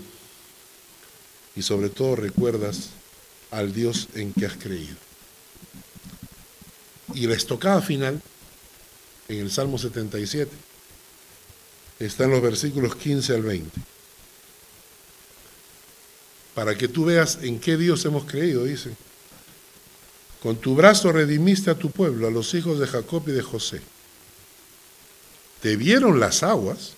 Y 1.57 1.63
sobre 1.63 1.89
todo 1.89 2.17
recuerdas 2.17 2.91
al 3.51 3.73
Dios 3.73 4.09
en 4.15 4.33
que 4.33 4.47
has 4.47 4.57
creído. 4.57 4.97
Y 7.15 7.27
la 7.27 7.35
estocada 7.35 7.81
final, 7.83 8.21
en 9.29 9.39
el 9.39 9.51
Salmo 9.51 9.79
77, 9.79 10.51
está 11.99 12.25
en 12.25 12.31
los 12.31 12.43
versículos 12.43 12.95
15 12.95 13.35
al 13.35 13.43
20 13.43 13.81
para 16.59 16.77
que 16.77 16.89
tú 16.89 17.05
veas 17.05 17.39
en 17.43 17.61
qué 17.61 17.77
Dios 17.77 18.05
hemos 18.05 18.25
creído, 18.25 18.65
dice. 18.65 18.91
Con 20.43 20.57
tu 20.57 20.75
brazo 20.75 21.13
redimiste 21.13 21.71
a 21.71 21.77
tu 21.77 21.93
pueblo, 21.93 22.27
a 22.27 22.33
los 22.33 22.53
hijos 22.53 22.81
de 22.81 22.89
Jacob 22.89 23.23
y 23.29 23.31
de 23.31 23.43
José. 23.43 23.81
Te 25.61 25.77
vieron 25.77 26.21
las 26.21 26.43
aguas, 26.43 26.93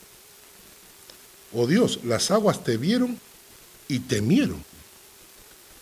oh 1.53 1.67
Dios, 1.67 2.01
las 2.05 2.31
aguas 2.31 2.63
te 2.65 2.77
vieron 2.77 3.19
y 3.89 4.01
temieron. 4.01 4.63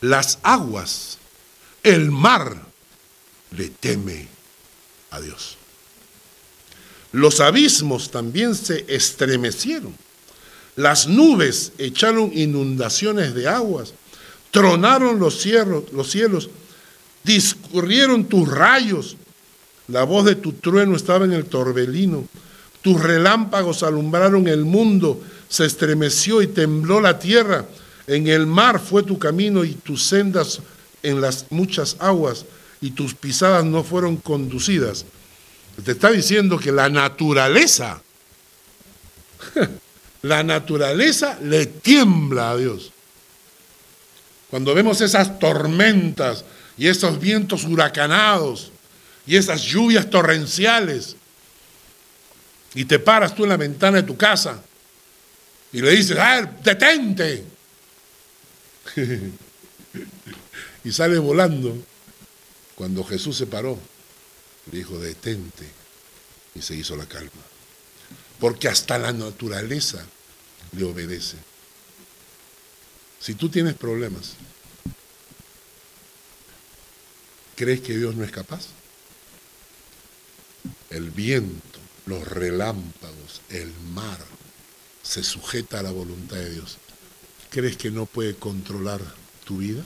Las 0.01 0.39
aguas, 0.43 1.19
el 1.83 2.11
mar, 2.11 2.65
le 3.51 3.69
teme 3.69 4.29
a 5.11 5.21
Dios. 5.21 5.57
Los 7.13 7.41
abismos 7.41 8.11
también 8.11 8.55
se 8.55 8.85
estremecieron 8.89 9.95
las 10.79 11.09
nubes 11.09 11.73
echaron 11.79 12.31
inundaciones 12.33 13.35
de 13.35 13.49
aguas, 13.49 13.95
tronaron 14.53 15.19
los 15.19 15.41
cielos, 15.41 15.93
los 15.93 16.09
cielos, 16.09 16.51
discurrieron 17.25 18.27
tus 18.27 18.49
rayos. 18.49 19.17
La 19.89 20.05
voz 20.05 20.25
de 20.25 20.37
tu 20.37 20.53
trueno 20.53 20.95
estaba 20.95 21.25
en 21.25 21.33
el 21.33 21.47
torbellino. 21.47 22.29
Tus 22.83 23.01
relámpagos 23.01 23.83
alumbraron 23.83 24.49
el 24.49 24.65
mundo, 24.65 25.21
se 25.49 25.65
estremeció 25.65 26.43
y 26.43 26.47
tembló 26.47 27.01
la 27.01 27.19
tierra. 27.19 27.65
En 28.07 28.27
el 28.27 28.47
mar 28.47 28.81
fue 28.81 29.03
tu 29.03 29.19
camino 29.19 29.65
y 29.65 29.75
tus 29.75 30.03
sendas 30.05 30.61
en 31.03 31.21
las 31.21 31.47
muchas 31.51 31.97
aguas. 31.99 32.45
y 32.81 32.93
tus 32.93 33.13
pisadas 33.13 33.65
no 33.65 33.83
fueron 33.83 34.17
conducidas. 34.19 35.05
Te 35.85 35.93
está 35.93 36.13
diciendo 36.13 36.59
que 36.59 36.71
la 36.71 36.89
naturaleza, 36.89 38.01
la 40.23 40.45
naturaleza 40.45 41.39
le 41.43 41.67
tiembla 41.67 42.53
a 42.53 42.57
Dios. 42.57 42.93
Cuando 44.49 44.75
vemos 44.75 45.01
esas 45.01 45.41
tormentas 45.41 46.45
y 46.77 46.87
esos 46.87 47.19
vientos 47.19 47.65
huracanados 47.65 48.71
y 49.27 49.37
esas 49.37 49.63
lluvias 49.63 50.09
torrenciales, 50.09 51.17
y 52.75 52.85
te 52.85 52.99
paras 52.99 53.35
tú 53.35 53.45
en 53.45 53.51
la 53.51 53.57
ventana 53.57 53.99
de 53.99 54.03
tu 54.03 54.17
casa 54.17 54.63
y 55.73 55.81
le 55.81 55.91
dices, 55.91 56.17
¡ah, 56.19 56.43
detente! 56.63 57.45
y 60.85 60.93
sale 60.93 61.19
volando. 61.19 61.77
Cuando 62.75 63.05
Jesús 63.05 63.37
se 63.37 63.47
paró, 63.47 63.79
le 64.71 64.79
dijo, 64.79 64.99
detente, 64.99 65.67
y 66.55 66.63
se 66.63 66.75
hizo 66.75 66.97
la 66.97 67.07
calma. 67.07 67.31
Porque 68.39 68.69
hasta 68.69 68.99
la 68.99 69.13
naturaleza 69.13 70.07
le 70.73 70.85
obedece. 70.85 71.37
Si 73.21 73.35
tú 73.35 73.49
tienes 73.49 73.75
problemas, 73.75 74.35
¿crees 77.57 77.81
que 77.81 77.97
Dios 77.97 78.15
no 78.15 78.25
es 78.25 78.31
capaz? 78.31 78.67
El 80.91 81.11
viento, 81.11 81.68
los 82.09 82.27
relámpagos, 82.27 83.43
el 83.51 83.73
mar, 83.93 84.19
se 85.03 85.23
sujeta 85.23 85.81
a 85.81 85.83
la 85.83 85.91
voluntad 85.91 86.37
de 86.37 86.51
Dios. 86.51 86.79
¿Crees 87.51 87.77
que 87.77 87.91
no 87.91 88.07
puede 88.07 88.35
controlar 88.35 89.01
tu 89.45 89.59
vida? 89.59 89.85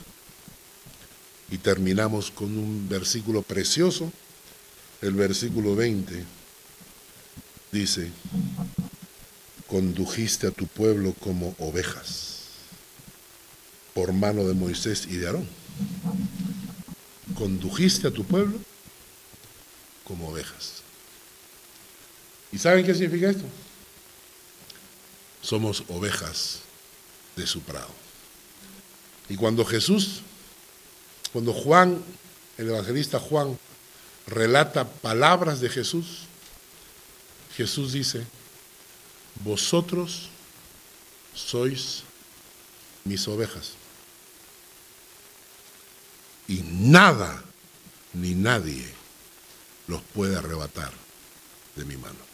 Y 1.51 1.57
terminamos 1.57 2.31
con 2.31 2.57
un 2.57 2.87
versículo 2.89 3.41
precioso, 3.41 4.11
el 5.01 5.13
versículo 5.13 5.75
20. 5.75 6.23
Dice, 7.71 8.09
condujiste 9.67 10.47
a 10.47 10.51
tu 10.51 10.67
pueblo 10.67 11.13
como 11.19 11.55
ovejas 11.59 12.33
por 13.93 14.11
mano 14.11 14.45
de 14.45 14.53
Moisés 14.53 15.07
y 15.09 15.17
de 15.17 15.27
Aarón. 15.27 15.47
Condujiste 17.35 18.07
a 18.07 18.11
tu 18.11 18.23
pueblo 18.23 18.57
como 20.03 20.29
ovejas. 20.29 20.72
¿Y 22.53 22.59
saben 22.59 22.85
qué 22.85 22.93
significa 22.93 23.31
esto? 23.31 23.45
Somos 25.41 25.83
ovejas 25.89 26.59
de 27.35 27.47
su 27.47 27.61
prado. 27.61 27.89
Y 29.27 29.35
cuando 29.35 29.65
Jesús, 29.65 30.21
cuando 31.31 31.51
Juan, 31.51 32.03
el 32.59 32.69
evangelista 32.69 33.19
Juan, 33.19 33.57
relata 34.27 34.87
palabras 34.87 35.59
de 35.61 35.69
Jesús, 35.69 36.27
Jesús 37.57 37.91
dice, 37.91 38.23
vosotros 39.43 40.29
sois 41.33 42.03
mis 43.03 43.27
ovejas 43.27 43.73
y 46.47 46.61
nada 46.63 47.43
ni 48.13 48.35
nadie 48.35 48.87
los 49.87 50.01
puede 50.13 50.35
arrebatar 50.35 50.93
de 51.75 51.85
mi 51.85 51.97
mano. 51.97 52.32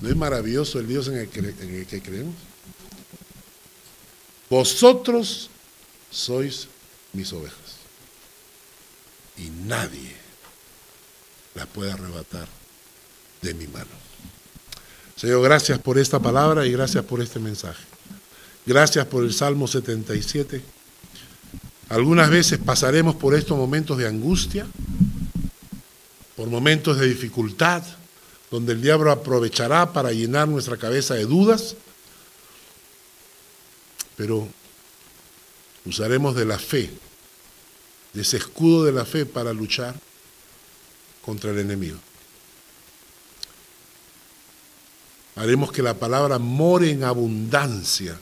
¿No 0.00 0.08
es 0.08 0.16
maravilloso 0.16 0.78
el 0.78 0.86
Dios 0.86 1.08
en 1.08 1.16
el, 1.16 1.28
que, 1.28 2.00
creemos? 2.00 2.34
Vosotros 4.48 5.50
sois 6.10 6.68
mis 7.12 7.32
ovejas 7.32 7.78
y 9.36 9.50
nadie 9.66 10.14
las 11.54 11.66
puede 11.66 11.92
arrebatar 11.92 12.48
de 13.42 13.54
mi 13.54 13.66
mano. 13.66 13.90
Señor, 15.16 15.42
gracias 15.42 15.78
por 15.80 15.98
esta 15.98 16.20
palabra 16.20 16.64
y 16.66 16.72
gracias 16.72 17.04
por 17.04 17.20
este 17.20 17.40
mensaje. 17.40 17.84
Gracias 18.64 19.04
por 19.06 19.24
el 19.24 19.34
Salmo 19.34 19.66
77 19.66 20.62
algunas 21.88 22.28
veces 22.28 22.58
pasaremos 22.58 23.14
por 23.14 23.34
estos 23.34 23.56
momentos 23.56 23.96
de 23.96 24.06
angustia, 24.06 24.66
por 26.36 26.48
momentos 26.48 26.98
de 26.98 27.08
dificultad, 27.08 27.82
donde 28.50 28.72
el 28.72 28.82
diablo 28.82 29.10
aprovechará 29.10 29.92
para 29.92 30.12
llenar 30.12 30.48
nuestra 30.48 30.76
cabeza 30.76 31.14
de 31.14 31.26
dudas, 31.26 31.76
pero 34.16 34.48
usaremos 35.84 36.34
de 36.34 36.44
la 36.44 36.58
fe, 36.58 36.90
de 38.12 38.22
ese 38.22 38.38
escudo 38.38 38.84
de 38.84 38.92
la 38.92 39.04
fe 39.04 39.26
para 39.26 39.52
luchar 39.52 39.94
contra 41.22 41.50
el 41.50 41.58
enemigo. 41.58 41.98
Haremos 45.36 45.70
que 45.70 45.82
la 45.82 45.94
palabra 45.94 46.38
more 46.38 46.90
en 46.90 47.04
abundancia 47.04 48.18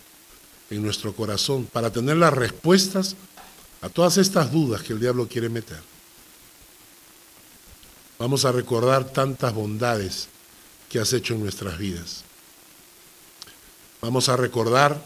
en 0.68 0.82
nuestro 0.82 1.14
corazón 1.14 1.64
para 1.64 1.90
tener 1.90 2.16
las 2.16 2.34
respuestas 2.34 3.16
a 3.80 3.88
todas 3.88 4.18
estas 4.18 4.52
dudas 4.52 4.82
que 4.82 4.92
el 4.92 5.00
diablo 5.00 5.28
quiere 5.28 5.48
meter. 5.48 5.95
Vamos 8.18 8.44
a 8.44 8.52
recordar 8.52 9.04
tantas 9.04 9.54
bondades 9.54 10.28
que 10.88 10.98
has 10.98 11.12
hecho 11.12 11.34
en 11.34 11.42
nuestras 11.42 11.78
vidas. 11.78 12.24
Vamos 14.00 14.28
a 14.28 14.36
recordar 14.36 15.04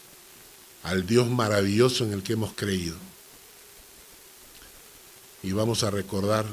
al 0.83 1.07
Dios 1.07 1.29
maravilloso 1.29 2.05
en 2.05 2.13
el 2.13 2.23
que 2.23 2.35
hemos 2.35 2.53
creído. 2.53 2.97
Y 5.43 5.53
vamos 5.53 5.83
a 5.83 5.91
recordar 5.91 6.47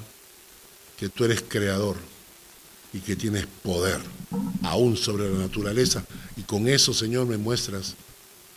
que 0.97 1.09
tú 1.09 1.25
eres 1.25 1.43
creador 1.47 1.97
y 2.93 2.99
que 2.99 3.15
tienes 3.15 3.45
poder 3.45 3.99
aún 4.63 4.97
sobre 4.97 5.29
la 5.29 5.39
naturaleza. 5.39 6.03
Y 6.35 6.43
con 6.43 6.67
eso, 6.67 6.93
Señor, 6.93 7.27
me 7.27 7.37
muestras 7.37 7.95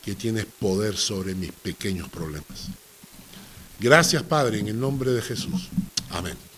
que 0.05 0.15
tienes 0.15 0.47
poder 0.47 0.97
sobre 0.97 1.35
mis 1.35 1.53
pequeños 1.53 2.09
problemas. 2.09 2.69
Gracias, 3.79 4.23
Padre, 4.23 4.61
en 4.61 4.69
el 4.69 4.81
nombre 4.81 5.11
de 5.11 5.23
Jesús. 5.23 5.69
Amén. 6.11 6.50